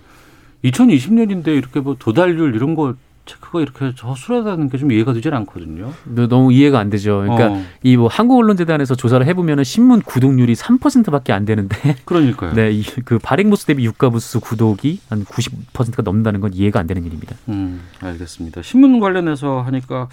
2020년인데 0.64 1.48
이렇게 1.48 1.80
뭐 1.80 1.96
도달률 1.98 2.54
이런 2.54 2.74
거 2.74 2.94
체크가 3.24 3.60
이렇게 3.60 3.92
허술하다는 4.02 4.70
게 4.70 4.78
좀 4.78 4.90
이해가 4.92 5.12
되질 5.12 5.34
않거든요. 5.34 5.92
너무 6.28 6.52
이해가 6.52 6.78
안 6.78 6.88
되죠. 6.90 7.20
그러니까 7.26 7.52
어, 7.52 7.62
이뭐 7.82 8.08
한국언론재단에서 8.08 8.94
조사를 8.94 9.24
해보면은 9.26 9.64
신문 9.64 10.00
구독률이 10.02 10.54
3%밖에 10.54 11.32
안 11.32 11.44
되는데 11.44 11.76
그러니까요. 12.06 12.54
네, 12.54 12.70
이 12.72 12.82
그 13.04 13.18
발행 13.18 13.50
부수 13.50 13.66
대비 13.66 13.84
유가 13.84 14.08
부수 14.10 14.40
구독이 14.40 15.00
한 15.10 15.24
90%가 15.24 16.02
넘는다는 16.02 16.40
건 16.40 16.52
이해가 16.54 16.80
안 16.80 16.86
되는 16.86 17.04
일입니다. 17.04 17.36
음, 17.48 17.82
알겠습니다. 18.00 18.62
신문 18.62 18.98
관련해서 19.00 19.60
하니까 19.62 20.08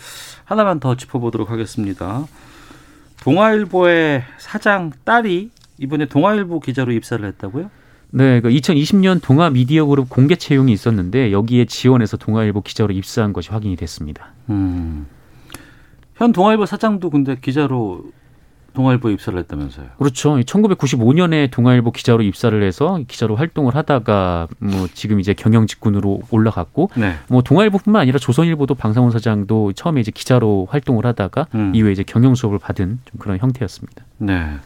하나만 0.45 0.79
더 0.79 0.95
짚어보도록 0.95 1.49
하겠습니다. 1.49 2.25
동아일보의 3.23 4.23
사장 4.37 4.91
딸이 5.05 5.51
이번에 5.77 6.05
동아일보 6.05 6.59
기자로 6.59 6.91
입사를 6.91 7.25
했다고요? 7.25 7.69
네, 8.11 8.39
그 8.39 8.49
2020년 8.49 9.21
동아 9.21 9.49
미디어 9.49 9.85
그룹 9.85 10.09
공개 10.09 10.35
채용이 10.35 10.71
있었는데 10.71 11.31
여기에 11.31 11.65
지원해서 11.65 12.17
동아일보 12.17 12.61
기자로 12.61 12.93
입사한 12.93 13.33
것이 13.33 13.49
확인이 13.49 13.75
됐습니다. 13.75 14.31
음. 14.49 15.07
현 16.15 16.31
동아일보 16.31 16.65
사장도 16.65 17.09
근데 17.09 17.35
기자로 17.35 18.05
동아일보에 18.75 19.13
입사를 19.13 19.37
했다면서요? 19.39 19.87
그렇죠. 19.97 20.35
1995년에 20.35 21.49
동아일보 21.49 21.91
기자로 21.91 22.21
입사를 22.23 22.61
해서 22.61 22.99
기자로 23.07 23.35
활동을 23.35 23.73
하다가 23.73 24.47
뭐 24.59 24.87
지금 24.93 25.19
이제 25.19 25.33
경영 25.33 25.65
직군으로 25.65 26.21
올라갔고 26.29 26.91
네. 26.95 27.15
뭐 27.29 27.41
동아일보뿐만 27.41 28.01
아니라 28.01 28.19
조선일보도 28.19 28.75
방상훈 28.75 29.11
사장도 29.11 29.73
처음에 29.73 30.01
이제 30.01 30.11
기자로 30.11 30.67
활동을 30.69 31.05
하다가 31.05 31.47
음. 31.55 31.73
이후에 31.73 31.91
이제 31.93 32.03
경영 32.03 32.35
수업을 32.35 32.59
받은 32.59 32.99
좀 33.05 33.19
그런 33.19 33.39
형태였습니다. 33.39 34.03
네. 34.19 34.57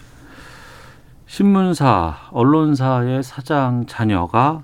신문사, 1.33 2.15
언론사의 2.31 3.21
사장 3.21 3.85
자녀가 3.85 4.63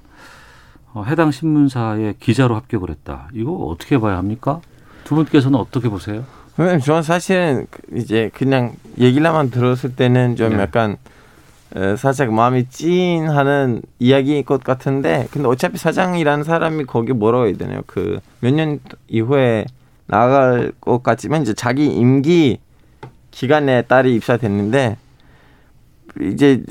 어, 0.95 1.03
해당 1.05 1.29
신문사의 1.29 2.15
기자로 2.19 2.55
합격을 2.55 2.89
했다. 2.89 3.27
이거 3.33 3.51
어떻게 3.51 3.99
봐야 3.99 4.17
합니까? 4.17 4.61
두 5.03 5.13
분께서는 5.13 5.59
어떻게 5.59 5.89
보세요? 5.89 6.23
왜냐면 6.57 6.79
저는 6.79 7.03
사실은 7.03 7.67
그 7.69 7.99
이제 7.99 8.31
그냥 8.33 8.73
얘기를만 8.99 9.51
들었을 9.51 9.95
때는 9.95 10.35
좀 10.37 10.53
네. 10.55 10.63
약간 10.63 10.97
에, 11.75 11.95
살짝 11.97 12.33
마음이 12.33 12.65
찐하는 12.69 13.83
이야기일 13.99 14.43
것 14.43 14.63
같은데 14.63 15.27
근데 15.29 15.47
어차피 15.47 15.77
사장이라는 15.77 16.43
사람이 16.43 16.85
거기 16.85 17.13
뭐라고 17.13 17.45
해야 17.45 17.55
되나요? 17.57 17.81
그 17.85 18.19
몇 18.41 18.51
년 18.55 18.79
이후에 19.07 19.65
나갈 20.07 20.71
것 20.81 21.03
같지만 21.03 21.43
이제 21.43 21.53
자기 21.53 21.85
임기 21.85 22.59
기간에 23.29 23.83
딸이 23.83 24.15
입사됐는데 24.15 24.97
이제 26.21 26.63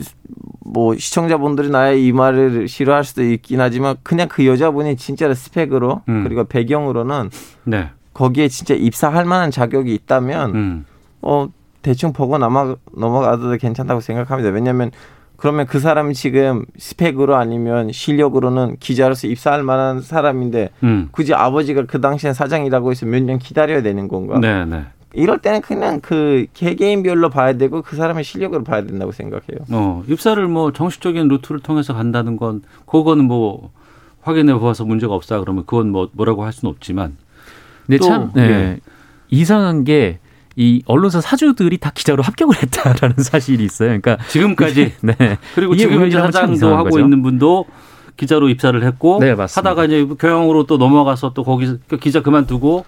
뭐 0.65 0.97
시청자분들이 0.97 1.71
나의 1.71 2.05
이 2.07 2.13
말을 2.13 2.69
싫어할 2.69 3.05
수도 3.05 3.23
있긴 3.23 3.61
하지만 3.61 3.97
그냥 4.03 4.29
그 4.29 4.47
여자분이 4.47 4.97
진짜로 4.97 5.35
스펙으로 5.35 6.03
음. 6.09 6.25
그리고 6.25 6.45
배경으로는 6.45 7.31
네. 7.65 7.91
거기에 8.15 8.49
진짜 8.49 8.75
입사할 8.75 9.25
만한 9.25 9.51
자격이 9.51 9.93
있다면 9.95 10.55
음. 10.55 10.87
어 11.23 11.49
대충 11.83 12.13
보고 12.13 12.39
넘어 12.39 12.77
넘어가도 12.97 13.57
괜찮다고 13.57 14.01
생각합니다. 14.01 14.51
왜냐하면 14.51 14.91
그러면 15.37 15.67
그 15.67 15.79
사람이 15.81 16.15
지금 16.15 16.65
스펙으로 16.79 17.37
아니면 17.37 17.93
실력으로는 17.93 18.77
기자로서 18.81 19.27
입사할 19.27 19.63
만한 19.63 20.01
사람인데 20.01 20.71
음. 20.85 21.09
굳이 21.11 21.35
아버지가 21.35 21.85
그 21.87 22.01
당시엔 22.01 22.33
사장이라고 22.33 22.91
해서 22.93 23.05
몇 23.05 23.21
년 23.23 23.39
기다려야 23.39 23.83
되는 23.83 24.09
건가? 24.09 24.39
네, 24.39 24.65
네. 24.65 24.85
이럴 25.15 25.39
때는 25.39 25.61
그냥 25.61 26.01
그 26.01 26.47
개개인별로 26.55 27.31
봐야 27.31 27.53
되고 27.55 27.83
그 27.83 27.97
사람의 27.97 28.25
실력으로 28.25 28.65
봐야 28.65 28.83
된다고 28.85 29.13
생각해요. 29.13 29.65
어, 29.71 30.03
입사를 30.09 30.47
뭐 30.49 30.73
정식적인 30.73 31.29
루트를 31.29 31.61
통해서 31.61 31.95
간다는 31.95 32.37
건 32.37 32.63
그거는 32.87 33.25
뭐 33.25 33.71
확인해 34.23 34.55
보아서 34.55 34.85
문제가 34.85 35.15
없다 35.15 35.41
그러면 35.41 35.65
그건 35.67 35.91
뭐 35.91 36.09
뭐라고 36.13 36.45
할 36.45 36.53
수는 36.53 36.73
없지만 36.73 37.17
근데 37.87 37.99
또, 37.99 38.07
참 38.07 38.33
네. 38.35 38.43
예. 38.43 38.81
이상한 39.31 39.85
게 39.85 40.19
이 40.57 40.83
언론사 40.87 41.21
사주들이 41.21 41.79
다 41.79 41.91
기자로 41.93 42.23
합격을 42.23 42.57
했다라는 42.63 43.17
사실이 43.19 43.65
있어요. 43.65 43.89
그러니까 44.01 44.19
지금까지 44.29 44.95
네. 45.03 45.39
그리고 45.55 45.77
지금 45.77 46.09
참 46.11 46.31
사장도 46.31 46.75
하고 46.77 46.91
거죠. 46.91 47.01
있는 47.01 47.23
분도 47.23 47.65
기자로 48.17 48.49
입사를 48.49 48.81
했고 48.85 49.19
네, 49.21 49.35
맞습니다. 49.35 49.71
하다가 49.71 49.87
이제 49.87 50.07
경영으로 50.19 50.65
또 50.65 50.77
넘어가서 50.77 51.33
또 51.35 51.43
거기 51.43 51.77
그 51.89 51.97
기자 51.97 52.23
그만두고 52.23 52.85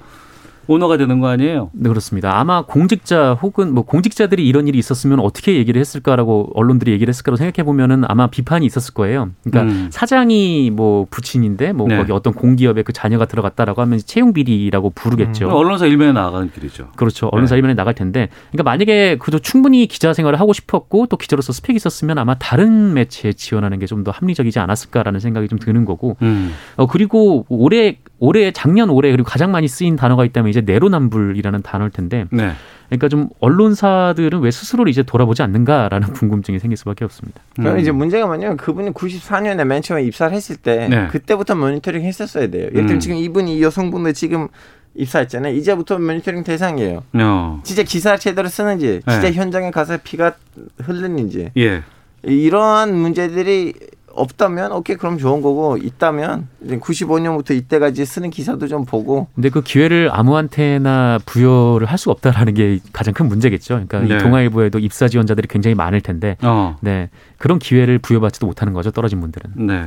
오너가 0.68 0.96
되는 0.96 1.20
거 1.20 1.29
아니에요? 1.29 1.70
네, 1.72 1.88
그렇습니다. 1.88 2.38
아마 2.38 2.62
공직자 2.62 3.35
혹은 3.35 3.72
뭐 3.74 3.85
공직자들이 3.85 4.46
이런 4.46 4.68
일이 4.68 4.79
있었으면 4.79 5.20
어떻게 5.20 5.57
얘기를 5.57 5.81
했을까라고 5.81 6.50
언론들이 6.55 6.92
얘기를 6.92 7.11
했을까라고 7.11 7.37
생각해 7.37 7.64
보면은 7.64 8.05
아마 8.09 8.26
비판이 8.29 8.64
있었을 8.66 8.94
거예요. 8.94 9.31
그러니까 9.44 9.72
음. 9.72 9.88
사장이 9.90 10.70
뭐 10.70 11.07
부친인데 11.11 11.72
뭐 11.72 11.88
네. 11.88 11.96
거기 11.96 12.12
어떤 12.12 12.33
공기업에 12.33 12.83
그 12.83 12.92
자녀가 12.92 13.26
들어갔다라고 13.26 13.81
하면 13.83 13.98
채용 14.05 14.33
비리라고 14.33 14.90
부르겠죠. 14.90 15.48
언론사 15.50 15.87
일면에 15.87 16.12
나가는 16.12 16.50
길이죠. 16.52 16.88
그렇죠. 16.96 17.29
언론사 17.33 17.55
네. 17.55 17.59
일면에 17.59 17.74
나갈 17.74 17.94
텐데, 17.94 18.29
그러니까 18.50 18.70
만약에 18.70 19.16
그도 19.18 19.38
충분히 19.38 19.87
기자 19.87 20.12
생활을 20.12 20.38
하고 20.40 20.52
싶었고 20.52 21.07
또 21.07 21.16
기자로서 21.16 21.52
스펙이 21.52 21.76
있었으면 21.76 22.18
아마 22.18 22.35
다른 22.35 22.94
매체에 22.94 23.33
지원하는 23.33 23.79
게 23.79 23.87
좀 23.87 23.96
더 24.05 24.11
합리적이지 24.11 24.59
않았을까라는 24.59 25.20
생각이 25.20 25.48
좀 25.48 25.59
드는 25.59 25.85
거고, 25.85 26.16
음. 26.22 26.52
어 26.76 26.87
그리고 26.87 27.46
올해 27.48 27.98
올해 28.18 28.50
작년 28.52 28.90
올해 28.90 29.11
그리고 29.11 29.29
가장 29.29 29.50
많이 29.52 29.68
쓰인 29.68 29.96
단어가 29.96 30.24
있다면 30.24 30.50
이제 30.56 30.72
내로남불이라는 30.72 31.62
단어일 31.62 31.90
텐데, 31.90 32.26
네. 32.30 32.52
그러니까 32.88 33.08
좀 33.08 33.28
언론사들은 33.40 34.40
왜 34.40 34.50
스스로를 34.50 34.90
이제 34.90 35.02
돌아보지 35.02 35.42
않는가라는 35.42 36.08
궁금증이 36.14 36.58
생길 36.58 36.76
수밖에 36.76 37.04
없습니다. 37.04 37.40
그럼 37.54 37.74
음. 37.74 37.80
이제 37.80 37.90
문제가 37.90 38.26
뭐냐면 38.26 38.56
그분이 38.56 38.90
94년에 38.90 39.64
맨 39.64 39.82
처음에 39.82 40.04
입사를 40.04 40.34
했을 40.34 40.56
때 40.56 40.88
네. 40.88 41.08
그때부터 41.08 41.54
모니터링 41.54 42.02
했었어야 42.02 42.48
돼요. 42.48 42.64
예를 42.64 42.72
들면 42.72 42.92
음. 42.94 43.00
지금 43.00 43.16
이분이 43.16 43.58
이 43.58 43.62
여성분들 43.62 44.14
지금 44.14 44.48
입사했잖아요. 44.94 45.54
이제부터 45.54 45.98
모니터링 45.98 46.44
대상이에요. 46.44 47.02
어. 47.14 47.60
진짜 47.64 47.82
기사 47.82 48.16
제대로 48.16 48.48
쓰는지, 48.48 49.02
진짜 49.06 49.20
네. 49.20 49.32
현장에 49.32 49.70
가서 49.70 49.98
피가 50.02 50.34
흐르는지 50.78 51.50
예. 51.58 51.82
이러한 52.22 52.94
문제들이 52.94 53.74
없다면 54.16 54.72
오케이 54.72 54.96
그럼 54.96 55.18
좋은 55.18 55.42
거고 55.42 55.76
있다면 55.76 56.48
이제 56.64 56.79
95년부터 56.79 57.50
이때까지 57.57 58.05
쓰는 58.05 58.31
기사도 58.31 58.66
좀 58.66 58.85
보고 58.85 59.29
근데 59.35 59.50
그 59.50 59.62
기회를 59.62 60.11
아무한테나 60.12 61.20
부여를 61.26 61.87
할 61.87 61.98
수가 61.98 62.12
없다라는 62.12 62.55
게 62.55 62.81
가장 62.92 63.14
큰 63.14 63.29
문제겠죠. 63.29 63.74
그러니까 63.74 64.00
네. 64.00 64.14
이 64.14 64.18
동아일보에도 64.18 64.79
입사 64.79 65.09
지원자들이 65.09 65.48
굉장히 65.48 65.74
많을 65.74 66.00
텐데, 66.00 66.37
어. 66.42 66.76
네 66.81 67.11
그런 67.38 67.59
기회를 67.59 67.98
부여받지도 67.98 68.46
못하는 68.46 68.72
거죠. 68.72 68.90
떨어진 68.90 69.20
분들은. 69.20 69.66
네. 69.66 69.87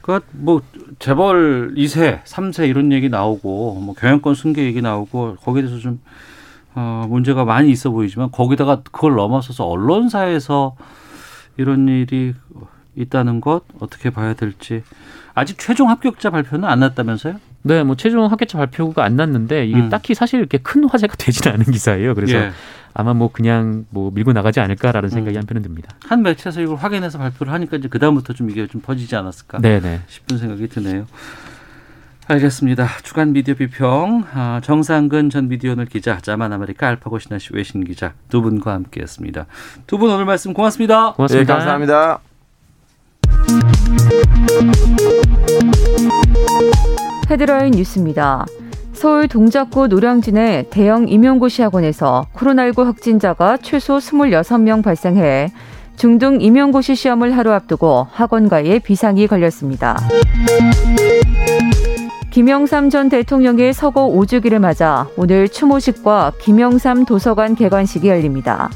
그뭐 0.00 0.62
재벌 0.98 1.74
2세, 1.76 2.22
3세 2.24 2.68
이런 2.68 2.90
얘기 2.92 3.08
나오고 3.08 3.74
뭐 3.74 3.94
경영권 3.94 4.34
승계 4.34 4.64
얘기 4.64 4.80
나오고 4.82 5.36
거기에 5.36 5.62
대해서 5.62 5.78
좀 5.80 6.00
어, 6.74 7.04
문제가 7.08 7.44
많이 7.44 7.70
있어 7.70 7.90
보이지만 7.90 8.30
거기다가 8.30 8.82
그걸 8.90 9.14
넘어서서 9.14 9.64
언론사에서 9.66 10.76
이런 11.56 11.88
일이 11.88 12.34
있다는 12.96 13.40
것 13.40 13.62
어떻게 13.78 14.10
봐야 14.10 14.34
될지 14.34 14.82
아직 15.34 15.58
최종 15.58 15.88
합격자 15.90 16.30
발표는 16.30 16.68
안 16.68 16.80
났다면서요? 16.80 17.36
네, 17.62 17.82
뭐 17.82 17.94
최종 17.96 18.24
합격자 18.24 18.58
발표가 18.58 19.04
안 19.04 19.16
났는데 19.16 19.66
이게 19.66 19.78
음. 19.78 19.88
딱히 19.90 20.14
사실 20.14 20.40
이렇게 20.40 20.58
큰 20.58 20.84
화제가 20.88 21.14
되지는 21.18 21.54
않은 21.54 21.66
기사예요. 21.72 22.14
그래서 22.14 22.36
예. 22.36 22.50
아마 22.94 23.14
뭐 23.14 23.30
그냥 23.30 23.84
뭐 23.90 24.10
밀고 24.12 24.32
나가지 24.32 24.58
않을까라는 24.60 25.08
생각이 25.10 25.36
음. 25.36 25.40
한편은 25.42 25.62
듭니다. 25.62 25.94
한 26.08 26.22
매체에서 26.22 26.60
이걸 26.60 26.76
확인해서 26.76 27.18
발표를 27.18 27.52
하니까 27.52 27.76
이제 27.76 27.88
그 27.88 27.98
다음부터 27.98 28.32
좀 28.32 28.50
이게 28.50 28.66
좀 28.66 28.80
퍼지지 28.80 29.14
않았을까 29.14 29.58
네, 29.60 29.78
네. 29.80 30.00
싶은 30.08 30.38
생각이 30.38 30.68
드네요. 30.68 31.06
알겠습니다. 32.26 32.86
주간 33.02 33.32
미디어 33.32 33.54
비평 33.54 34.24
아, 34.32 34.60
정상근 34.62 35.30
전 35.30 35.48
미디어오늘 35.48 35.86
기자, 35.86 36.18
자만 36.20 36.52
아메리카 36.52 36.86
알파고 36.88 37.18
시나씨 37.18 37.50
외신 37.54 37.82
기자 37.84 38.12
두 38.28 38.40
분과 38.42 38.72
함께했습니다. 38.72 39.46
두 39.86 39.98
분 39.98 40.10
오늘 40.10 40.24
말씀 40.26 40.52
고맙습니다. 40.52 41.12
고맙습니다. 41.14 41.52
네, 41.52 41.58
감사합니다. 41.58 42.29
헤드라인 47.30 47.72
뉴스입니다. 47.72 48.44
서울 48.92 49.28
동작구 49.28 49.86
노량진의 49.86 50.66
대형 50.70 51.08
임용고시 51.08 51.62
학원에서 51.62 52.26
코로나19 52.34 52.84
확진자가 52.84 53.56
최소 53.58 53.98
26명 53.98 54.82
발생해 54.82 55.52
중등 55.96 56.40
임용고시 56.40 56.94
시험을 56.96 57.36
하루 57.36 57.52
앞두고 57.52 58.08
학원가에 58.10 58.78
비상이 58.80 59.26
걸렸습니다. 59.26 59.98
김영삼 62.30 62.90
전 62.90 63.08
대통령의 63.08 63.72
서거 63.72 64.08
5주기를 64.08 64.58
맞아 64.58 65.08
오늘 65.16 65.48
추모식과 65.48 66.32
김영삼 66.40 67.04
도서관 67.04 67.54
개관식이 67.54 68.08
열립니다. 68.08 68.70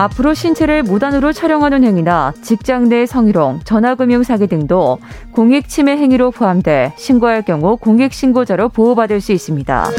앞으로 0.00 0.32
신체를 0.32 0.82
무단으로 0.82 1.30
촬영하는 1.30 1.84
행위나 1.84 2.32
직장 2.40 2.88
내 2.88 3.04
성희롱, 3.04 3.60
전화금융 3.64 4.22
사기 4.22 4.46
등도 4.46 4.98
공익 5.32 5.68
침해 5.68 5.92
행위로 5.98 6.30
포함돼 6.30 6.94
신고할 6.96 7.42
경우 7.42 7.76
공익 7.76 8.14
신고자로 8.14 8.70
보호받을 8.70 9.20
수 9.20 9.32
있습니다. 9.32 9.90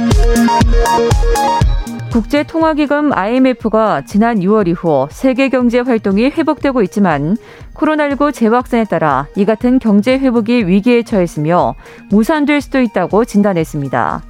국제통화기금 2.11 3.13
IMF가 3.13 4.01
지난 4.05 4.39
6월 4.39 4.67
이후 4.67 5.07
세계 5.11 5.49
경제 5.49 5.79
활동이 5.79 6.29
회복되고 6.29 6.81
있지만 6.81 7.37
코로나19 7.75 8.33
재확산에 8.33 8.85
따라 8.85 9.27
이 9.35 9.45
같은 9.45 9.77
경제 9.77 10.17
회복이 10.17 10.65
위기에 10.65 11.03
처했으며 11.03 11.75
무산될 12.09 12.59
수도 12.61 12.81
있다고 12.81 13.23
진단했습니다. 13.23 14.23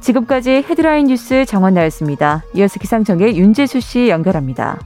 지금까지 0.00 0.64
헤드라인 0.68 1.06
뉴스 1.06 1.44
정원나였습니다. 1.44 2.42
이어서 2.56 2.80
기상청의 2.80 3.36
윤재수 3.36 3.78
씨 3.78 4.08
연결합니다. 4.08 4.78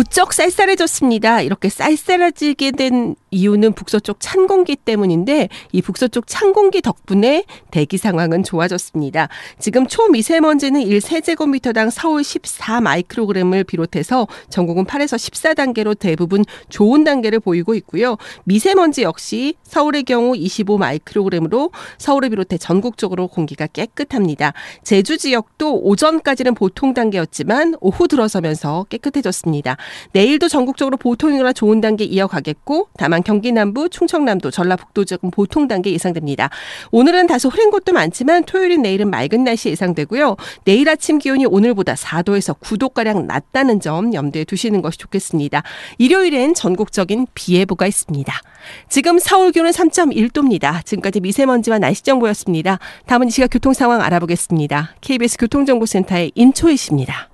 부쩍 0.00 0.32
쌀쌀해졌습니다. 0.32 1.42
이렇게 1.42 1.68
쌀쌀해지게 1.68 2.70
된 2.70 3.16
이유는 3.30 3.74
북서쪽 3.74 4.16
찬 4.18 4.46
공기 4.46 4.74
때문인데 4.74 5.50
이 5.72 5.82
북서쪽 5.82 6.26
찬 6.26 6.54
공기 6.54 6.80
덕분에 6.80 7.44
대기 7.70 7.98
상황은 7.98 8.42
좋아졌습니다. 8.42 9.28
지금 9.58 9.86
초미세먼지는 9.86 10.80
1세제곱미터당 10.80 11.90
서울 11.90 12.24
14 12.24 12.80
마이크로그램을 12.80 13.64
비롯해서 13.64 14.26
전국은 14.48 14.86
8에서 14.86 15.18
14단계로 15.18 15.98
대부분 15.98 16.46
좋은 16.70 17.04
단계를 17.04 17.38
보이고 17.38 17.74
있고요. 17.74 18.16
미세먼지 18.44 19.02
역시 19.02 19.54
서울의 19.64 20.04
경우 20.04 20.34
25 20.34 20.78
마이크로그램으로 20.78 21.72
서울을 21.98 22.30
비롯해 22.30 22.56
전국적으로 22.56 23.28
공기가 23.28 23.66
깨끗합니다. 23.66 24.54
제주 24.82 25.18
지역도 25.18 25.82
오전까지는 25.82 26.54
보통 26.54 26.94
단계였지만 26.94 27.74
오후 27.80 28.08
들어서면서 28.08 28.86
깨끗해졌습니다. 28.88 29.76
내일도 30.12 30.48
전국적으로 30.48 30.96
보통이거나 30.96 31.52
좋은 31.52 31.80
단계 31.80 32.04
이어가겠고 32.04 32.88
다만 32.96 33.22
경기 33.22 33.52
남부, 33.52 33.88
충청남도, 33.88 34.50
전라북도 34.50 35.04
지역은 35.04 35.30
보통 35.30 35.68
단계 35.68 35.92
예상됩니다. 35.92 36.50
오늘은 36.90 37.26
다소 37.26 37.48
흐린 37.48 37.70
곳도 37.70 37.92
많지만 37.92 38.44
토요일인 38.44 38.82
내일은 38.82 39.10
맑은 39.10 39.44
날씨 39.44 39.70
예상되고요. 39.70 40.36
내일 40.64 40.88
아침 40.88 41.18
기온이 41.18 41.46
오늘보다 41.46 41.94
4도에서 41.94 42.58
9도가량 42.60 43.26
낮다는 43.26 43.80
점 43.80 44.14
염두에 44.14 44.44
두시는 44.44 44.82
것이 44.82 44.98
좋겠습니다. 44.98 45.62
일요일엔 45.98 46.54
전국적인 46.54 47.26
비 47.34 47.54
예보가 47.56 47.86
있습니다. 47.86 48.32
지금 48.88 49.18
서울 49.18 49.52
기온은 49.52 49.70
3.1도입니다. 49.70 50.84
지금까지 50.84 51.20
미세먼지와 51.20 51.78
날씨 51.78 52.02
정보였습니다. 52.02 52.78
다음은 53.06 53.28
이 53.28 53.30
시각 53.30 53.48
교통 53.48 53.72
상황 53.72 54.02
알아보겠습니다. 54.02 54.94
KBS 55.00 55.38
교통정보센터의 55.38 56.32
인초희 56.34 56.76
씨입니다. 56.76 57.29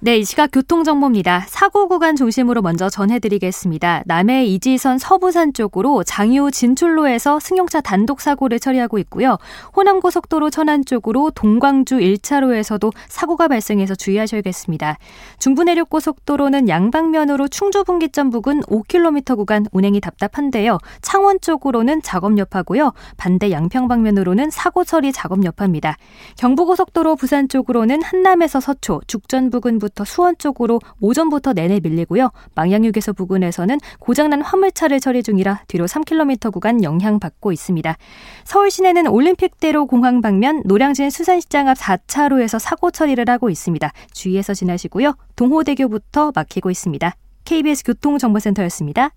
네, 0.00 0.16
이 0.18 0.24
시각 0.24 0.52
교통정보입니다. 0.52 1.46
사고 1.48 1.88
구간 1.88 2.14
중심으로 2.14 2.62
먼저 2.62 2.88
전해드리겠습니다. 2.88 4.04
남해 4.06 4.46
이지선 4.46 4.96
서부산 4.96 5.52
쪽으로 5.52 6.04
장유 6.04 6.52
진출로에서 6.52 7.40
승용차 7.40 7.80
단독 7.80 8.20
사고를 8.20 8.60
처리하고 8.60 8.98
있고요. 8.98 9.38
호남고속도로 9.74 10.50
천안 10.50 10.84
쪽으로 10.84 11.32
동광주 11.32 11.96
1차로에서도 11.96 12.92
사고가 13.08 13.48
발생해서 13.48 13.96
주의하셔야겠습니다. 13.96 14.98
중부내륙고속도로는 15.40 16.68
양방면으로 16.68 17.48
충주분기점 17.48 18.30
부근 18.30 18.60
5km 18.60 19.36
구간 19.36 19.66
운행이 19.72 20.00
답답한데요. 20.00 20.78
창원 21.02 21.40
쪽으로는 21.40 22.02
작업 22.02 22.38
여파고요. 22.38 22.92
반대 23.16 23.50
양평 23.50 23.88
방면으로는 23.88 24.50
사고 24.50 24.84
처리 24.84 25.10
작업 25.10 25.44
여파입니다. 25.44 25.96
경부고속도로 26.36 27.16
부산 27.16 27.48
쪽으로는 27.48 28.00
한남에서 28.02 28.60
서초, 28.60 29.00
죽전 29.08 29.50
부근 29.50 29.80
부터 29.80 29.87
부터 29.88 30.04
수원 30.04 30.36
쪽으로 30.38 30.80
오전부터 31.00 31.54
내내 31.54 31.80
밀리고요. 31.82 32.30
망양휴게소 32.54 33.14
부근에서는 33.14 33.78
고장난 33.98 34.42
화물차를 34.42 35.00
처리 35.00 35.22
중이라 35.22 35.62
뒤로 35.66 35.86
3km 35.86 36.52
구간 36.52 36.84
영향받고 36.84 37.52
있습니다. 37.52 37.96
서울 38.44 38.70
시내는 38.70 39.08
올림픽대로 39.08 39.86
공항 39.86 40.20
방면 40.20 40.62
노량진 40.64 41.10
수산시장 41.10 41.68
앞 41.68 41.78
4차로에서 41.78 42.58
사고 42.58 42.90
처리를 42.90 43.24
하고 43.28 43.50
있습니다. 43.50 43.90
주의해서 44.12 44.54
지나시고요. 44.54 45.14
동호대교부터 45.36 46.32
막히고 46.34 46.70
있습니다. 46.70 47.14
KBS 47.44 47.84
교통정보센터였습니다. 47.84 49.10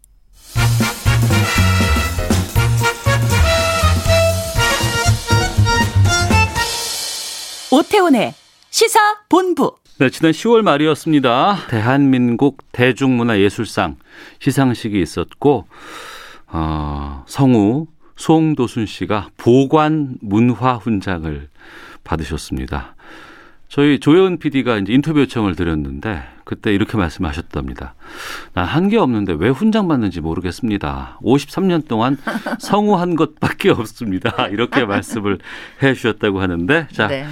오태훈의 7.71 8.34
시사 8.69 8.99
본부. 9.29 9.75
네, 10.01 10.09
지난 10.09 10.31
10월 10.31 10.63
말이었습니다. 10.63 11.67
대한민국 11.69 12.57
대중문화예술상 12.71 13.97
시상식이 14.39 14.99
있었고 14.99 15.67
어, 16.47 17.23
성우 17.27 17.85
송도순 18.15 18.87
씨가 18.87 19.29
보관 19.37 20.15
문화 20.21 20.73
훈장을 20.77 21.47
받으셨습니다. 22.03 22.95
저희 23.67 23.99
조혜은 23.99 24.39
PD가 24.39 24.79
이제 24.79 24.91
인터뷰 24.91 25.19
요청을 25.19 25.55
드렸는데 25.55 26.23
그때 26.45 26.73
이렇게 26.73 26.97
말씀하셨답니다. 26.97 27.93
난 28.55 28.65
한 28.65 28.89
게 28.89 28.97
없는데 28.97 29.35
왜 29.37 29.49
훈장 29.49 29.87
받는지 29.87 30.19
모르겠습니다. 30.19 31.19
53년 31.21 31.87
동안 31.87 32.17
성우한 32.59 33.15
것밖에 33.15 33.69
없습니다. 33.69 34.47
이렇게 34.49 34.83
말씀을 34.83 35.37
해 35.83 35.93
주셨다고 35.93 36.41
하는데 36.41 36.87
자 36.91 37.05
네. 37.07 37.27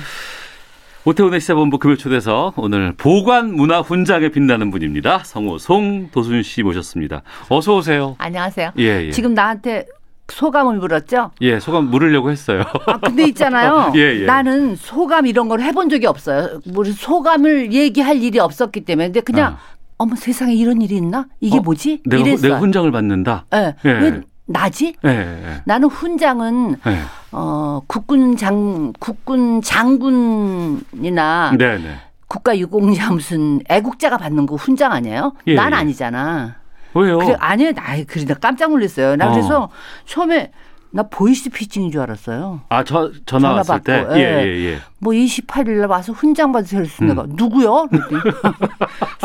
오태훈의 1.06 1.40
시사본부 1.40 1.80
금요 1.80 1.96
초대서 1.96 2.54
오늘 2.58 2.94
보관 2.94 3.54
문화 3.56 3.80
훈장에 3.80 4.30
빛나는 4.30 4.70
분입니다. 4.70 5.20
성우 5.24 5.58
송 5.58 6.10
도순 6.12 6.44
씨 6.44 6.62
모셨습니다. 6.62 7.22
어서 7.48 7.78
오세요. 7.78 8.16
안녕하세요. 8.18 8.72
예, 8.80 9.06
예. 9.06 9.12
지금 9.12 9.34
나한테 9.34 9.86
소감을 10.28 10.78
물었죠? 10.78 11.32
예, 11.42 11.60
소감 11.60 11.86
물으려고 11.86 12.30
했어요. 12.32 12.64
아, 12.86 12.98
근데 13.00 13.24
있잖아요. 13.30 13.94
예, 13.96 14.22
예. 14.22 14.26
나는 14.26 14.76
소감 14.76 15.26
이런 15.26 15.48
걸 15.48 15.62
해본 15.62 15.90
적이 15.90 16.08
없어요. 16.08 16.60
우리 16.76 16.92
소감을 16.92 17.72
얘기할 17.74 18.22
일이 18.22 18.38
없었기 18.40 18.82
때문에. 18.82 19.08
근데 19.08 19.22
그냥, 19.22 19.54
아. 19.54 19.58
어머 19.98 20.16
세상에 20.16 20.54
이런 20.54 20.82
일이 20.82 20.98
있나? 20.98 21.28
이게 21.40 21.58
어, 21.58 21.62
뭐지? 21.62 22.02
내가, 22.06 22.22
이랬어요. 22.22 22.50
내가 22.50 22.60
훈장을 22.60 22.92
받는다? 22.92 23.46
네. 23.52 23.74
예. 23.86 23.90
왜 23.90 24.22
나지? 24.50 24.96
예, 25.06 25.10
예. 25.10 25.62
나는 25.66 25.88
훈장은 25.90 26.78
예. 26.88 26.98
어 27.32 27.82
국군 27.88 28.36
장 28.36 28.92
국군 29.00 29.62
장군이나 29.62 31.52
네, 31.58 31.78
네. 31.78 31.96
국가 32.28 32.58
유공자 32.58 33.12
무슨 33.12 33.60
애국자가 33.70 34.18
받는 34.18 34.48
거 34.48 34.56
훈장 34.56 34.92
아니에요? 34.92 35.34
예, 35.48 35.56
난 35.56 35.72
예. 35.72 35.76
아니잖아. 35.78 36.56
왜요? 36.96 37.20
그래, 37.20 37.36
아니요, 37.40 37.72
나 37.74 37.84
그래 38.08 38.26
나 38.26 38.34
깜짝 38.34 38.72
놀랐어요. 38.72 39.16
나 39.16 39.28
어. 39.28 39.32
그래서 39.32 39.70
처음에 40.06 40.52
나 40.92 41.04
보이스피싱인 41.04 41.92
줄 41.92 42.02
알았어요. 42.02 42.62
아, 42.70 42.84
저 42.84 43.12
전화, 43.28 43.50
전화 43.50 43.52
왔을 43.58 43.74
받고. 43.74 43.84
때. 43.84 44.20
예, 44.20 44.20
예, 44.20 44.44
예. 44.48 44.66
예. 44.74 44.80
뭐 44.98 45.14
28일 45.14 45.78
날 45.78 45.88
와서 45.88 46.12
훈장 46.14 46.52
받으세요. 46.52 46.82
그랬어. 46.82 47.04
음. 47.04 47.10
내가 47.10 47.26
누구요? 47.28 47.88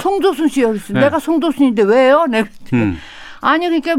송도순 0.03 0.49
씨요. 0.49 0.69
그랬어. 0.69 0.93
네. 0.93 1.01
내가 1.01 1.19
송도순인데 1.19 1.85
왜요? 1.85 2.27
내가 2.27 2.49
음. 2.75 2.99
아니 3.45 3.69
그러니까 3.69 3.95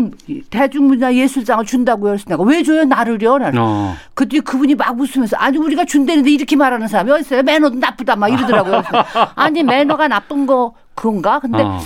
대중문화 0.50 1.14
예술상을 1.14 1.66
준다고요. 1.66 2.14
그래서 2.14 2.26
내가 2.28 2.42
왜 2.44 2.64
줘요 2.64 2.84
나를요? 2.84 3.38
나는. 3.38 3.60
어. 3.62 3.94
그때 4.16 4.40
그분이 4.40 4.74
막 4.74 5.00
웃으면서 5.00 5.38
아니 5.38 5.60
우리가 5.60 5.86
준다는데 5.86 6.32
이렇게 6.32 6.56
말하는 6.56 6.88
사람이 6.88 7.12
어딨어요? 7.12 7.44
매너도 7.44 7.76
나쁘다 7.78 8.16
막 8.16 8.30
이러더라고요. 8.30 8.82
아니 9.36 9.62
매너가 9.62 10.08
나쁜 10.08 10.48
거 10.48 10.74
그런가? 10.96 11.40
근데 11.40 11.62
어. 11.62 11.80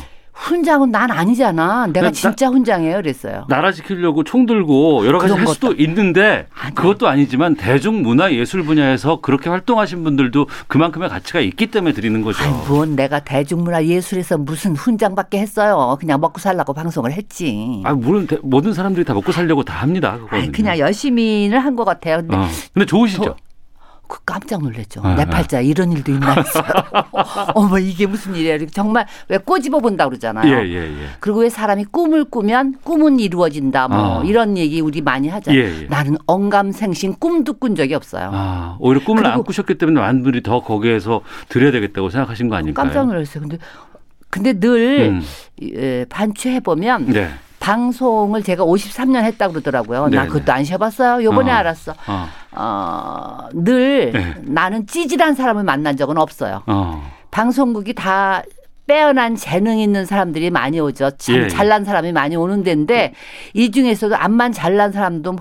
훈장은 0.44 0.90
난 0.92 1.12
아니잖아. 1.12 1.88
내가 1.88 2.12
진짜 2.12 2.48
훈장이에요. 2.48 2.96
그랬어요. 2.98 3.46
나라 3.50 3.72
지키려고 3.74 4.24
총 4.24 4.46
들고 4.46 5.06
여러 5.06 5.20
가지 5.20 5.34
할 5.34 5.46
수도 5.48 5.74
있는데 5.74 6.48
아니. 6.58 6.74
그것도 6.74 7.08
아니지만 7.10 7.56
대중문화 7.56 8.32
예술 8.34 8.64
분야에서 8.64 9.20
그렇게 9.20 9.50
활동하신 9.50 10.04
분들도 10.04 10.48
그만큼의 10.68 11.10
가치가 11.10 11.42
있기 11.42 11.68
때문에 11.68 11.94
드리는 11.94 12.22
거죠. 12.22 12.42
아니, 12.44 12.54
뭔 12.70 12.96
내가 12.96 13.20
대중문화 13.20 13.84
예술에서 13.86 14.38
무슨 14.38 14.76
훈장받게 14.78 15.38
했어요. 15.40 15.98
그냥 16.00 16.22
먹고 16.22 16.40
살라고 16.40 16.74
방송을 16.74 17.12
했지. 17.12 17.82
아, 17.84 17.94
물론 17.94 18.26
모든 18.42 18.74
사람들이 18.74 19.04
다 19.06 19.14
먹고 19.14 19.32
살려고 19.34 19.64
다 19.64 19.76
합니다. 19.82 20.18
그거는. 20.20 20.52
그냥 20.54 20.78
열심히를 20.80 21.60
한 21.60 21.76
것 21.76 21.86
같아요. 21.86 22.18
근데, 22.18 22.36
어. 22.36 22.48
근데 22.74 22.86
좋으시죠? 22.86 23.24
도, 23.24 23.36
그 24.10 24.18
깜짝 24.26 24.64
놀랐죠. 24.64 25.04
네, 25.04 25.16
내 25.18 25.26
팔자 25.26 25.62
이런 25.62 25.92
일도 25.92 26.12
있나 26.12 26.34
했어요. 26.34 26.66
어머 27.54 27.78
이게 27.78 28.08
무슨 28.08 28.36
일이야. 28.36 28.58
정말 28.72 29.06
왜 29.28 29.38
꼬집어 29.38 29.80
본다 29.80 30.08
그러잖아요. 30.08 30.52
예, 30.52 30.68
예, 30.68 30.78
예. 30.78 31.08
그리고 31.20 31.42
왜 31.42 31.50
사람이 31.50 31.86
꿈을 31.86 32.26
꾸면 32.26 32.78
꿈은 32.84 33.20
이루어진다. 33.20 33.88
뭐 33.88 34.22
아. 34.22 34.24
이런 34.26 34.58
얘기 34.58 34.82
우리 34.82 35.02
많이 35.02 35.30
하잖아요. 35.30 35.62
예, 35.62 35.84
예. 35.84 35.88
나는 35.88 36.18
언감생신 36.26 37.18
꿈도 37.20 37.54
꾼 37.54 37.76
적이 37.76 37.94
없어요. 37.94 38.32
아, 38.34 38.78
오히려 38.80 39.04
꿈을 39.06 39.26
안 39.28 39.44
꾸셨기 39.44 39.76
때문에 39.76 40.02
많은 40.02 40.24
분들이 40.24 40.42
더 40.42 40.62
거기에서 40.62 41.22
드려야 41.48 41.72
되겠다고 41.72 42.10
생각하신 42.10 42.50
거 42.50 42.56
아닐까요? 42.56 42.86
깜짝 42.86 43.06
놀랐어요. 43.06 43.44
근데 43.44 43.60
근데 44.32 44.54
늘 44.60 45.12
음. 45.12 45.22
예, 45.62 46.06
반추해 46.10 46.62
보면 46.62 47.06
네. 47.12 47.30
방송을 47.60 48.44
제가 48.44 48.64
53년 48.64 49.24
했다 49.24 49.48
그러더라고요. 49.48 50.08
네네. 50.08 50.16
나 50.16 50.28
그것도 50.28 50.52
안 50.52 50.64
쉬어봤어요. 50.64 51.24
요번에 51.24 51.52
어. 51.52 51.56
알았어. 51.56 51.94
어. 52.08 52.28
어, 52.52 53.50
늘 53.54 54.12
네. 54.12 54.36
나는 54.42 54.88
찌질한 54.88 55.36
사람을 55.36 55.64
만난 55.64 55.98
적은 55.98 56.18
없어요. 56.18 56.64
어. 56.68 57.04
방송국이 57.32 57.94
다 57.94 58.44
빼어난 58.90 59.36
재능 59.36 59.78
있는 59.78 60.04
사람들이 60.08 60.50
많이 60.50 60.80
오죠. 60.80 61.12
참 61.12 61.36
예, 61.36 61.44
예. 61.44 61.48
잘난 61.48 61.86
사람이 61.86 62.12
많이 62.12 62.36
오는 62.36 62.64
데인데 62.64 63.14
이 63.54 63.70
중에서도 63.70 64.16
암만 64.18 64.52
잘난 64.52 64.92
사람도 64.92 65.34
뭐 65.34 65.40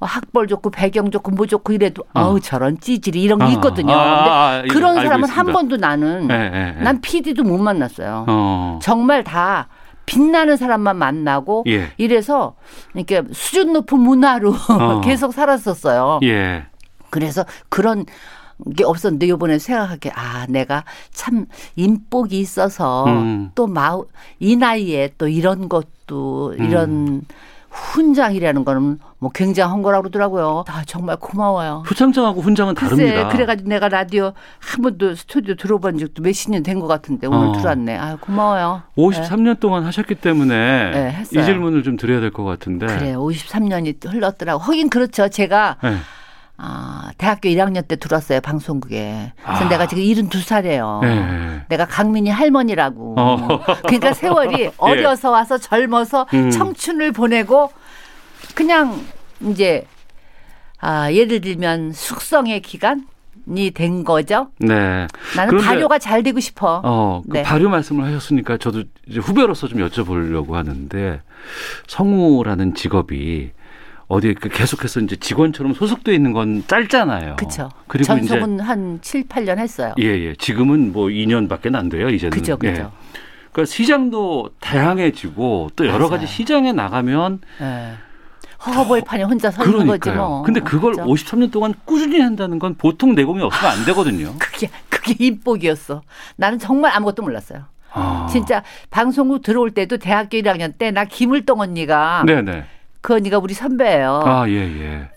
학벌 0.00 0.46
좋고 0.46 0.70
배경 0.70 1.10
좋고 1.10 1.32
뭐 1.32 1.46
좋고 1.46 1.74
이래도 1.74 2.04
어. 2.14 2.30
우 2.30 2.40
저런 2.40 2.80
찌질이 2.80 3.22
이런 3.22 3.40
게 3.40 3.44
아. 3.44 3.48
있거든요. 3.48 3.92
아, 3.92 3.98
아, 3.98 4.52
아, 4.54 4.60
근데 4.62 4.72
그런 4.72 4.94
사람은 4.94 5.28
한 5.28 5.46
번도 5.52 5.76
나는 5.76 6.28
예, 6.30 6.34
예, 6.78 6.82
난 6.82 7.02
PD도 7.02 7.42
못 7.42 7.58
만났어요. 7.58 8.24
어. 8.26 8.78
정말 8.80 9.22
다 9.22 9.68
빛나는 10.06 10.56
사람만 10.56 10.96
만나고 10.96 11.64
예. 11.66 11.92
이래서 11.96 12.54
이렇게 12.94 13.22
수준 13.32 13.72
높은 13.72 14.00
문화로 14.00 14.54
어. 14.70 15.00
계속 15.04 15.32
살았었어요. 15.32 16.20
예. 16.22 16.66
그래서 17.10 17.44
그런 17.68 18.06
게 18.76 18.84
없었는데 18.84 19.28
요번에 19.28 19.58
생각하게 19.58 20.12
아 20.14 20.46
내가 20.48 20.84
참 21.10 21.46
인복이 21.76 22.38
있어서 22.38 23.04
음. 23.04 23.50
또 23.54 23.66
마우 23.66 24.06
이 24.38 24.56
나이에 24.56 25.12
또 25.18 25.28
이런 25.28 25.68
것도 25.68 26.54
이런 26.54 26.90
음. 26.90 27.22
훈장이라는 27.70 28.64
거는 28.64 28.98
뭐 29.26 29.30
굉장한 29.32 29.82
거라고 29.82 30.02
그러더라고요. 30.04 30.64
아, 30.68 30.82
정말 30.86 31.16
고마워요. 31.16 31.82
표창장하고 31.86 32.40
훈장은 32.40 32.74
다릅니다. 32.74 33.28
그래가지고 33.28 33.68
내가 33.68 33.88
라디오 33.88 34.32
한 34.60 34.82
번도 34.82 35.16
스튜디오 35.16 35.56
들어본 35.56 35.98
적도 35.98 36.22
몇십 36.22 36.52
년 36.52 36.62
된 36.62 36.78
것 36.80 36.86
같은데 36.86 37.26
오늘 37.26 37.48
어. 37.48 37.52
들어왔네. 37.52 37.96
아, 37.98 38.16
고마워요. 38.20 38.82
53년 38.96 39.44
네. 39.44 39.54
동안 39.54 39.84
하셨기 39.84 40.14
때문에 40.16 40.90
네, 40.92 41.22
이 41.24 41.26
질문을 41.44 41.82
좀 41.82 41.96
드려야 41.96 42.20
될 42.20 42.30
것 42.30 42.44
같은데. 42.44 42.86
그래, 42.86 43.14
53년이 43.14 44.06
흘렀더라고. 44.06 44.62
하긴 44.62 44.90
그렇죠. 44.90 45.28
제가 45.28 45.76
네. 45.82 45.96
아, 46.58 47.10
대학교 47.18 47.48
1학년 47.48 47.86
때 47.88 47.96
들었어요, 47.96 48.40
방송국에. 48.40 49.32
그래서 49.42 49.64
아. 49.64 49.68
내가 49.68 49.86
지금 49.86 50.02
72살이에요. 50.04 51.00
네. 51.00 51.62
내가 51.68 51.84
강민이 51.86 52.30
할머니라고. 52.30 53.14
어. 53.18 53.48
그러니까 53.82 54.12
세월이 54.12 54.60
예. 54.62 54.72
어려서 54.78 55.30
와서 55.30 55.58
젊어서 55.58 56.26
음. 56.34 56.50
청춘을 56.50 57.12
보내고 57.12 57.70
그냥 58.54 59.00
이제 59.40 59.86
아, 60.78 61.10
예를 61.12 61.40
들면 61.40 61.92
숙성의 61.92 62.62
기간? 62.62 63.06
이된 63.54 64.02
거죠. 64.02 64.48
네. 64.58 65.06
나는 65.36 65.58
발효가 65.58 66.00
잘 66.00 66.24
되고 66.24 66.40
싶어. 66.40 66.80
어, 66.84 67.22
그 67.30 67.36
네. 67.36 67.42
발효 67.44 67.68
말씀을 67.68 68.04
하셨으니까 68.04 68.56
저도 68.56 68.82
이제 69.06 69.20
후배로서 69.20 69.68
좀 69.68 69.78
여쭤보려고 69.86 70.52
하는데 70.52 71.22
성우라는 71.86 72.74
직업이 72.74 73.52
어디 74.08 74.34
그 74.34 74.48
계속해서 74.48 75.00
이제 75.00 75.16
직원처럼 75.16 75.74
소속돼 75.74 76.14
있는 76.14 76.32
건 76.32 76.64
짧잖아요. 76.66 77.36
그렇죠. 77.36 77.68
그리고 77.86 78.04
전속은 78.04 78.54
이제 78.54 78.62
한 78.62 78.98
7, 79.02 79.24
8년 79.28 79.58
했어요. 79.58 79.94
예, 80.00 80.06
예. 80.06 80.34
지금은 80.34 80.92
뭐 80.92 81.06
2년밖에 81.06 81.74
안 81.74 81.88
돼요, 81.88 82.08
이제는. 82.08 82.30
그죠, 82.30 82.56
그죠. 82.56 82.82
예. 82.82 82.86
그러니까 83.52 83.72
시장도 83.72 84.50
다양해지고 84.60 85.70
또 85.76 85.86
여러 85.86 85.98
맞아요. 85.98 86.10
가지 86.10 86.26
시장에 86.26 86.72
나가면 86.72 87.40
예. 87.60 87.92
허허벌판에 88.64 89.24
혼자 89.24 89.50
서 89.50 89.64
있는 89.64 89.86
거지. 89.86 90.10
뭐. 90.10 90.42
근데 90.42 90.60
그걸 90.60 90.92
그죠? 90.92 91.04
53년 91.04 91.50
동안 91.52 91.74
꾸준히 91.84 92.20
한다는 92.20 92.58
건 92.58 92.74
보통 92.76 93.14
내공이 93.14 93.42
없으면 93.42 93.72
안 93.72 93.84
되거든요. 93.84 94.34
그게 94.38 94.68
그게 94.88 95.14
입복이었어. 95.26 96.02
나는 96.36 96.58
정말 96.58 96.92
아무것도 96.94 97.22
몰랐어요. 97.22 97.64
아. 97.92 98.26
진짜 98.30 98.62
방송국 98.90 99.42
들어올 99.42 99.70
때도 99.70 99.96
대학교 99.98 100.36
1학년 100.38 100.76
때 100.76 100.90
나 100.90 101.04
김을동 101.04 101.60
언니가 101.60 102.22
네네. 102.26 102.64
그 103.00 103.14
언니가 103.14 103.38
우리 103.38 103.54
선배예요. 103.54 104.22
아, 104.24 104.48
예, 104.48 104.54
예. 104.54 105.08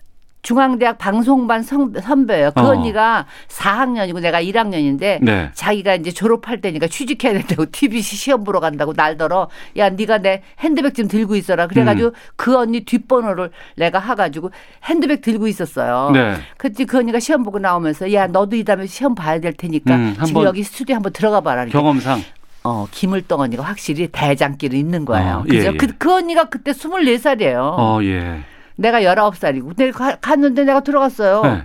중앙대학 0.41 0.97
방송반 0.97 1.63
선, 1.63 1.93
선배예요. 2.01 2.51
그 2.55 2.61
어. 2.61 2.69
언니가 2.69 3.25
4학년이고 3.49 4.21
내가 4.21 4.41
1학년인데 4.41 5.19
네. 5.21 5.49
자기가 5.53 5.95
이제 5.95 6.11
졸업할 6.11 6.61
때니까 6.61 6.87
취직해야 6.87 7.33
된다고 7.33 7.65
TBC 7.71 8.15
시험 8.15 8.43
보러 8.43 8.59
간다고 8.59 8.93
날더러 8.95 9.49
야 9.77 9.89
네가 9.89 10.19
내 10.19 10.41
핸드백 10.59 10.95
좀 10.95 11.07
들고 11.07 11.35
있어라. 11.35 11.67
그래가지고 11.67 12.09
음. 12.09 12.13
그 12.35 12.57
언니 12.57 12.81
뒷번호를 12.85 13.51
내가 13.75 13.99
해가지고 13.99 14.51
핸드백 14.85 15.21
들고 15.21 15.47
있었어요. 15.47 16.11
네. 16.13 16.35
그때 16.57 16.85
그 16.85 16.97
언니가 16.97 17.19
시험 17.19 17.43
보고 17.43 17.59
나오면서 17.59 18.13
야 18.13 18.27
너도 18.27 18.55
이 18.55 18.63
다음에 18.63 18.85
시험 18.85 19.15
봐야 19.15 19.39
될 19.39 19.53
테니까 19.53 19.95
음, 19.95 20.17
지금 20.25 20.43
여기 20.43 20.63
스튜디오 20.63 20.95
한번 20.95 21.11
들어가 21.11 21.41
봐라. 21.41 21.65
경험상. 21.65 22.21
어 22.63 22.87
김을동 22.91 23.39
언니가 23.39 23.63
확실히 23.63 24.07
대장길은 24.11 24.77
있는 24.77 25.05
거예요. 25.05 25.37
어, 25.37 25.43
예, 25.47 25.57
그죠? 25.57 25.71
예. 25.73 25.77
그, 25.77 25.87
그 25.97 26.13
언니가 26.13 26.45
그때 26.45 26.71
24살이에요. 26.71 27.57
어, 27.57 27.99
예. 28.03 28.43
내가 28.79 29.01
19살이고. 29.01 29.67
근데 29.67 29.91
가- 29.91 30.15
갔는데 30.15 30.63
내가 30.63 30.79
들어갔어요. 30.79 31.41
네. 31.43 31.63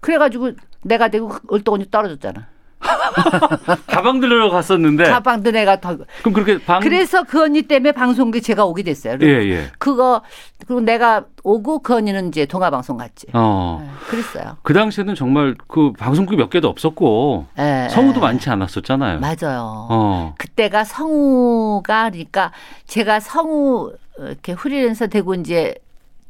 그래가지고 0.00 0.52
내가 0.82 1.08
되고 1.08 1.30
을동 1.52 1.74
언니 1.74 1.88
떨어졌잖아. 1.90 2.48
가방 3.86 4.18
들러 4.18 4.50
갔었는데. 4.50 5.04
가방도 5.04 5.52
내가 5.52 5.80
더. 5.80 5.96
그럼 6.20 6.32
그렇게 6.34 6.58
방. 6.64 6.80
그래서 6.80 7.22
그 7.22 7.40
언니 7.44 7.62
때문에 7.62 7.92
방송국에 7.92 8.40
제가 8.40 8.64
오게 8.64 8.82
됐어요. 8.82 9.18
예, 9.22 9.26
예. 9.26 9.66
그거 9.78 10.22
그리고 10.66 10.80
내가 10.80 11.26
오고 11.44 11.78
그 11.78 11.94
언니는 11.94 12.26
이제 12.28 12.44
동아 12.44 12.70
방송 12.70 12.96
갔지. 12.96 13.28
어. 13.34 13.78
네, 13.84 13.88
그랬어요. 14.10 14.56
그 14.62 14.74
당시에는 14.74 15.14
정말 15.14 15.54
그 15.68 15.92
방송국이 15.92 16.36
몇 16.36 16.50
개도 16.50 16.66
없었고 16.68 17.46
예, 17.60 17.86
성우도 17.88 18.16
예. 18.18 18.20
많지 18.20 18.50
않았었잖아요. 18.50 19.20
맞아요. 19.20 19.86
어. 19.88 20.34
그때가 20.38 20.82
성우가 20.82 22.10
그러니까 22.10 22.50
제가 22.88 23.20
성우 23.20 23.92
이렇게 24.18 24.56
프리랜서 24.56 25.06
되고 25.06 25.34
이제 25.34 25.76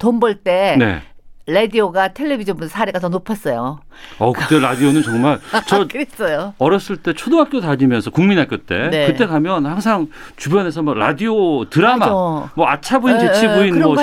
돈 0.03 0.18
벌때 0.18 0.74
네. 0.80 1.00
라디오가 1.46 2.09
텔레비전보다 2.12 2.68
사례가 2.68 2.98
더 2.98 3.09
높았어요. 3.09 3.78
어, 4.18 4.32
그때 4.32 4.59
라디오는 4.59 5.00
정말 5.05 5.38
저 5.68 5.86
그랬어요. 5.86 6.55
어렸을 6.59 6.96
때 6.96 7.12
초등학교 7.12 7.61
다니면서 7.61 8.11
국민학교 8.11 8.57
때 8.57 8.88
네. 8.90 9.07
그때 9.07 9.26
가면 9.26 9.64
항상 9.64 10.09
주변에서 10.36 10.82
뭐 10.82 10.94
라디오 10.94 11.64
드라마 11.66 11.98
맞아. 11.98 12.11
뭐 12.57 12.66
아차 12.68 12.98
부인 12.98 13.16
예, 13.20 13.30
예, 13.32 13.55
부인 13.55 13.80
뭐. 13.80 13.94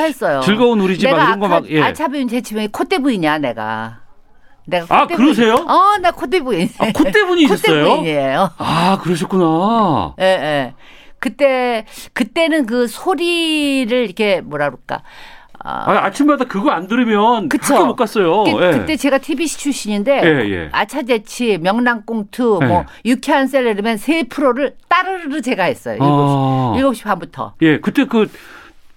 즐거운 0.41 0.79
우리 0.79 0.97
집 0.97 1.09
막 1.11 1.17
이런 1.17 1.39
거 1.41 1.47
아까 1.47 1.59
막 1.59 1.69
예. 1.69 1.81
아차 1.81 2.07
부인 2.07 2.29
제치부인 2.29 2.71
콧대 2.71 2.99
부인이야 2.99 3.39
내가. 3.39 3.99
내가 4.65 4.85
아, 4.95 5.01
콧대 5.01 5.15
그러세요? 5.15 5.55
부인. 5.57 5.69
어, 5.69 5.97
나 6.01 6.11
콧대 6.11 6.39
부인. 6.41 6.69
아, 6.77 6.91
콧대 6.93 7.23
분이셨어요? 7.27 7.83
콧대 7.83 7.95
부인이에요. 8.01 8.49
아, 8.57 8.99
그러셨구나. 9.01 10.15
예, 10.21 10.23
예. 10.25 10.73
그때 11.19 11.85
그때는 12.13 12.65
그 12.65 12.87
소리를 12.87 13.91
이렇게 13.91 14.39
뭐라 14.39 14.69
그럴까? 14.69 15.03
아, 15.61 15.91
아, 15.91 16.05
아침마다 16.05 16.45
그거 16.45 16.71
안 16.71 16.87
들으면 16.87 17.49
그쵸. 17.49 17.75
학교 17.75 17.85
못 17.87 17.95
갔어요. 17.95 18.43
그, 18.43 18.63
예. 18.63 18.71
그때 18.71 18.95
제가 18.95 19.17
TBC 19.17 19.57
출신인데 19.57 20.21
예, 20.23 20.49
예. 20.49 20.69
아차제치, 20.71 21.59
명랑꽁투, 21.61 22.59
예. 22.61 22.65
뭐 22.65 22.85
유쾌한 23.05 23.47
셀러리맨 23.47 23.97
세 23.97 24.23
프로를 24.23 24.75
따르르 24.87 25.41
제가 25.41 25.65
했어요. 25.65 25.99
아. 26.01 26.73
7시, 26.77 26.93
7시 26.93 27.03
반부터. 27.03 27.53
예, 27.61 27.79
그때 27.79 28.05
그 28.05 28.29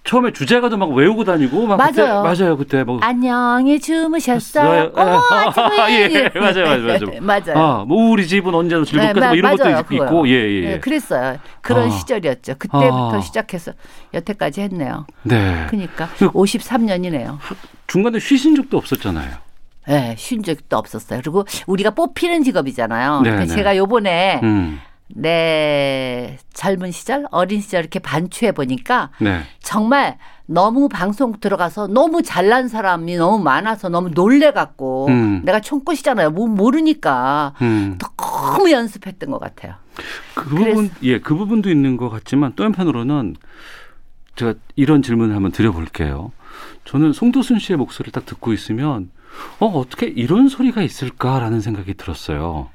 처음에 0.03 0.33
주제가도 0.33 0.75
막 0.75 0.89
외우고 0.91 1.23
다니고 1.23 1.65
막 1.65 1.77
그때 1.77 2.01
맞아요. 2.03 2.23
맞아요. 2.23 2.57
그때 2.57 2.83
뭐 2.83 2.99
안녕히 3.01 3.79
주무셨어요. 3.79 4.91
예, 4.95 4.99
어, 5.01 5.19
아침에 5.31 6.11
예, 6.35 6.39
맞아요, 6.39 6.65
맞아요, 6.65 6.83
맞아요. 7.21 7.21
맞아요. 7.21 7.57
아, 7.57 7.85
뭐 7.85 8.09
우리 8.11 8.27
집은 8.27 8.53
언제나 8.53 8.83
즐겁게 8.83 9.13
네, 9.19 9.27
뭐 9.27 9.35
이런 9.35 9.55
맞아요, 9.57 9.75
것도 9.77 9.87
그거요. 9.87 10.07
있고 10.07 10.27
예, 10.27 10.33
예. 10.33 10.69
네, 10.71 10.79
그랬어요. 10.81 11.37
그런 11.61 11.87
아. 11.87 11.89
시절이었죠. 11.89 12.55
그때부터 12.59 13.11
아. 13.15 13.21
시작해서 13.21 13.71
여태까지 14.13 14.61
했네요. 14.61 15.05
네. 15.23 15.65
그러니까 15.69 16.09
그- 16.17 16.29
53년이네요. 16.31 17.37
중간에 17.87 18.19
쉬신 18.19 18.55
적도 18.55 18.77
없었잖아요. 18.77 19.29
네, 19.87 20.15
쉰 20.17 20.41
적도 20.43 20.77
없었어요. 20.77 21.19
그리고 21.21 21.45
우리가 21.67 21.91
뽑히는 21.91 22.43
직업이잖아요. 22.43 23.21
네, 23.21 23.31
네. 23.37 23.45
제가 23.47 23.77
요번에 23.77 24.39
음. 24.43 24.79
내 25.07 26.37
젊은 26.53 26.91
시절, 26.91 27.25
어린 27.31 27.61
시절 27.61 27.81
이렇게 27.81 27.99
반추해 27.99 28.51
보니까 28.51 29.11
네. 29.19 29.41
정말 29.61 30.17
너무 30.45 30.89
방송 30.89 31.39
들어가서 31.39 31.87
너무 31.87 32.21
잘난 32.21 32.67
사람이 32.67 33.15
너무 33.17 33.43
많아서 33.43 33.89
너무 33.89 34.09
놀래갖고 34.09 35.07
음. 35.07 35.41
내가 35.45 35.59
총꽃이잖아요. 35.59 36.31
뭐 36.31 36.47
모르니까 36.47 37.53
음. 37.61 37.97
너무 38.17 38.71
연습했던 38.71 39.31
것 39.31 39.39
같아요. 39.39 39.75
그 40.33 40.49
부분 40.49 40.89
예, 41.03 41.19
그 41.19 41.35
부분도 41.35 41.69
있는 41.69 41.97
것 41.97 42.09
같지만 42.09 42.53
또 42.55 42.63
한편으로는 42.63 43.35
제가 44.35 44.55
이런 44.75 45.01
질문을 45.01 45.35
한번 45.35 45.51
드려볼게요. 45.51 46.31
저는 46.85 47.13
송도순 47.13 47.59
씨의 47.59 47.77
목소리를 47.77 48.11
딱 48.11 48.25
듣고 48.25 48.51
있으면 48.53 49.11
어 49.59 49.67
어떻게 49.67 50.07
이런 50.07 50.49
소리가 50.49 50.81
있을까라는 50.81 51.61
생각이 51.61 51.93
들었어요. 51.93 52.69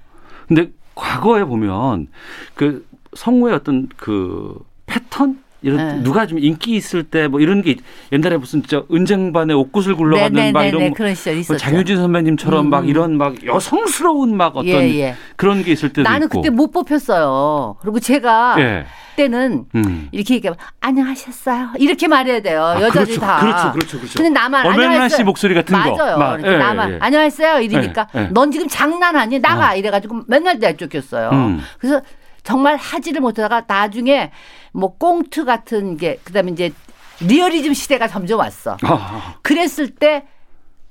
근데 0.47 0.71
과거에 0.99 1.45
보면 1.45 2.09
그 2.55 2.85
성우의 3.15 3.55
어떤 3.55 3.89
그 3.97 4.59
패턴 4.87 5.43
이런 5.63 5.77
네. 5.77 6.03
누가 6.03 6.27
좀 6.27 6.39
인기 6.39 6.77
있을 6.77 7.03
때 7.05 7.27
뭐 7.29 7.41
이런 7.41 7.63
게 7.63 7.77
옛날에 8.13 8.37
무슨 8.37 8.63
저 8.67 8.85
은쟁반에 8.93 9.53
옷구슬 9.55 9.95
굴러가는 9.97 10.33
막 10.53 10.65
이런 10.65 10.73
네네네네 10.73 10.89
뭐 10.91 10.97
그런 10.97 11.15
시절 11.15 11.35
뭐 11.35 11.41
있었죠. 11.41 11.59
장유진 11.59 11.97
선배님처럼 11.97 12.67
음, 12.67 12.71
막 12.71 12.85
음. 12.85 12.89
이런 12.89 13.17
막 13.19 13.45
여성스러운 13.45 14.37
막 14.37 14.57
어떤 14.57 14.67
예, 14.69 15.01
예. 15.01 15.15
그런 15.37 15.63
게 15.65 15.73
있을 15.73 15.89
때도 15.93 16.09
나는 16.09 16.27
있고. 16.27 16.41
그때 16.41 16.51
못 16.51 16.71
뽑혔어요. 16.71 17.77
그리고 17.81 17.99
제가 18.01 18.57
예. 18.61 18.87
그때는 19.11 19.65
음. 19.75 20.09
이렇게 20.13 20.35
얘기하면 20.35 20.57
안녕하셨어요. 20.81 21.71
이렇게 21.79 22.07
말해야 22.07 22.41
돼요. 22.41 22.63
아, 22.63 22.81
여자들이 22.81 23.17
그렇죠, 23.17 23.21
다. 23.21 23.41
그렇죠, 23.41 23.73
그렇죠, 23.73 23.99
그렇죠. 23.99 24.15
근데 24.17 24.31
나만 24.31 24.65
안녕하세요. 24.65 25.09
씨 25.09 25.25
목소리 25.25 25.55
같은 25.55 25.77
거. 25.77 25.97
맞아요. 25.97 26.17
막, 26.19 26.37
그러니까 26.37 26.53
예, 26.53 26.59
나만 26.59 26.93
예. 26.93 26.99
안녕하세요. 27.01 27.61
이러니까 27.63 28.07
예, 28.15 28.21
예. 28.21 28.29
넌 28.31 28.53
지금 28.53 28.69
장난하니? 28.69 29.41
나가 29.41 29.73
어. 29.73 29.75
이래가지고 29.77 30.23
맨날 30.29 30.61
내쫓겼어요. 30.61 31.31
음. 31.33 31.61
그래서 31.81 32.01
정말 32.45 32.77
하지를 32.77 33.21
못하다가 33.21 33.65
나중에 33.67 34.31
뭐 34.73 34.97
꽁트 34.97 35.45
같은 35.45 35.97
게 35.97 36.19
그다음에 36.25 36.53
이제 36.53 36.73
리얼리즘 37.21 37.75
시대가 37.75 38.07
점점 38.09 38.39
왔어. 38.41 38.77
아, 38.83 39.37
그랬을 39.43 39.91
때 39.95 40.25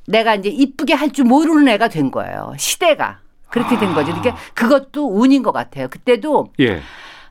내가 0.07 0.35
이제 0.35 0.49
이쁘게 0.49 0.93
할 0.93 1.11
줄 1.11 1.25
모르는 1.25 1.67
애가 1.69 1.87
된 1.89 2.11
거예요. 2.11 2.53
시대가. 2.57 3.19
그렇게 3.49 3.77
된 3.79 3.93
거죠. 3.93 4.13
그러니까 4.13 4.35
그것도 4.53 5.07
운인 5.09 5.41
것 5.41 5.51
같아요. 5.53 5.87
그때도 5.87 6.51
예. 6.59 6.81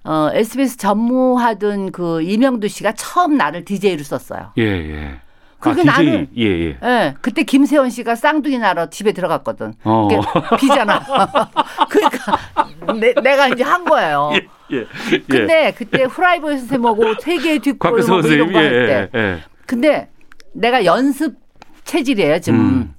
어, 0.04 0.30
SBS 0.32 0.76
전무하던 0.78 1.92
그 1.92 2.22
이명두 2.22 2.68
씨가 2.68 2.92
처음 2.92 3.36
나를 3.36 3.64
DJ로 3.66 4.02
썼어요. 4.02 4.52
예, 4.56 4.62
예. 4.62 5.20
그러니까 5.58 5.92
아, 5.94 5.96
나는- 5.98 6.28
예, 6.36 6.44
예. 6.44 6.78
예. 6.82 7.14
그때 7.20 7.42
김세원 7.42 7.90
씨가 7.90 8.14
쌍둥이 8.14 8.58
나러 8.58 8.90
집에 8.90 9.12
들어갔거든. 9.12 9.74
어. 9.84 10.08
비잖아. 10.58 11.00
그러니까 11.88 12.36
내, 13.00 13.14
내가 13.14 13.48
이제 13.48 13.62
한 13.64 13.84
거예요. 13.84 14.30
예, 14.34 14.76
예. 14.76 14.86
근데 15.28 15.72
그때 15.76 16.04
후라이버의 16.04 16.58
선생님하고 16.58 17.14
세계의 17.20 17.58
뒷골 17.60 17.90
곽규서 17.90 18.12
뭐 18.12 18.20
이런 18.20 18.22
선생님, 18.22 18.52
거할 18.52 18.64
예, 18.66 18.86
때. 18.86 19.10
예, 19.14 19.18
예. 19.20 19.38
근데 19.66 20.10
내가 20.52 20.84
연습 20.84 21.36
체질이에요, 21.84 22.40
지금. 22.40 22.58
음. 22.60 22.92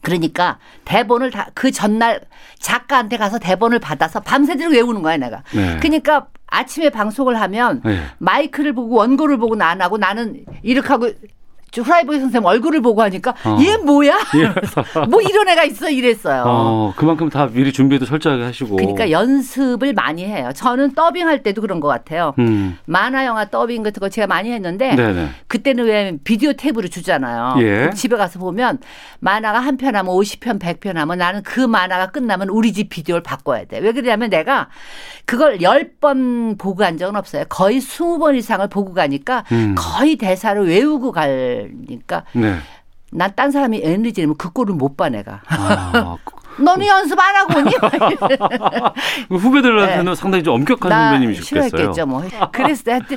그러니까 0.00 0.58
대본을 0.84 1.30
다 1.32 1.48
그 1.54 1.72
전날 1.72 2.20
작가한테 2.60 3.16
가서 3.16 3.38
대본을 3.38 3.80
받아서 3.80 4.20
밤새도록 4.20 4.72
외우는 4.72 5.02
거야, 5.02 5.16
내가. 5.16 5.42
네. 5.52 5.76
그러니까 5.80 6.28
아침에 6.46 6.88
방송을 6.90 7.38
하면 7.40 7.82
네. 7.84 8.02
마이크를 8.18 8.72
보고 8.74 8.94
원고를 8.96 9.38
보고 9.38 9.60
안 9.62 9.82
하고 9.82 9.98
나는 9.98 10.44
이렇게 10.62 10.88
하고 10.88 11.10
저 11.10 11.14
후라이버의 11.74 12.20
선생님 12.20 12.46
얼굴을 12.46 12.80
보고 12.80 13.02
하니까 13.02 13.34
어. 13.44 13.58
얘 13.60 13.76
뭐야? 13.76 14.18
예. 14.36 14.52
뭐 15.08 15.20
이런 15.22 15.48
애가 15.48 15.64
있어 15.64 15.90
이랬어요. 15.90 16.44
어, 16.46 16.94
그만큼 16.96 17.28
다 17.30 17.48
미리 17.50 17.72
준비도 17.72 18.06
철저하게 18.06 18.44
하시고. 18.44 18.76
그러니까 18.76 19.10
연습을 19.10 19.92
많이 19.92 20.24
해요. 20.24 20.50
저는 20.54 20.94
더빙할 20.94 21.42
때도 21.42 21.60
그런 21.60 21.80
것 21.80 21.88
같아요. 21.88 22.34
음. 22.38 22.78
만화 22.84 23.24
영화 23.26 23.44
더빙 23.48 23.82
같은 23.82 24.00
거 24.00 24.08
제가 24.08 24.26
많이 24.26 24.52
했는데 24.52 24.94
네네. 24.94 25.28
그때는 25.46 25.84
왜 25.86 26.16
비디오 26.24 26.52
탭으로 26.52 26.90
주잖아요. 26.90 27.56
예. 27.60 27.90
집에 27.94 28.16
가서 28.16 28.38
보면 28.38 28.78
만화가 29.20 29.58
한 29.60 29.76
편 29.78 29.94
하면 29.94 30.12
50편, 30.12 30.58
100편 30.58 30.94
하면 30.94 31.18
나는 31.18 31.42
그 31.44 31.60
만화가 31.60 32.10
끝나면 32.10 32.48
우리 32.48 32.72
집 32.72 32.88
비디오를 32.88 33.22
바꿔야 33.22 33.64
돼. 33.64 33.78
왜 33.78 33.92
그러냐면 33.92 34.28
내가 34.28 34.68
그걸 35.24 35.58
10번 35.58 36.58
보고 36.58 36.76
간 36.76 36.98
적은 36.98 37.14
없어요. 37.16 37.44
거의 37.48 37.78
20번 37.78 38.36
이상을 38.36 38.66
보고 38.68 38.92
가니까 38.94 39.44
음. 39.52 39.74
거의 39.78 40.16
대사를 40.16 40.66
외우고 40.66 41.12
갈 41.12 41.57
말니까 41.62 42.24
네. 42.32 42.56
난딴 43.10 43.50
사람이 43.50 43.80
에너지 43.82 44.20
내면 44.20 44.36
그 44.36 44.50
꼴을 44.50 44.74
못 44.74 44.96
봐 44.96 45.08
내가. 45.08 45.40
아, 45.48 46.16
너는 46.60 46.86
연습 46.86 47.18
안 47.18 47.36
하고 47.36 47.58
오니? 47.58 47.70
후배들한테는 49.30 50.04
네. 50.04 50.14
상당히 50.14 50.44
좀 50.44 50.54
엄격한 50.54 50.90
선배님이셨겠어요. 50.90 51.68
싫어했겠죠, 51.68 52.06
뭐. 52.06 52.22
그래서 52.52 52.82
하여튼 52.90 53.16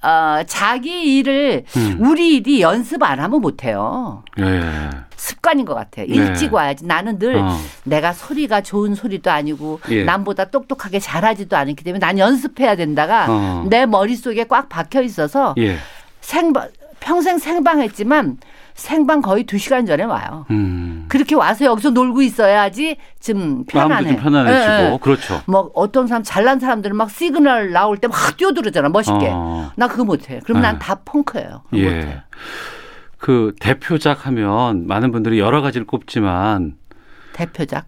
어, 0.00 0.42
자기 0.46 1.16
일을 1.18 1.64
음. 1.76 1.96
우리 2.00 2.36
일이 2.36 2.60
연습 2.60 3.02
안 3.02 3.18
하면 3.18 3.40
못 3.40 3.64
해요. 3.64 4.22
예. 4.38 4.90
습관인 5.16 5.64
것 5.64 5.74
같아요. 5.74 6.06
네. 6.06 6.14
일찍 6.14 6.54
와야지. 6.54 6.86
나는 6.86 7.18
늘 7.18 7.36
어. 7.38 7.58
내가 7.82 8.12
소리가 8.12 8.60
좋은 8.60 8.94
소리도 8.94 9.28
아니고 9.32 9.80
예. 9.90 10.04
남보다 10.04 10.44
똑똑하게 10.50 11.00
잘하지도 11.00 11.56
않기 11.56 11.82
때문에 11.82 11.98
난 11.98 12.16
연습해야 12.18 12.76
된다가 12.76 13.26
어. 13.28 13.66
내 13.68 13.86
머릿속에 13.86 14.44
꽉 14.44 14.68
박혀 14.68 15.02
있어서 15.02 15.54
예. 15.58 15.78
생방 16.20 16.68
평생 17.00 17.38
생방했지만 17.38 18.38
생방 18.74 19.22
거의 19.22 19.44
두 19.44 19.58
시간 19.58 19.86
전에 19.86 20.04
와요. 20.04 20.46
음. 20.50 21.06
그렇게 21.08 21.34
와서 21.34 21.64
여기서 21.64 21.90
놀고 21.90 22.22
있어야지 22.22 22.96
좀 23.20 23.64
편안해. 23.64 24.08
좀 24.12 24.16
편안해지고 24.22 24.72
네, 24.72 24.90
네. 24.90 24.98
그렇죠. 25.00 25.40
뭐 25.46 25.70
어떤 25.74 26.06
사람 26.06 26.22
잘난 26.22 26.60
사람들은 26.60 26.96
막 26.96 27.10
시그널 27.10 27.72
나올 27.72 27.96
때 27.98 28.06
막 28.08 28.36
뛰어들잖아 28.36 28.88
멋있게. 28.90 29.30
어. 29.32 29.72
나 29.76 29.88
그거 29.88 30.04
못해. 30.04 30.40
그럼 30.44 30.60
네. 30.60 30.68
난다 30.68 31.00
펑크예요. 31.04 31.62
예. 31.74 31.82
못해. 31.84 32.22
그 33.18 33.52
대표작 33.60 34.26
하면 34.26 34.86
많은 34.86 35.10
분들이 35.10 35.38
여러 35.40 35.60
가지를 35.60 35.86
꼽지만 35.86 36.76
대표작 37.32 37.86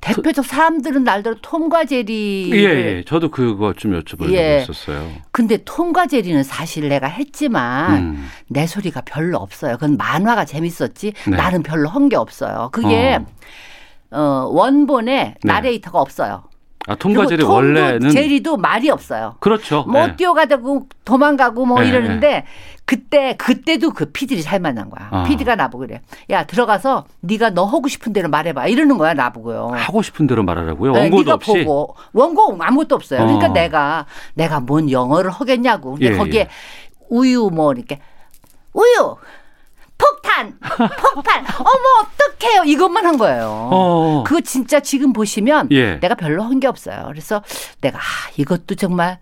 대표적 0.00 0.44
사람들은 0.44 1.04
날대로 1.04 1.36
톰과 1.40 1.86
제리. 1.86 2.50
예, 2.52 2.58
예, 2.58 3.04
저도 3.06 3.30
그거 3.30 3.72
좀 3.72 3.98
여쭤보려고 3.98 4.32
예. 4.32 4.58
했었어요. 4.58 5.10
근데 5.32 5.58
톰과 5.64 6.06
제리는 6.06 6.42
사실 6.42 6.88
내가 6.88 7.06
했지만 7.06 7.98
음. 7.98 8.28
내 8.48 8.66
소리가 8.66 9.02
별로 9.02 9.38
없어요. 9.38 9.74
그건 9.74 9.96
만화가 9.96 10.44
재밌었지. 10.44 11.12
네. 11.28 11.36
나는 11.36 11.62
별로 11.62 11.88
한게 11.88 12.16
없어요. 12.16 12.68
그게 12.72 13.18
어. 14.10 14.18
어 14.18 14.48
원본에 14.52 15.34
네. 15.42 15.52
나레이터가 15.52 15.98
없어요. 15.98 16.44
아, 16.86 16.94
톰과 16.96 17.26
제리 17.26 17.42
원래는 17.42 18.10
제리도 18.10 18.58
말이 18.58 18.90
없어요. 18.90 19.36
그렇죠. 19.40 19.84
뭐 19.88 20.06
네. 20.06 20.16
뛰어가다고 20.16 20.86
도망가고 21.04 21.64
뭐 21.64 21.80
네. 21.80 21.88
이러는데 21.88 22.44
그때 22.84 23.34
그때도 23.38 23.92
그 23.92 24.06
피디를 24.06 24.42
잘 24.42 24.60
만난 24.60 24.90
거야. 24.90 25.08
아. 25.10 25.24
피디가 25.24 25.56
나보고 25.56 25.86
그래. 25.86 26.02
야 26.28 26.44
들어가서 26.44 27.06
네가 27.20 27.50
너 27.50 27.64
하고 27.64 27.88
싶은 27.88 28.12
대로 28.12 28.28
말해봐. 28.28 28.66
이러는 28.66 28.98
거야 28.98 29.14
나보고요. 29.14 29.70
하고 29.74 30.02
싶은 30.02 30.26
대로 30.26 30.42
말하라고요. 30.42 30.92
네, 30.92 31.00
원고도 31.00 31.22
네가 31.22 31.34
없이. 31.36 31.64
보고 31.64 31.96
원고 32.12 32.56
아무것도 32.60 32.94
없어요. 32.94 33.22
어. 33.22 33.24
그러니까 33.24 33.48
내가 33.48 34.04
내가 34.34 34.60
뭔 34.60 34.90
영어를 34.90 35.30
하겠냐고. 35.30 35.92
근데 35.92 36.12
예, 36.12 36.16
거기에 36.16 36.40
예. 36.42 36.48
우유 37.08 37.48
뭐 37.50 37.72
이렇게 37.72 38.00
우유 38.74 39.16
폭탄, 39.98 40.58
폭탄. 41.14 41.44
어머 41.58 41.78
어떡해요. 42.02 42.64
이것만 42.66 43.06
한 43.06 43.16
거예요. 43.16 43.68
어. 43.72 44.24
그거 44.26 44.40
진짜 44.40 44.80
지금 44.80 45.12
보시면 45.12 45.68
예. 45.70 45.98
내가 46.00 46.14
별로 46.14 46.42
한 46.42 46.60
게 46.60 46.66
없어요. 46.66 47.04
그래서 47.08 47.42
내가 47.80 47.98
아, 47.98 48.02
이것도 48.36 48.74
정말 48.76 49.18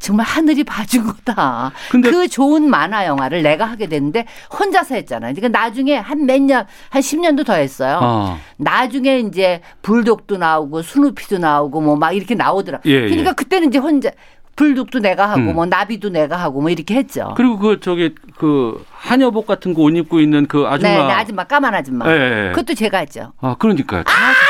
정말 0.00 0.26
하늘이 0.26 0.62
봐준 0.62 1.06
거다. 1.06 1.72
그 1.90 2.28
좋은 2.28 2.70
만화 2.70 3.04
영화를 3.06 3.42
내가 3.42 3.64
하게 3.66 3.88
됐는데 3.88 4.26
혼자서 4.56 4.94
했잖아요. 4.94 5.34
그러니까 5.34 5.58
나중에 5.58 5.96
한 5.96 6.24
몇 6.24 6.40
년, 6.40 6.66
한 6.90 7.02
10년도 7.02 7.44
더 7.44 7.54
했어요. 7.54 7.98
어. 8.00 8.38
나중에 8.58 9.18
이제 9.18 9.60
불독도 9.82 10.36
나오고 10.36 10.82
스누피도 10.82 11.38
나오고 11.38 11.80
뭐 11.80 11.96
막 11.96 12.12
이렇게 12.12 12.34
나오더라. 12.36 12.78
예, 12.84 13.00
그러니까 13.08 13.30
예. 13.30 13.34
그때는 13.34 13.68
이제 13.68 13.78
혼자 13.78 14.10
불독도 14.58 14.98
내가 14.98 15.30
하고 15.30 15.40
음. 15.40 15.54
뭐 15.54 15.66
나비도 15.66 16.08
내가 16.10 16.36
하고 16.36 16.60
뭐 16.60 16.68
이렇게 16.68 16.96
했죠. 16.96 17.32
그리고 17.36 17.58
그 17.58 17.78
저기 17.78 18.12
그 18.36 18.84
한여복 18.90 19.46
같은 19.46 19.72
거 19.72 19.82
옷 19.82 19.96
입고 19.96 20.18
있는 20.18 20.46
그 20.46 20.66
아줌마. 20.66 20.90
네, 20.90 20.96
네 21.06 21.12
아줌마 21.12 21.44
까만 21.44 21.72
아줌마. 21.74 22.04
네. 22.06 22.50
그것도 22.50 22.74
제가 22.74 22.98
했죠. 22.98 23.32
아 23.40 23.54
그러니까요. 23.56 24.00
아! 24.00 24.47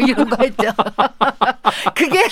이런 0.00 0.28
거 0.28 0.36
했죠. 0.42 0.70
그게 1.94 2.22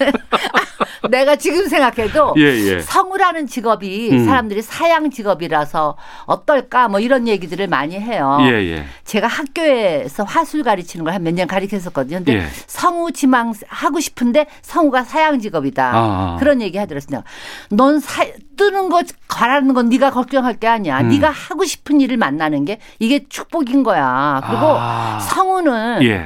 내가 1.10 1.36
지금 1.36 1.66
생각해도 1.68 2.34
예, 2.38 2.42
예. 2.42 2.80
성우라는 2.80 3.46
직업이 3.46 4.10
음. 4.12 4.24
사람들이 4.24 4.62
사양 4.62 5.10
직업이라서 5.10 5.96
어떨까 6.26 6.88
뭐 6.88 7.00
이런 7.00 7.26
얘기들을 7.28 7.66
많이 7.68 7.98
해요. 7.98 8.38
예, 8.42 8.52
예. 8.70 8.84
제가 9.04 9.26
학교에서 9.26 10.24
화술 10.24 10.62
가르치는 10.62 11.04
걸 11.04 11.12
한 11.14 11.22
몇 11.22 11.34
년 11.34 11.46
가르쳤었거든요. 11.46 12.18
근데 12.18 12.34
예. 12.36 12.46
성우 12.66 13.12
지망 13.12 13.52
하고 13.68 14.00
싶은데 14.00 14.46
성우가 14.62 15.04
사양 15.04 15.38
직업이다. 15.40 15.92
아. 15.94 16.36
그런 16.38 16.60
얘기 16.62 16.78
하더랬어요. 16.78 17.22
넌 17.70 18.00
사, 18.00 18.24
뜨는 18.56 18.88
거 18.88 19.02
가라는 19.28 19.74
건 19.74 19.88
네가 19.88 20.10
걱정할 20.10 20.54
게 20.54 20.66
아니야. 20.68 21.00
음. 21.00 21.08
네가 21.08 21.30
하고 21.30 21.64
싶은 21.64 22.00
일을 22.00 22.16
만나는 22.16 22.64
게 22.64 22.78
이게 22.98 23.24
축복인 23.28 23.82
거야. 23.82 24.40
그리고 24.46 24.62
아. 24.78 25.18
성우는 25.18 26.02
예. 26.04 26.24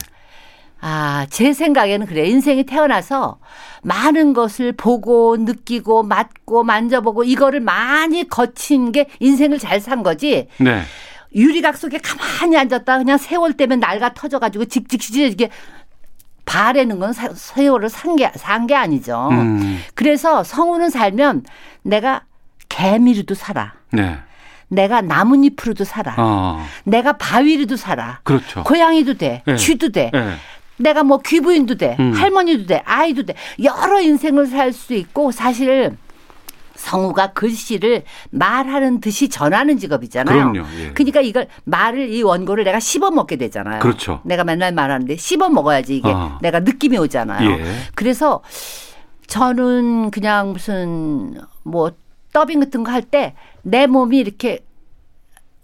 아, 0.86 1.26
제 1.30 1.54
생각에는 1.54 2.06
그래. 2.06 2.26
인생이 2.28 2.64
태어나서 2.64 3.38
많은 3.82 4.34
것을 4.34 4.72
보고 4.72 5.34
느끼고 5.38 6.02
맞고 6.02 6.62
만져보고 6.62 7.24
이거를 7.24 7.60
많이 7.60 8.28
거친 8.28 8.92
게 8.92 9.06
인생을 9.18 9.58
잘 9.58 9.80
산 9.80 10.02
거지. 10.02 10.48
네. 10.58 10.82
유리각 11.34 11.78
속에 11.78 11.98
가만히 11.98 12.58
앉았다 12.58 12.98
그냥 12.98 13.16
세월 13.16 13.54
때문에 13.54 13.76
날가 13.76 14.12
터져가지고 14.12 14.66
직직시지게 14.66 15.48
바라는 16.44 16.98
건 17.00 17.12
세월을 17.14 17.88
산 17.88 18.16
게, 18.16 18.30
산 18.36 18.66
게 18.66 18.74
아니죠. 18.74 19.28
음. 19.32 19.80
그래서 19.94 20.44
성우는 20.44 20.90
살면 20.90 21.44
내가 21.82 22.24
개미로도 22.68 23.34
살아. 23.34 23.72
네. 23.90 24.18
내가 24.68 25.00
나뭇잎으로도 25.00 25.84
살아. 25.84 26.14
어. 26.18 26.64
내가 26.84 27.14
바위로도 27.14 27.76
살아. 27.76 28.20
그렇죠. 28.24 28.62
고양이도 28.64 29.14
돼. 29.14 29.42
네. 29.46 29.56
쥐도 29.56 29.90
돼. 29.92 30.10
네. 30.12 30.34
내가 30.76 31.02
뭐 31.04 31.18
귀부인도 31.18 31.76
돼, 31.76 31.96
음. 32.00 32.12
할머니도 32.12 32.66
돼, 32.66 32.82
아이도 32.84 33.24
돼. 33.24 33.34
여러 33.62 34.00
인생을 34.00 34.46
살 34.46 34.72
수 34.72 34.94
있고 34.94 35.30
사실 35.30 35.96
성우가 36.74 37.32
글씨를 37.32 38.02
말하는 38.30 39.00
듯이 39.00 39.28
전하는 39.28 39.78
직업이잖아요. 39.78 40.52
그럼요. 40.52 40.68
예. 40.80 40.90
그러니까 40.92 41.20
이걸 41.20 41.46
말을 41.64 42.10
이 42.12 42.22
원고를 42.22 42.64
내가 42.64 42.80
씹어 42.80 43.10
먹게 43.12 43.36
되잖아요. 43.36 43.78
그렇죠. 43.80 44.20
내가 44.24 44.42
맨날 44.44 44.72
말하는데 44.72 45.16
씹어 45.16 45.48
먹어야지 45.50 45.96
이게 45.96 46.08
어. 46.10 46.38
내가 46.42 46.60
느낌이 46.60 46.98
오잖아요. 46.98 47.48
예. 47.48 47.64
그래서 47.94 48.42
저는 49.28 50.10
그냥 50.10 50.52
무슨 50.52 51.40
뭐 51.62 51.92
더빙 52.32 52.60
같은 52.60 52.82
거 52.82 52.90
할 52.90 53.02
때 53.02 53.34
내 53.62 53.86
몸이 53.86 54.18
이렇게 54.18 54.58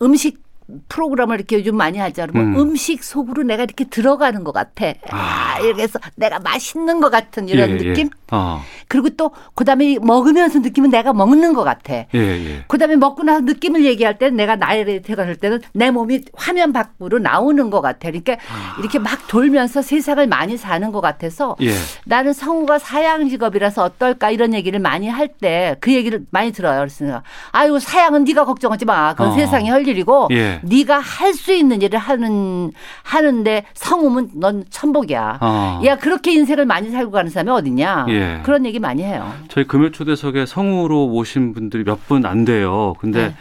음식 0.00 0.40
프로그램을 0.88 1.36
이렇게 1.36 1.56
요즘 1.56 1.76
많이 1.76 1.98
하잖아요. 1.98 2.42
음. 2.42 2.58
음식 2.58 3.02
속으로 3.04 3.42
내가 3.42 3.64
이렇게 3.64 3.84
들어가는 3.84 4.44
것 4.44 4.52
같아. 4.52 4.92
아. 5.10 5.58
이렇게 5.60 5.82
해서 5.82 5.98
내가 6.16 6.38
맛있는 6.40 7.00
것 7.00 7.10
같은 7.10 7.48
이런 7.48 7.70
예, 7.70 7.74
예. 7.74 7.78
느낌. 7.78 8.06
예. 8.06 8.10
어. 8.32 8.62
그리고 8.86 9.10
또 9.10 9.32
그다음에 9.54 9.98
먹으면서 10.00 10.60
느낌은 10.60 10.90
내가 10.90 11.12
먹는 11.12 11.52
것 11.54 11.64
같아. 11.64 11.94
예, 11.94 12.06
예. 12.14 12.64
그다음에 12.68 12.96
먹고 12.96 13.22
나서 13.24 13.40
느낌을 13.40 13.84
얘기할 13.84 14.18
때는 14.18 14.36
내가 14.36 14.56
나이를 14.56 15.02
들어갈 15.02 15.34
때는 15.36 15.60
내 15.72 15.90
몸이 15.90 16.22
화면 16.34 16.72
밖으로 16.72 17.18
나오는 17.18 17.70
것 17.70 17.80
같아. 17.80 18.08
그러니까 18.08 18.34
아. 18.34 18.76
이렇게 18.78 18.98
막 18.98 19.26
돌면서 19.26 19.82
세상을 19.82 20.24
많이 20.28 20.56
사는 20.56 20.92
것 20.92 21.00
같아서 21.00 21.56
예. 21.62 21.72
나는 22.04 22.32
성우가 22.32 22.78
사양 22.78 23.28
직업이라서 23.28 23.82
어떨까 23.84 24.30
이런 24.30 24.54
얘기를 24.54 24.78
많이 24.78 25.08
할 25.08 25.28
때 25.40 25.76
그 25.80 25.92
얘기를 25.94 26.22
많이 26.30 26.52
들어요. 26.52 26.80
그래서 26.80 27.22
아유 27.52 27.78
사양은 27.78 28.24
네가 28.24 28.44
걱정하지 28.44 28.84
마. 28.84 29.12
그건 29.14 29.28
어. 29.28 29.34
세상이 29.34 29.68
할 29.68 29.86
일이고 29.86 30.28
예. 30.64 30.68
네가 30.68 30.98
할 30.98 31.34
수 31.34 31.52
있는 31.52 31.80
일을 31.80 31.98
하는 31.98 32.72
하는데 33.02 33.64
성우면 33.74 34.30
넌 34.34 34.64
천복이야. 34.68 35.38
어. 35.40 35.80
야 35.84 35.96
그렇게 35.96 36.32
인생을 36.32 36.66
많이 36.66 36.90
살고 36.90 37.10
가는 37.12 37.30
사람이 37.30 37.50
어딨냐. 37.50 38.06
예. 38.08 38.40
그런 38.44 38.66
얘기 38.66 38.78
많이 38.78 39.02
해요. 39.02 39.32
저희 39.48 39.64
금요 39.66 39.90
초대석에 39.90 40.46
성우로 40.46 41.06
오신 41.12 41.54
분들이 41.54 41.84
몇 41.84 42.00
분 42.08 42.26
안 42.26 42.44
돼요. 42.44 42.94
근데 43.00 43.28
네. 43.28 43.34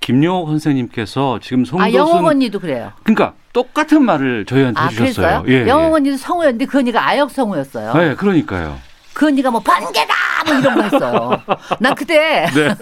김영옥 0.00 0.48
선생님께서 0.48 1.38
지금 1.42 1.64
송도순 1.64 1.82
아 1.82 1.92
영옥 1.96 2.24
언니도 2.26 2.58
그래요. 2.60 2.92
그러니까 3.02 3.34
똑같은 3.52 4.04
말을 4.04 4.44
저희한테 4.46 4.80
아, 4.80 4.86
해주셨어요. 4.86 5.44
예, 5.48 5.66
영옥 5.68 5.90
예. 5.90 5.94
언니도 5.96 6.16
성우였는데 6.16 6.64
그 6.66 6.78
언니가 6.78 7.06
아역 7.06 7.30
성우였어요. 7.30 7.92
네, 7.94 8.14
그러니까요. 8.14 8.76
그 9.14 9.26
언니가 9.26 9.50
뭐 9.50 9.60
번개다 9.60 10.14
뭐 10.46 10.54
이런 10.58 10.74
거 10.76 10.82
했어요. 10.82 11.42
난 11.80 11.94
그때 11.94 12.46
네. 12.54 12.74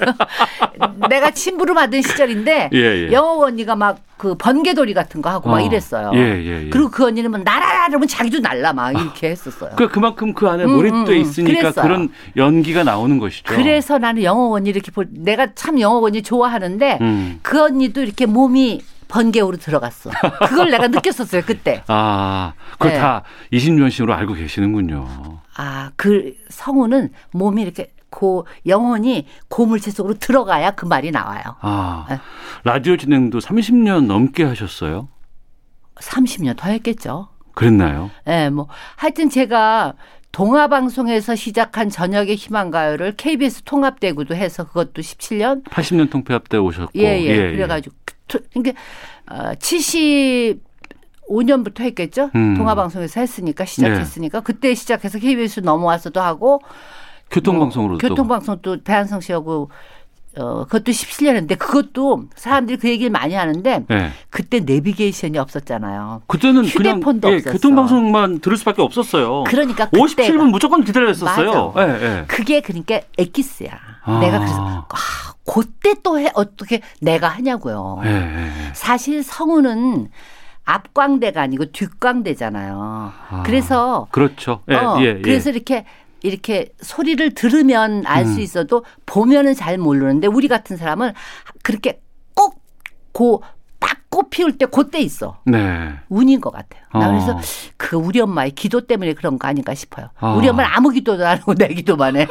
내가 1.09 1.31
친부를 1.31 1.75
받은 1.75 2.03
시절인데 2.03 2.71
예, 2.73 2.79
예. 2.79 3.13
영어 3.13 3.45
언니가 3.47 3.77
막 3.77 4.11
그 4.21 4.35
번개돌이 4.35 4.93
같은 4.93 5.23
거 5.23 5.31
하고 5.31 5.49
어. 5.49 5.53
막 5.53 5.61
이랬어요. 5.63 6.11
예, 6.13 6.19
예, 6.19 6.67
예. 6.67 6.69
그리고 6.69 6.91
그 6.91 7.07
언니는 7.07 7.31
뭐 7.31 7.41
날아라 7.41 7.87
그러면 7.87 8.07
자기도 8.07 8.41
날라 8.41 8.75
막 8.75 8.91
이렇게 8.93 9.31
했었어요. 9.31 9.71
그 9.77 9.89
그만큼 9.89 10.35
그 10.35 10.47
안에 10.47 10.67
몰입돼 10.67 10.95
음, 10.95 11.07
음, 11.07 11.09
음. 11.09 11.17
있으니까 11.17 11.59
그랬어요. 11.59 11.83
그런 11.83 12.09
연기가 12.37 12.85
나오는 12.85 13.19
것이죠. 13.19 13.45
그래서 13.47 13.97
나는 13.97 14.23
영어 14.23 14.51
언니 14.51 14.69
이렇게 14.69 14.93
볼 14.93 15.07
내가 15.11 15.55
참 15.55 15.81
영어 15.81 16.01
언니 16.01 16.23
좋아하는데 16.23 16.99
음. 17.01 17.39
그 17.41 17.63
언니도 17.63 18.03
이렇게 18.03 18.27
몸이 18.27 18.83
번개우로 19.11 19.57
들어갔어. 19.59 20.11
그걸 20.49 20.71
내가 20.71 20.89
느꼈었어요 20.89 21.43
그때. 21.43 21.83
아, 21.89 22.55
그걸 22.73 22.93
네. 22.93 22.99
다 22.99 23.23
이신윤 23.51 23.91
씨로 23.91 24.15
알고 24.15 24.35
계시는군요. 24.35 25.41
아, 25.57 25.91
그 25.97 26.35
성우는 26.49 27.11
몸이 27.33 27.63
이렇게 27.63 27.93
고 28.09 28.47
영혼이 28.67 29.27
고물체 29.49 29.91
속으로 29.91 30.15
들어가야 30.15 30.73
그 30.73 30.87
말이 30.87 31.11
나와요. 31.11 31.43
아, 31.61 32.07
네. 32.09 32.19
라디오 32.65 32.97
진행도 32.97 33.39
30년 33.39 34.07
넘게 34.07 34.45
하셨어요? 34.45 35.09
30년 35.97 36.57
더 36.57 36.71
했겠죠. 36.71 37.29
그랬나요? 37.55 38.11
예, 38.27 38.31
네, 38.31 38.51
뭐 38.51 38.69
하여튼 38.97 39.29
제가 39.29 39.95
동아 40.33 40.69
방송에서 40.69 41.35
시작한 41.35 41.91
저녁의 41.91 42.37
희망가요를 42.37 43.17
KBS 43.17 43.63
통합대구도 43.63 44.35
해서 44.35 44.65
그것도 44.65 45.03
17년 45.03 45.65
80년 45.65 46.11
통폐합 46.11 46.49
때 46.49 46.57
오셨고 46.57 46.93
예, 46.97 47.21
예. 47.21 47.27
예 47.27 47.37
그래 47.51 47.67
가지고 47.67 47.97
예. 47.97 48.10
그러니까 48.53 48.81
어, 49.31 49.53
75년부터 49.55 51.81
했겠죠. 51.81 52.31
음. 52.35 52.57
동아 52.57 52.75
방송에서 52.75 53.21
했으니까 53.21 53.65
시작했으니까 53.65 54.41
네. 54.41 54.45
그때 54.45 54.75
시작해서 54.75 55.19
KBS 55.19 55.61
넘어와서도 55.61 56.21
하고 56.21 56.61
교통방송으로 57.31 57.93
뭐, 57.93 57.99
교통방송 57.99 58.59
또 58.63 58.79
배한성 58.83 59.21
씨하고 59.21 59.71
어, 60.39 60.65
그것도 60.65 60.93
17년 60.93 61.29
했는데 61.29 61.57
그것도 61.57 62.27
사람들이 62.37 62.79
그 62.79 62.89
얘기를 62.89 63.11
많이 63.11 63.35
하는데 63.35 63.85
네. 63.89 64.11
그때 64.31 64.61
내비게이션이 64.61 65.39
없었잖아요. 65.39 66.23
그때는 66.29 66.65
휴대폰도 66.65 67.21
그냥, 67.21 67.39
없었어. 67.39 67.51
예, 67.51 67.53
교통방송만 67.53 68.39
들을 68.39 68.57
수밖에 68.57 68.81
없었어요. 68.81 69.45
그러니까 69.45 69.87
57분 69.87 70.51
무조건 70.51 70.85
기다렸었어요. 70.85 71.73
네, 71.77 71.99
네. 71.99 72.25
그게 72.29 72.61
그러니까 72.61 73.01
엑기스야. 73.19 73.73
아. 74.05 74.21
내가 74.21 74.39
그래서 74.39 74.57
아, 74.61 74.87
그때 75.53 75.95
또 76.03 76.21
해, 76.21 76.31
어떻게 76.35 76.81
내가 77.01 77.29
하냐고요. 77.29 77.99
사실 78.73 79.23
성우는 79.25 80.09
앞광대가 80.65 81.43
아니고 81.43 81.73
뒷광대잖아요. 81.73 82.79
아. 83.31 83.43
그래서 83.45 84.07
그렇죠. 84.13 84.63
어, 84.71 84.97
그래서 85.23 85.51
이렇게 85.51 85.85
이렇게 86.23 86.73
소리를 86.81 87.35
들으면 87.35 88.05
알수 88.07 88.35
음. 88.35 88.41
있어도 88.41 88.85
보면은 89.07 89.55
잘 89.55 89.79
모르는데 89.79 90.27
우리 90.27 90.49
같은 90.49 90.77
사람은 90.77 91.15
그렇게 91.63 92.01
꼭고 92.35 93.43
딱 93.43 93.60
꽃 94.11 94.29
피울 94.29 94.59
때 94.59 94.67
그때 94.67 94.99
있어. 95.01 95.39
네. 95.45 95.93
운인 96.09 96.41
것 96.41 96.51
같아요. 96.53 96.83
나 96.93 97.09
어. 97.09 97.13
그래서 97.13 97.41
그 97.77 97.97
우리 97.97 98.21
엄마의 98.21 98.51
기도 98.51 98.81
때문에 98.81 99.15
그런 99.15 99.39
거 99.39 99.47
아닌가 99.47 99.73
싶어요. 99.75 100.09
어. 100.21 100.35
우리 100.37 100.49
엄마는 100.49 100.69
아무 100.75 100.91
기도도 100.91 101.25
안 101.27 101.39
하고 101.39 101.55
내 101.55 101.69
기도만 101.69 102.17
해. 102.17 102.27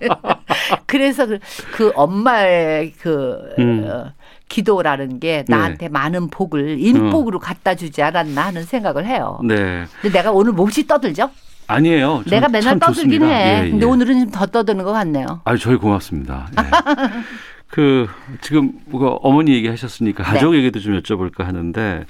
그래서 0.86 1.26
그, 1.26 1.38
그 1.72 1.92
엄마의 1.94 2.92
그 2.92 3.54
음. 3.58 3.86
어, 3.86 4.12
기도라는 4.48 5.20
게 5.20 5.44
네. 5.46 5.56
나한테 5.56 5.86
네. 5.86 5.88
많은 5.88 6.30
복을 6.30 6.80
인복으로 6.80 7.36
어. 7.36 7.40
갖다 7.40 7.74
주지 7.74 8.02
않았나 8.02 8.46
하는 8.46 8.62
생각을 8.64 9.06
해요. 9.06 9.38
네. 9.44 9.84
근데 10.00 10.18
내가 10.18 10.32
오늘 10.32 10.52
몹시 10.52 10.86
떠들죠? 10.86 11.30
아니에요. 11.66 12.22
내가 12.26 12.48
맨날 12.48 12.78
떠들긴 12.78 13.20
좋습니다. 13.20 13.26
해. 13.26 13.32
예, 13.62 13.66
예. 13.66 13.70
근데 13.70 13.86
오늘은 13.86 14.18
좀 14.20 14.30
더 14.30 14.46
떠드는 14.46 14.84
것 14.84 14.92
같네요. 14.92 15.40
아, 15.44 15.56
저희 15.56 15.76
고맙습니다. 15.76 16.48
예. 16.58 16.64
그 17.74 18.06
지금 18.40 18.70
뭐가 18.84 19.14
어머니 19.20 19.52
얘기하셨으니까 19.54 20.22
네. 20.22 20.30
가족 20.30 20.52
네. 20.52 20.58
얘기도 20.58 20.78
좀 20.78 20.96
여쭤볼까 21.00 21.42
하는데 21.42 22.04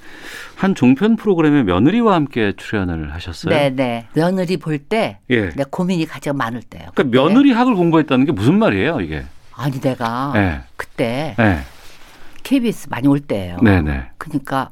한 0.57 0.75
종편 0.75 1.17
프로그램에 1.17 1.63
며느리와 1.63 2.13
함께 2.13 2.53
출연을 2.55 3.15
하셨어요. 3.15 3.55
네, 3.55 3.71
네. 3.71 4.07
며느리 4.13 4.59
볼때 4.59 5.21
예. 5.31 5.49
내 5.55 5.65
고민이 5.65 6.05
가장 6.05 6.37
많을 6.37 6.61
때요. 6.61 6.91
그러니까 6.95 7.19
며느리 7.19 7.51
학을 7.51 7.77
공부했다는 7.77 8.27
게 8.27 8.33
무슨 8.33 8.59
말이에요, 8.59 9.01
이게? 9.01 9.25
아니 9.55 9.81
내가 9.81 10.33
네. 10.35 10.61
그때 10.77 11.35
네. 11.39 11.61
KBS 12.43 12.89
많이 12.91 13.09
올 13.09 13.21
때예요. 13.21 13.57
네, 13.63 13.81
네. 13.81 14.11
그러니까 14.19 14.69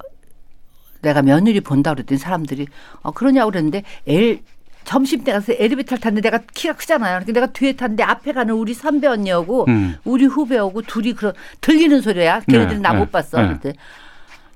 내가 1.01 1.22
며느리 1.22 1.62
본다 1.62 1.95
그랬더니 1.95 2.18
사람들이 2.18 2.66
어 3.01 3.12
그러냐고 3.12 3.51
그랬는데 3.51 3.82
애 4.11 4.43
점심 4.85 5.24
때 5.24 5.33
가서 5.33 5.53
엘리베이터를 5.53 6.01
탔는데 6.01 6.30
내가 6.30 6.43
키가 6.53 6.74
크잖아요. 6.74 7.20
그러니까 7.20 7.33
내가 7.33 7.53
뒤에 7.53 7.72
탔는데 7.74 8.03
앞에 8.03 8.33
가는 8.33 8.55
우리 8.55 8.74
선배 8.74 9.07
언니하고 9.07 9.66
음. 9.68 9.97
우리 10.05 10.24
후배하고 10.26 10.83
둘이 10.83 11.12
그런 11.12 11.33
들리는 11.61 12.01
소리야. 12.01 12.41
걔네들은 12.41 12.83
네, 12.83 12.89
나못 12.89 13.09
네, 13.09 13.11
봤어. 13.12 13.43
네. 13.43 13.49
그때 13.49 13.72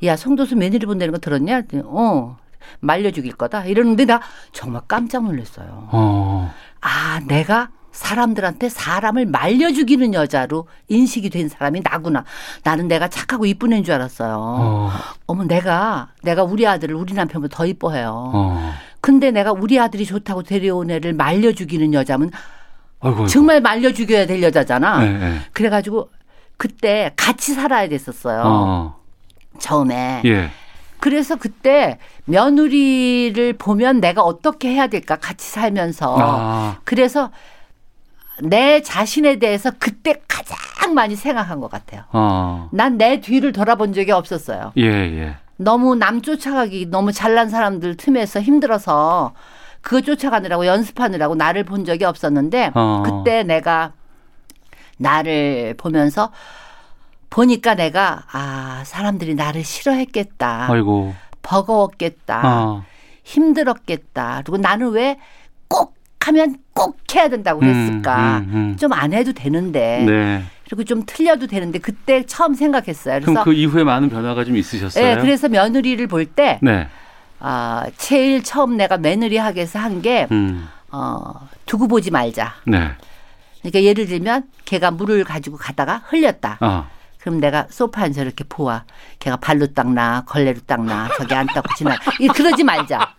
야 0.05 0.17
송도수 0.17 0.57
며느리 0.57 0.85
본다는 0.85 1.13
거 1.13 1.19
들었냐? 1.19 1.63
어 1.85 2.37
말려 2.81 3.11
죽일 3.11 3.35
거다. 3.35 3.65
이러는데 3.65 4.05
나 4.05 4.21
정말 4.53 4.83
깜짝 4.89 5.25
놀랐어요. 5.25 5.89
어. 5.93 6.53
아 6.81 7.21
내가 7.27 7.71
사람들한테 7.93 8.69
사람을 8.69 9.25
말려 9.27 9.73
죽이는 9.73 10.13
여자로 10.13 10.69
인식이 10.89 11.31
된 11.31 11.49
사람이 11.49 11.81
나구나. 11.83 12.25
나는 12.63 12.89
내가 12.89 13.09
착하고 13.09 13.47
이쁜 13.47 13.73
애인 13.73 13.85
줄 13.85 13.95
알았어요. 13.95 14.37
어. 14.39 14.91
머 15.35 15.45
내가 15.45 16.09
내가 16.23 16.45
우리 16.45 16.67
아들을 16.67 16.95
우리 16.95 17.15
남편보다 17.15 17.57
더 17.57 17.67
이뻐해요. 17.67 18.33
어. 18.35 18.73
근데 19.07 19.31
내가 19.31 19.53
우리 19.53 19.79
아들이 19.79 20.05
좋다고 20.05 20.43
데려온 20.43 20.91
애를 20.91 21.13
말려 21.13 21.53
죽이는 21.53 21.95
여자면 21.95 22.33
아이고, 22.99 23.19
아이고. 23.19 23.27
정말 23.29 23.61
말려 23.61 23.93
죽여야 23.93 24.27
될 24.27 24.43
여자잖아. 24.43 24.99
네, 24.99 25.13
네. 25.13 25.39
그래가지고 25.53 26.11
그때 26.57 27.13
같이 27.15 27.55
살아야 27.55 27.89
됐었어요. 27.89 28.43
어. 28.45 28.97
처음에. 29.61 30.23
예. 30.25 30.51
그래서 30.99 31.37
그때 31.37 31.99
며느리를 32.25 33.53
보면 33.53 34.01
내가 34.01 34.23
어떻게 34.23 34.71
해야 34.71 34.89
될까 34.89 35.15
같이 35.15 35.49
살면서. 35.51 36.17
아. 36.19 36.79
그래서 36.83 37.31
내 38.43 38.83
자신에 38.83 39.39
대해서 39.39 39.71
그때 39.79 40.21
가장 40.27 40.95
많이 40.95 41.15
생각한 41.15 41.61
것 41.61 41.71
같아요. 41.71 42.03
어. 42.11 42.69
난내 42.73 43.21
뒤를 43.21 43.53
돌아본 43.53 43.93
적이 43.93 44.11
없었어요. 44.11 44.73
예, 44.79 44.83
예. 44.83 45.37
너무 45.57 45.95
남 45.97 46.21
쫓아가기 46.23 46.87
너무 46.87 47.13
잘난 47.13 47.49
사람들 47.49 47.97
틈에서 47.97 48.41
힘들어서 48.41 49.35
그거 49.81 50.01
쫓아가느라고 50.01 50.67
연습하느라고 50.67 51.35
나를 51.35 51.65
본 51.65 51.85
적이 51.85 52.05
없었는데 52.05 52.73
어. 52.75 53.03
그때 53.05 53.43
내가 53.43 53.93
나를 54.99 55.75
보면서 55.79 56.33
보니까 57.31 57.75
내가 57.75 58.25
아 58.33 58.83
사람들이 58.85 59.35
나를 59.35 59.63
싫어했겠다. 59.65 60.73
아이고. 60.73 61.15
버거웠겠다. 61.43 62.43
어. 62.45 62.85
힘들었겠다. 63.25 64.43
그리고 64.45 64.59
나는 64.59 64.91
왜 64.91 65.19
꼭 65.69 65.95
하면 66.21 66.57
꼭 66.75 66.99
해야 67.15 67.29
된다고 67.29 67.61
음, 67.63 67.69
했을까? 67.69 68.39
음, 68.39 68.45
음, 68.45 68.55
음. 68.55 68.77
좀안 68.77 69.13
해도 69.13 69.33
되는데. 69.33 70.05
네. 70.07 70.43
그리고 70.69 70.85
좀 70.85 71.05
틀려도 71.07 71.47
되는데 71.47 71.79
그때 71.79 72.25
처음 72.27 72.55
생각했어요. 72.55 73.21
그래서 73.21 73.45
그 73.45 73.53
이후에 73.53 73.85
많은 73.85 74.11
변화가 74.11 74.45
좀 74.45 74.57
있으셨어요? 74.57 75.15
네, 75.15 75.21
그래서 75.21 75.49
며느리를 75.49 76.05
볼 76.09 76.27
때, 76.27 76.59
네. 76.61 76.89
아 77.39 77.85
제일 77.97 78.43
처음 78.43 78.77
내가 78.77 78.97
며느리 78.99 79.37
하게서 79.37 79.79
한게 79.79 80.27
음. 80.33 80.67
어, 80.91 81.49
두고 81.67 81.87
보지 81.87 82.11
말자. 82.11 82.55
네. 82.65 82.91
그러니까 83.61 83.83
예를 83.83 84.07
들면 84.07 84.45
걔가 84.65 84.91
물을 84.91 85.23
가지고 85.25 85.57
가다가 85.57 86.03
흘렸다. 86.07 86.59
어. 86.61 86.89
그럼 87.19 87.41
내가 87.41 87.67
소파 87.71 88.03
앉아 88.03 88.23
이렇게 88.23 88.45
보아. 88.49 88.85
걔가 89.19 89.37
발로 89.37 89.67
닦나 89.67 90.25
걸레로 90.27 90.61
닦나 90.67 91.09
저기 91.19 91.35
안 91.35 91.47
닦고 91.47 91.75
지나. 91.77 91.97
그러지 92.35 92.65
말자. 92.65 93.15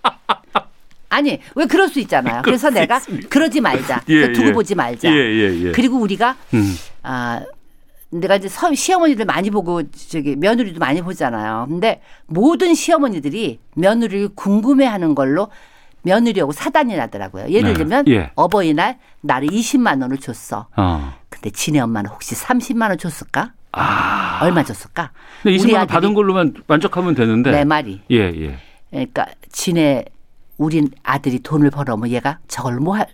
아니 1.10 1.40
왜 1.56 1.66
그럴 1.66 1.88
수 1.88 2.00
있잖아요. 2.02 2.42
그래서 2.44 2.70
내가 2.70 2.98
있습니다. 2.98 3.30
그러지 3.30 3.62
말자. 3.62 4.02
예, 4.10 4.32
두고 4.34 4.48
예. 4.48 4.52
보지 4.54 4.76
말자. 4.76 5.10
예, 5.10 5.14
예, 5.14 5.68
예. 5.68 5.72
그리고 5.72 5.98
우리가 5.98 6.36
음. 6.54 6.76
아 7.04 7.42
내가 8.10 8.38
이제 8.38 8.48
시어머니들 8.48 9.26
많이 9.26 9.50
보고 9.50 9.82
저기 9.92 10.36
며느리도 10.36 10.80
많이 10.80 11.02
보잖아요. 11.02 11.66
근데 11.70 12.02
모든 12.26 12.74
시어머니들이 12.74 13.60
며느리를 13.76 14.30
궁금해하는 14.36 15.14
걸로 15.16 15.50
며느리하고 16.04 16.54
사단이 16.54 16.96
나더라고요. 16.96 17.50
예를 17.50 17.70
네. 17.70 17.74
들면 17.74 18.08
예. 18.08 18.32
어버이날 18.36 18.98
나를 19.22 19.50
20만 19.50 20.02
원을 20.02 20.18
줬어. 20.18 20.68
어. 20.78 21.14
근데 21.30 21.50
지네 21.50 21.80
엄마는 21.82 22.10
혹시 22.10 22.34
30만 22.36 22.90
원 22.90 22.98
줬을까? 22.98 23.52
아. 23.74 24.40
얼마 24.42 24.64
줬을까? 24.64 25.12
근데 25.44 25.58
20만 25.58 25.78
원 25.80 25.88
받은 25.88 26.14
걸로만 26.14 26.54
만족하면 26.66 27.14
되는데. 27.14 27.52
내 27.52 27.66
말이. 27.66 28.02
예, 28.10 28.18
예. 28.18 28.58
그러니까 28.90 29.26
지네 29.52 30.06
우리 30.58 30.88
아들이 31.04 31.40
돈을 31.40 31.70
벌어면 31.72 32.10
얘가 32.10 32.40
저걸 32.48 32.78
뭐 32.78 32.96
할, 32.96 33.08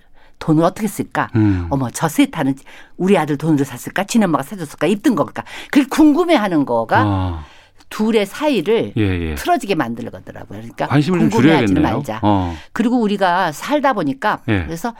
돈을 0.43 0.63
어떻게 0.63 0.87
쓸까? 0.87 1.29
음. 1.35 1.67
어머 1.69 1.89
저 1.89 2.07
세 2.09 2.25
타는 2.27 2.55
우리 2.97 3.17
아들 3.17 3.37
돈으로 3.37 3.63
샀을까? 3.63 4.03
친엄마가 4.03 4.43
사줬을까? 4.43 4.87
입든 4.87 5.15
걸까? 5.15 5.43
그게 5.71 5.87
궁금해하는 5.87 6.65
거가 6.65 7.03
어. 7.05 7.43
둘의 7.89 8.25
사이를 8.25 8.93
예, 8.97 9.01
예. 9.01 9.35
틀어지게 9.35 9.75
만들거더라고요. 9.75 10.59
그러니까 10.59 10.87
관심을 10.87 11.19
궁금해하지는 11.19 11.81
말자. 11.81 12.19
어. 12.23 12.55
그리고 12.73 12.99
우리가 12.99 13.51
살다 13.51 13.93
보니까 13.93 14.39
예. 14.49 14.63
그래서 14.65 14.93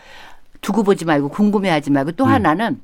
두고 0.61 0.83
보지 0.83 1.03
말고 1.05 1.27
궁금해하지 1.29 1.91
말고 1.91 2.13
또 2.13 2.23
음. 2.23 2.29
하나는 2.29 2.79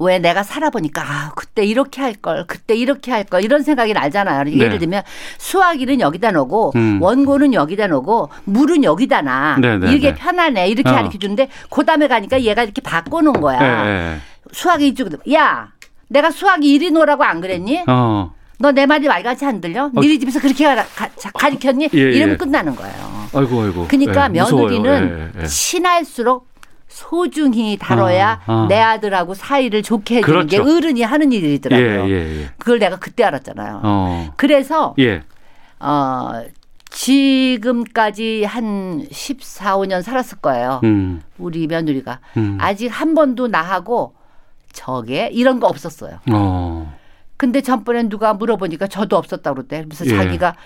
왜 0.00 0.18
내가 0.18 0.42
살아보니까 0.42 1.02
아 1.02 1.32
그때 1.36 1.64
이렇게 1.64 2.00
할 2.00 2.14
걸 2.20 2.44
그때 2.46 2.74
이렇게 2.74 3.12
할 3.12 3.24
걸 3.24 3.44
이런 3.44 3.62
생각이 3.62 3.92
나잖아요. 3.92 4.44
네. 4.44 4.56
예를 4.58 4.78
들면 4.78 5.02
수화기는 5.38 6.00
여기다 6.00 6.30
놓고 6.32 6.72
음. 6.74 6.98
원고는 7.02 7.52
여기다 7.54 7.86
놓고 7.86 8.30
물은 8.44 8.82
여기다 8.82 9.20
놔 9.22 9.58
네, 9.60 9.76
네, 9.78 9.92
이게 9.94 10.12
네. 10.12 10.14
편하네 10.14 10.68
이렇게 10.68 10.88
어. 10.88 10.92
가르쳐 10.92 11.18
주는데 11.18 11.48
그다음에 11.70 12.08
가니까 12.08 12.40
얘가 12.40 12.62
이렇게 12.64 12.80
바꿔 12.80 13.20
놓은 13.20 13.40
거야. 13.40 13.58
네, 13.60 13.84
네. 13.84 14.16
수화기 14.52 14.88
이쪽으로 14.88 15.18
야 15.34 15.68
내가 16.08 16.30
수화기 16.30 16.72
이리 16.72 16.90
놓으라고 16.90 17.22
안 17.22 17.40
그랬니? 17.40 17.84
어. 17.86 18.32
너내 18.58 18.84
말이 18.86 19.06
말같이 19.06 19.44
안 19.46 19.60
들려? 19.60 19.84
어. 19.84 19.90
니네 20.00 20.18
집에서 20.18 20.40
그렇게 20.40 20.64
가, 20.64 20.84
가, 20.94 21.08
가르쳤니? 21.34 21.88
예, 21.94 21.98
예. 21.98 22.02
이러면 22.12 22.36
끝나는 22.36 22.74
거예요. 22.74 22.94
아이고 23.34 23.62
아이고. 23.62 23.86
그러니까 23.88 24.24
예, 24.24 24.28
며느리는 24.28 25.32
친할수록 25.46 26.49
소중히 26.90 27.78
다뤄야 27.80 28.40
아, 28.46 28.52
아. 28.52 28.66
내 28.68 28.78
아들하고 28.78 29.34
사이를 29.34 29.82
좋게 29.82 30.16
해주는 30.16 30.46
그렇죠. 30.48 30.64
게 30.64 30.70
어른이 30.70 31.02
하는 31.02 31.30
일이더라고요. 31.32 32.08
예, 32.08 32.10
예, 32.10 32.42
예. 32.42 32.50
그걸 32.58 32.80
내가 32.80 32.98
그때 32.98 33.22
알았잖아요. 33.22 33.80
어. 33.84 34.32
그래서 34.36 34.94
예. 34.98 35.22
어, 35.78 36.42
지금까지 36.90 38.44
한 38.44 39.06
14, 39.10 39.76
5년 39.78 40.02
살았을 40.02 40.38
거예요. 40.38 40.80
음. 40.82 41.22
우리 41.38 41.68
며느리가. 41.68 42.18
음. 42.36 42.58
아직 42.60 42.88
한 42.88 43.14
번도 43.14 43.46
나하고 43.46 44.14
저게 44.72 45.30
이런 45.32 45.60
거 45.60 45.68
없었어요. 45.68 46.18
어. 46.32 46.92
근데 47.36 47.60
전번에 47.62 48.02
누가 48.08 48.34
물어보니까 48.34 48.88
저도 48.88 49.16
없었다고 49.16 49.54
그랬대. 49.54 49.84
그래서 49.84 50.04
예. 50.06 50.10
자기가 50.10 50.56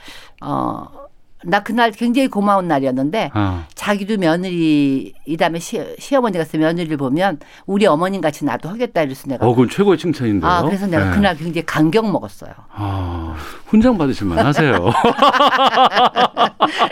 어 0.42 1.03
나 1.46 1.62
그날 1.62 1.90
굉장히 1.90 2.28
고마운 2.28 2.68
날이었는데 2.68 3.30
어. 3.34 3.64
자기도 3.74 4.16
며느리 4.16 5.12
이다음에 5.26 5.58
시, 5.58 5.82
시어머니 5.98 6.38
가서 6.38 6.58
며느리를 6.58 6.96
보면 6.96 7.38
우리 7.66 7.86
어머님 7.86 8.20
같이 8.20 8.44
나도 8.44 8.68
하겠다 8.68 9.02
이래서 9.02 9.28
내가 9.28 9.46
어 9.46 9.50
그건 9.50 9.68
최고의 9.68 9.98
칭찬인데요. 9.98 10.50
아 10.50 10.62
그래서 10.62 10.86
내가 10.86 11.10
네. 11.10 11.16
그날 11.16 11.36
굉장히 11.36 11.64
감격 11.66 12.10
먹었어요. 12.10 12.52
아 12.72 13.36
훈장 13.66 13.98
받으실 13.98 14.26
만 14.26 14.44
하세요. 14.44 14.92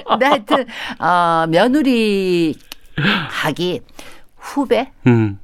근데 0.09 0.27
하여튼 0.27 0.67
어 0.99 1.47
며느리 1.49 2.55
가기 3.31 3.81
후배 4.37 4.91
음. 5.07 5.39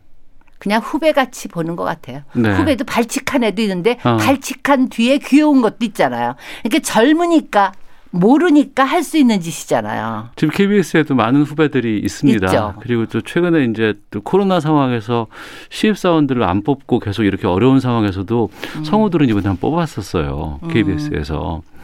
그냥 0.59 0.83
후배 0.83 1.13
같이 1.13 1.49
보는 1.49 1.77
것 1.77 1.85
같아요. 1.85 2.23
네. 2.35 2.53
후배도 2.53 2.85
발칙한 2.85 3.45
애도 3.45 3.63
있는데 3.63 3.99
어. 4.05 4.17
발칙한 4.17 4.89
뒤에 4.89 5.19
귀여운 5.19 5.63
것도 5.63 5.79
있잖아요. 5.83 6.35
그러니까 6.63 6.93
젊으니까 6.93 7.73
모르니까 8.11 8.85
할 8.85 9.03
수 9.03 9.17
있는 9.19 9.41
짓이잖아요. 9.41 10.31
지금 10.37 10.53
KBS에도 10.55 11.15
많은 11.15 11.43
후배들이 11.43 11.99
있습니다. 12.01 12.47
있죠. 12.47 12.75
그리고 12.81 13.07
또 13.07 13.21
최근에 13.21 13.65
이제 13.65 13.95
또 14.11 14.21
코로나 14.23 14.61
상황에서 14.61 15.27
신입사원들을 15.71 16.43
안 16.43 16.63
뽑고 16.63 16.99
계속 17.01 17.25
이렇게 17.25 17.47
어려운 17.47 17.81
상황에서도 17.81 18.51
음. 18.77 18.85
성우들은 18.85 19.29
이번에 19.29 19.49
한번 19.49 19.71
뽑았었어요. 19.71 20.61
KBS에서. 20.71 21.63
음. 21.75 21.79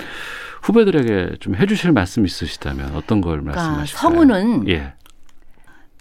후배들에게 0.63 1.37
좀 1.41 1.55
해주실 1.57 1.93
말씀 1.93 2.25
있으시다면 2.25 2.97
어떤 2.97 3.21
걸 3.21 3.41
그러니까 3.43 3.63
말씀하실까요? 3.69 4.01
성우는 4.01 4.69
예. 4.71 4.95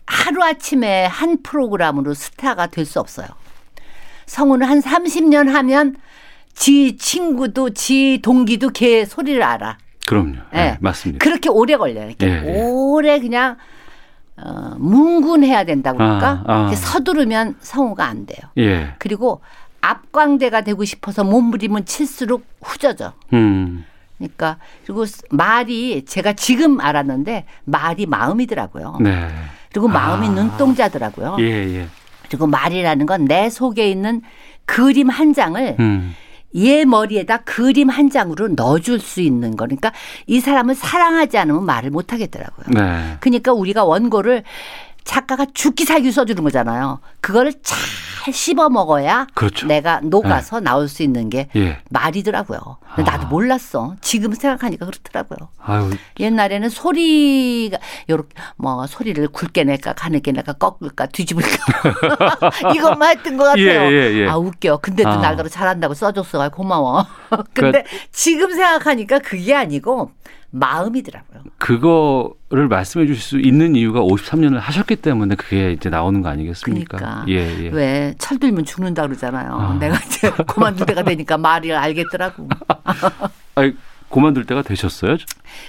하루아침에 0.05 1.05
한 1.05 1.41
프로그램으로 1.43 2.13
스타가 2.13 2.67
될 2.67 2.85
수 2.85 2.99
없어요. 3.01 3.27
성우는 4.25 4.65
한 4.67 4.79
30년 4.81 5.49
하면 5.49 5.95
지 6.53 6.95
친구도 6.95 7.71
지 7.71 8.19
동기도 8.23 8.69
걔 8.69 9.03
소리를 9.05 9.43
알아. 9.43 9.77
그럼요. 10.07 10.33
네. 10.51 10.71
네, 10.71 10.77
맞습니다. 10.81 11.23
그렇게 11.23 11.49
오래 11.49 11.75
걸려요. 11.77 12.07
이렇게 12.07 12.27
예, 12.27 12.43
예. 12.45 12.61
오래 12.61 13.19
그냥 13.19 13.57
어, 14.37 14.75
뭉군해야 14.77 15.63
된다고 15.63 15.97
그럴까? 15.97 16.43
아, 16.47 16.69
아. 16.71 16.75
서두르면 16.75 17.55
성우가 17.59 18.05
안 18.05 18.25
돼요. 18.25 18.39
예. 18.57 18.95
그리고 18.99 19.41
앞광대가 19.81 20.61
되고 20.61 20.83
싶어서 20.85 21.23
몸부림은 21.23 21.85
칠수록 21.85 22.45
후져져. 22.61 23.13
음. 23.33 23.85
그러니까 24.17 24.57
그리고 24.85 25.05
말이 25.31 26.05
제가 26.05 26.33
지금 26.33 26.79
알았는데 26.79 27.45
말이 27.65 28.05
마음이더라고요. 28.05 28.97
네. 29.01 29.27
그리고 29.71 29.87
마음이 29.87 30.27
아. 30.27 30.31
눈동자더라고요. 30.31 31.37
예, 31.39 31.45
예. 31.75 31.87
그리고 32.27 32.47
말이라는 32.47 33.05
건 33.05 33.25
내 33.25 33.49
속에 33.49 33.89
있는 33.89 34.21
그림 34.65 35.09
한 35.09 35.33
장을 35.33 35.75
음. 35.79 36.15
얘 36.55 36.85
머리에다 36.85 37.39
그림 37.39 37.89
한 37.89 38.09
장으로 38.09 38.49
넣어줄 38.49 38.99
수 38.99 39.21
있는 39.21 39.55
거. 39.55 39.65
그러니까 39.65 39.91
이 40.27 40.39
사람을 40.39 40.75
사랑하지 40.75 41.37
않으면 41.37 41.65
말을 41.65 41.89
못 41.89 42.13
하겠더라고요. 42.13 42.65
네. 42.69 43.17
그러니까 43.19 43.53
우리가 43.53 43.83
원고를 43.83 44.43
작가가 45.03 45.45
죽기 45.53 45.85
살기 45.85 46.11
써주는 46.11 46.41
거잖아요. 46.43 46.99
그거를 47.21 47.53
잘 47.61 47.77
씹어 48.31 48.69
먹어야 48.69 49.27
그렇죠. 49.33 49.67
내가 49.67 49.99
녹아서 50.01 50.59
네. 50.59 50.65
나올 50.65 50.87
수 50.87 51.03
있는 51.03 51.29
게 51.29 51.49
예. 51.55 51.79
말이더라고요. 51.89 52.77
근데 52.95 53.11
아. 53.11 53.17
나도 53.17 53.27
몰랐어. 53.27 53.95
지금 54.01 54.33
생각하니까 54.33 54.85
그렇더라고요. 54.85 55.49
아유. 55.59 55.91
옛날에는 56.19 56.69
소리가 56.69 57.77
요렇게 58.09 58.29
뭐 58.55 58.87
소리를 58.87 59.27
굵게 59.27 59.65
낼까 59.65 59.93
가늘게 59.93 60.31
낼까 60.31 60.53
꺾을까 60.53 61.07
뒤집을까 61.07 61.49
이것만 62.75 63.17
했던 63.17 63.37
것 63.37 63.43
같아요. 63.45 63.65
예, 63.65 63.91
예, 63.91 64.13
예. 64.21 64.27
아 64.27 64.37
웃겨. 64.37 64.77
근데 64.77 65.03
또 65.03 65.09
아. 65.09 65.17
날더러 65.17 65.49
잘한다고 65.49 65.93
써줬어. 65.93 66.49
고마워. 66.49 67.05
근데 67.53 67.71
그러니까. 67.71 67.83
지금 68.11 68.51
생각하니까 68.53 69.19
그게 69.19 69.53
아니고 69.55 70.11
마음이더라고요. 70.55 71.41
그거를 71.57 72.67
말씀해 72.69 73.07
주실 73.07 73.21
수 73.21 73.39
있는 73.39 73.75
이유가 73.75 74.01
53년을 74.01 74.59
하셨기 74.59 74.97
때문에 74.97 75.33
그게 75.33 75.71
이제 75.71 75.89
나오는 75.89 76.21
거 76.21 76.29
아니겠습니까? 76.29 76.97
그러니까. 76.97 77.25
예, 77.27 77.65
예. 77.65 77.69
왜 77.69 78.13
철들면 78.19 78.63
죽는다 78.63 79.07
그러잖아요. 79.07 79.51
아. 79.51 79.73
내가 79.79 79.97
이제 79.97 80.29
그만둘 80.47 80.85
때가 80.85 81.03
되니까 81.03 81.39
말이 81.39 81.73
알겠더라고. 81.73 82.47
아니, 83.55 83.75
그만둘 84.09 84.45
때가 84.45 84.61
되셨어요? 84.61 85.17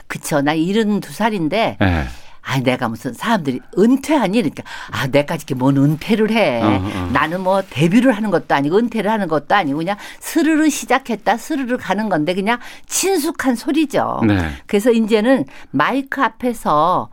그쵸. 0.07 0.43
나 0.43 0.55
72살인데 0.55 1.78
네. 1.78 2.07
아, 2.47 2.61
내가 2.61 2.88
무슨 2.88 3.12
사람들이 3.14 3.61
은퇴하니? 3.78 4.32
그러니까, 4.42 4.62
아, 4.90 5.07
내가 5.07 5.34
이렇게 5.34 5.55
뭔 5.55 5.76
은퇴를 5.78 6.30
해. 6.30 6.61
어, 6.62 6.66
어. 6.66 7.11
나는 7.12 7.40
뭐 7.42 7.62
데뷔를 7.68 8.12
하는 8.12 8.30
것도 8.30 8.55
아니고 8.55 8.76
은퇴를 8.76 9.11
하는 9.11 9.28
것도 9.28 9.55
아니고 9.55 9.78
그냥 9.78 9.97
스르르 10.20 10.68
시작했다, 10.68 11.36
스르르 11.38 11.78
가는 11.78 12.09
건데 12.09 12.34
그냥 12.34 12.59
친숙한 12.86 13.57
소리죠. 13.57 14.20
네. 14.26 14.51
그래서 14.66 14.90
이제는 14.90 15.47
마이크 15.70 16.20
앞에서 16.22 17.09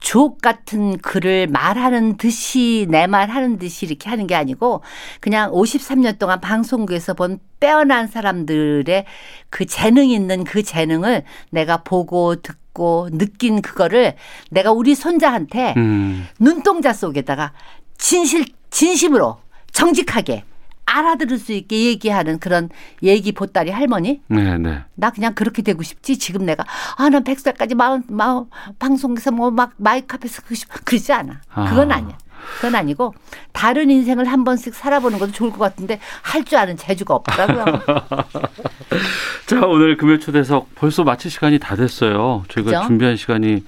주옥 0.00 0.40
같은 0.40 0.96
글을 0.96 1.46
말하는 1.48 2.16
듯이 2.16 2.86
내 2.88 3.06
말 3.06 3.28
하는 3.28 3.58
듯이 3.58 3.84
이렇게 3.84 4.08
하는 4.08 4.26
게 4.26 4.34
아니고 4.34 4.80
그냥 5.20 5.50
53년 5.52 6.18
동안 6.18 6.40
방송국에서 6.40 7.12
본 7.12 7.38
빼어난 7.60 8.06
사람들의 8.06 9.04
그 9.50 9.66
재능 9.66 10.08
있는 10.08 10.44
그 10.44 10.62
재능을 10.62 11.24
내가 11.50 11.82
보고 11.82 12.36
듣고 12.36 12.59
느낀 13.12 13.60
그거를 13.62 14.14
내가 14.50 14.72
우리 14.72 14.94
손자한테 14.94 15.74
음. 15.76 16.26
눈동자 16.38 16.92
속에다가 16.92 17.52
진실 17.98 18.44
진심으로 18.70 19.38
정직하게 19.72 20.44
알아들을 20.86 21.38
수 21.38 21.52
있게 21.52 21.84
얘기하는 21.86 22.38
그런 22.40 22.68
얘기 23.02 23.30
보따리 23.32 23.70
할머니. 23.70 24.22
네, 24.26 24.58
네. 24.58 24.80
나 24.96 25.10
그냥 25.10 25.34
그렇게 25.34 25.62
되고 25.62 25.82
싶지. 25.84 26.18
지금 26.18 26.44
내가 26.44 26.64
아, 26.96 27.08
난 27.08 27.22
백살까지 27.22 27.76
마음 27.76 28.02
마음 28.08 28.46
방송에서 28.78 29.30
뭐 29.30 29.50
막 29.50 29.72
마이크 29.76 30.16
앞에서 30.16 30.42
그러지 30.84 31.12
않아. 31.12 31.40
그건 31.68 31.92
아. 31.92 31.96
아니야. 31.96 32.18
그건 32.56 32.74
아니고 32.74 33.14
다른 33.52 33.90
인생을 33.90 34.26
한 34.26 34.44
번씩 34.44 34.74
살아보는 34.74 35.18
것도 35.18 35.32
좋을 35.32 35.50
것 35.50 35.58
같은데 35.58 35.98
할 36.22 36.44
줄 36.44 36.58
아는 36.58 36.76
재주가 36.76 37.14
없더라고요. 37.14 37.64
자 39.46 39.66
오늘 39.66 39.96
금요 39.96 40.18
초대석 40.18 40.74
벌써 40.74 41.04
마칠 41.04 41.30
시간이 41.30 41.58
다 41.58 41.76
됐어요. 41.76 42.44
저희가 42.48 42.70
그죠? 42.72 42.86
준비한 42.86 43.16
시간이 43.16 43.64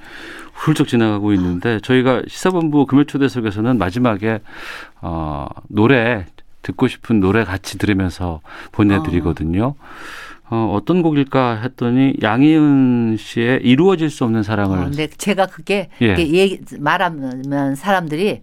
훌쩍 0.55 0.89
지나가고 0.89 1.33
있는데 1.35 1.81
저희가 1.81 2.23
시사본부 2.29 2.87
금요 2.87 3.05
초대석에서는 3.05 3.79
마지막에 3.79 4.41
어, 5.01 5.47
노래 5.69 6.27
듣고 6.63 6.87
싶은 6.89 7.21
노래 7.21 7.45
같이 7.45 7.77
들으면서 7.79 8.41
보내드리거든요. 8.71 9.65
어, 9.65 9.75
어떤 10.49 11.03
곡일까 11.03 11.61
했더니 11.63 12.15
양희은 12.21 13.17
씨의 13.19 13.61
이루어질 13.63 14.11
수 14.11 14.25
없는 14.25 14.43
사랑을. 14.43 14.79
어, 14.79 14.91
네, 14.91 15.07
제가 15.07 15.47
그게 15.47 15.89
예. 16.03 16.15
얘기 16.19 16.61
말하면 16.79 17.75
사람들이 17.75 18.43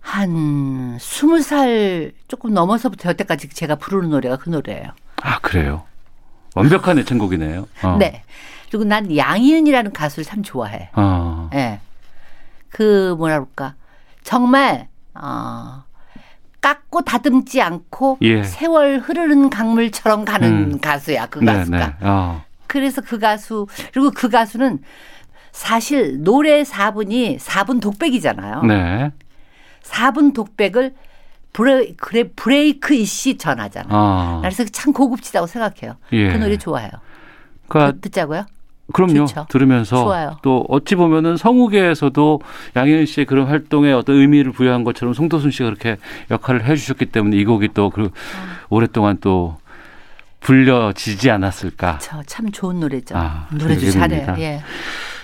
한 0.00 0.98
스무 1.00 1.40
살 1.42 2.12
조금 2.28 2.52
넘어서부터 2.52 3.10
여태까지 3.10 3.48
제가 3.50 3.76
부르는 3.76 4.10
노래가 4.10 4.36
그 4.36 4.50
노래예요. 4.50 4.88
아 5.22 5.38
그래요? 5.40 5.84
완벽한 6.54 6.98
애창곡이네요. 6.98 7.68
어. 7.82 7.96
네. 7.98 8.24
그리고 8.68 8.84
난 8.84 9.14
양희은이라는 9.14 9.92
가수를 9.92 10.24
참 10.24 10.42
좋아해. 10.42 10.90
어. 10.94 11.48
네. 11.52 11.80
그 12.68 13.14
뭐라 13.16 13.40
그럴까 13.40 13.74
정말 14.24 14.88
어. 15.14 15.81
깎고 16.62 17.02
다듬지 17.02 17.60
않고 17.60 18.18
예. 18.22 18.42
세월 18.42 19.00
흐르는 19.00 19.50
강물처럼 19.50 20.24
가는 20.24 20.72
음. 20.72 20.80
가수야 20.80 21.26
그 21.26 21.40
네, 21.40 21.52
가수가. 21.52 21.76
네, 21.76 21.86
네. 21.86 21.94
어. 22.00 22.42
그래서 22.66 23.02
그 23.02 23.18
가수 23.18 23.66
그리고 23.92 24.10
그 24.10 24.30
가수는 24.30 24.78
사실 25.50 26.22
노래 26.22 26.62
4분이 26.62 27.38
4분 27.38 27.82
독백이잖아요. 27.82 28.62
네. 28.62 29.10
4분 29.82 30.32
독백을 30.32 30.94
브레, 31.52 31.92
그래, 31.98 32.30
브레이크 32.34 32.94
이씨 32.94 33.36
전하잖아요. 33.36 33.92
아. 33.92 34.38
그래서 34.40 34.64
참 34.64 34.94
고급지다고 34.94 35.46
생각해요. 35.46 35.96
예. 36.12 36.32
그 36.32 36.38
노래 36.38 36.56
좋아요. 36.56 36.88
그러니까 37.68 38.00
듣자고요? 38.00 38.46
그럼요. 38.92 39.26
좋죠. 39.26 39.46
들으면서 39.48 40.04
좋아요. 40.04 40.36
또 40.42 40.64
어찌 40.68 40.94
보면은 40.94 41.36
성우계에서도 41.36 42.40
양현 42.76 43.06
씨의 43.06 43.26
그런 43.26 43.46
활동에 43.46 43.92
어떤 43.92 44.16
의미를 44.16 44.52
부여한 44.52 44.84
것처럼 44.84 45.14
송도순 45.14 45.50
씨가 45.50 45.64
그렇게 45.70 45.96
역할을 46.30 46.64
해주셨기 46.64 47.06
때문에 47.06 47.36
이 47.36 47.44
곡이 47.44 47.68
또그 47.74 48.04
어. 48.04 48.10
오랫동안 48.68 49.18
또 49.20 49.56
불려지지 50.40 51.30
않았을까. 51.30 51.98
저참 51.98 52.50
좋은 52.50 52.80
노래죠. 52.80 53.14
아, 53.16 53.46
노래도 53.52 53.90
잘해요. 53.90 54.34
예. 54.38 54.60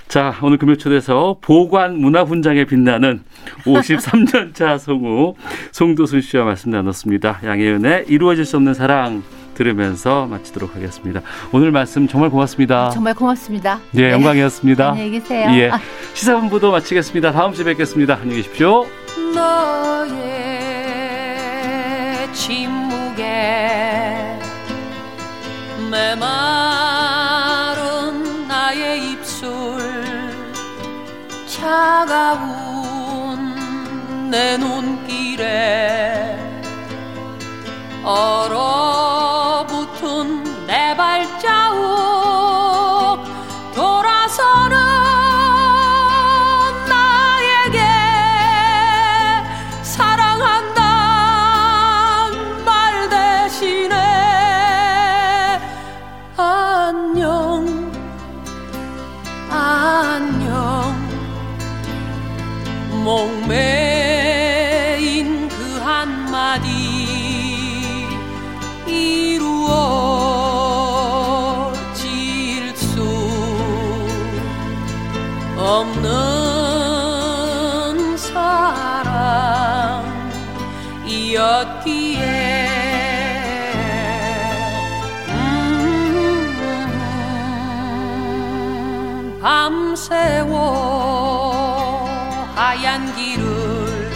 자, 0.07 0.35
오늘 0.41 0.57
금요 0.57 0.77
초대에서 0.77 1.37
보관 1.43 1.99
문화 1.99 2.23
훈장에 2.23 2.65
빛나는 2.65 3.23
53년차 3.65 4.79
성우 4.81 5.35
송도순 5.73 6.23
씨와 6.23 6.45
말씀 6.45 6.71
나눴습니다. 6.71 7.41
양혜은의 7.45 8.07
이루어질 8.09 8.47
수 8.47 8.57
없는 8.57 8.73
사랑 8.73 9.23
들으면서 9.59 10.27
마치도록 10.27 10.77
하겠습니다. 10.77 11.21
오늘 11.53 11.73
말씀 11.73 12.07
정말 12.07 12.31
고맙습니다. 12.31 12.91
정말 12.91 13.13
고맙습니다. 13.15 13.81
예, 13.95 14.03
네, 14.03 14.13
영광이었습니다. 14.13 14.91
안녕히 14.91 15.11
계세요. 15.11 15.51
예. 15.51 15.73
시사본부도 16.15 16.71
마치겠습니다. 16.71 17.33
다음 17.33 17.53
주에 17.53 17.65
뵙겠습니다. 17.65 18.15
안녕히 18.15 18.37
계십시오. 18.37 18.87
너의 19.35 20.13
침묵에 22.33 23.25
메마른 25.91 27.27
나의 28.47 29.11
입술 29.11 29.49
차가운 31.49 32.59
내 34.31 34.57
눈길에 34.57 36.37
얼어 38.05 39.18
사랑이었기에. 81.89 82.69
음, 85.29 86.59
밤새워 89.43 90.59
하얀 92.55 93.15
길을 93.15 94.11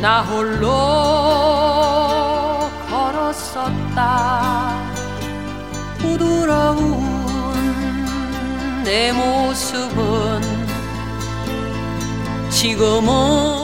나 0.00 0.22
홀로 0.22 0.68
걸었었다. 2.90 4.72
부드러운 5.98 7.02
내 8.84 9.12
모습은 9.12 10.42
지금은 12.50 13.61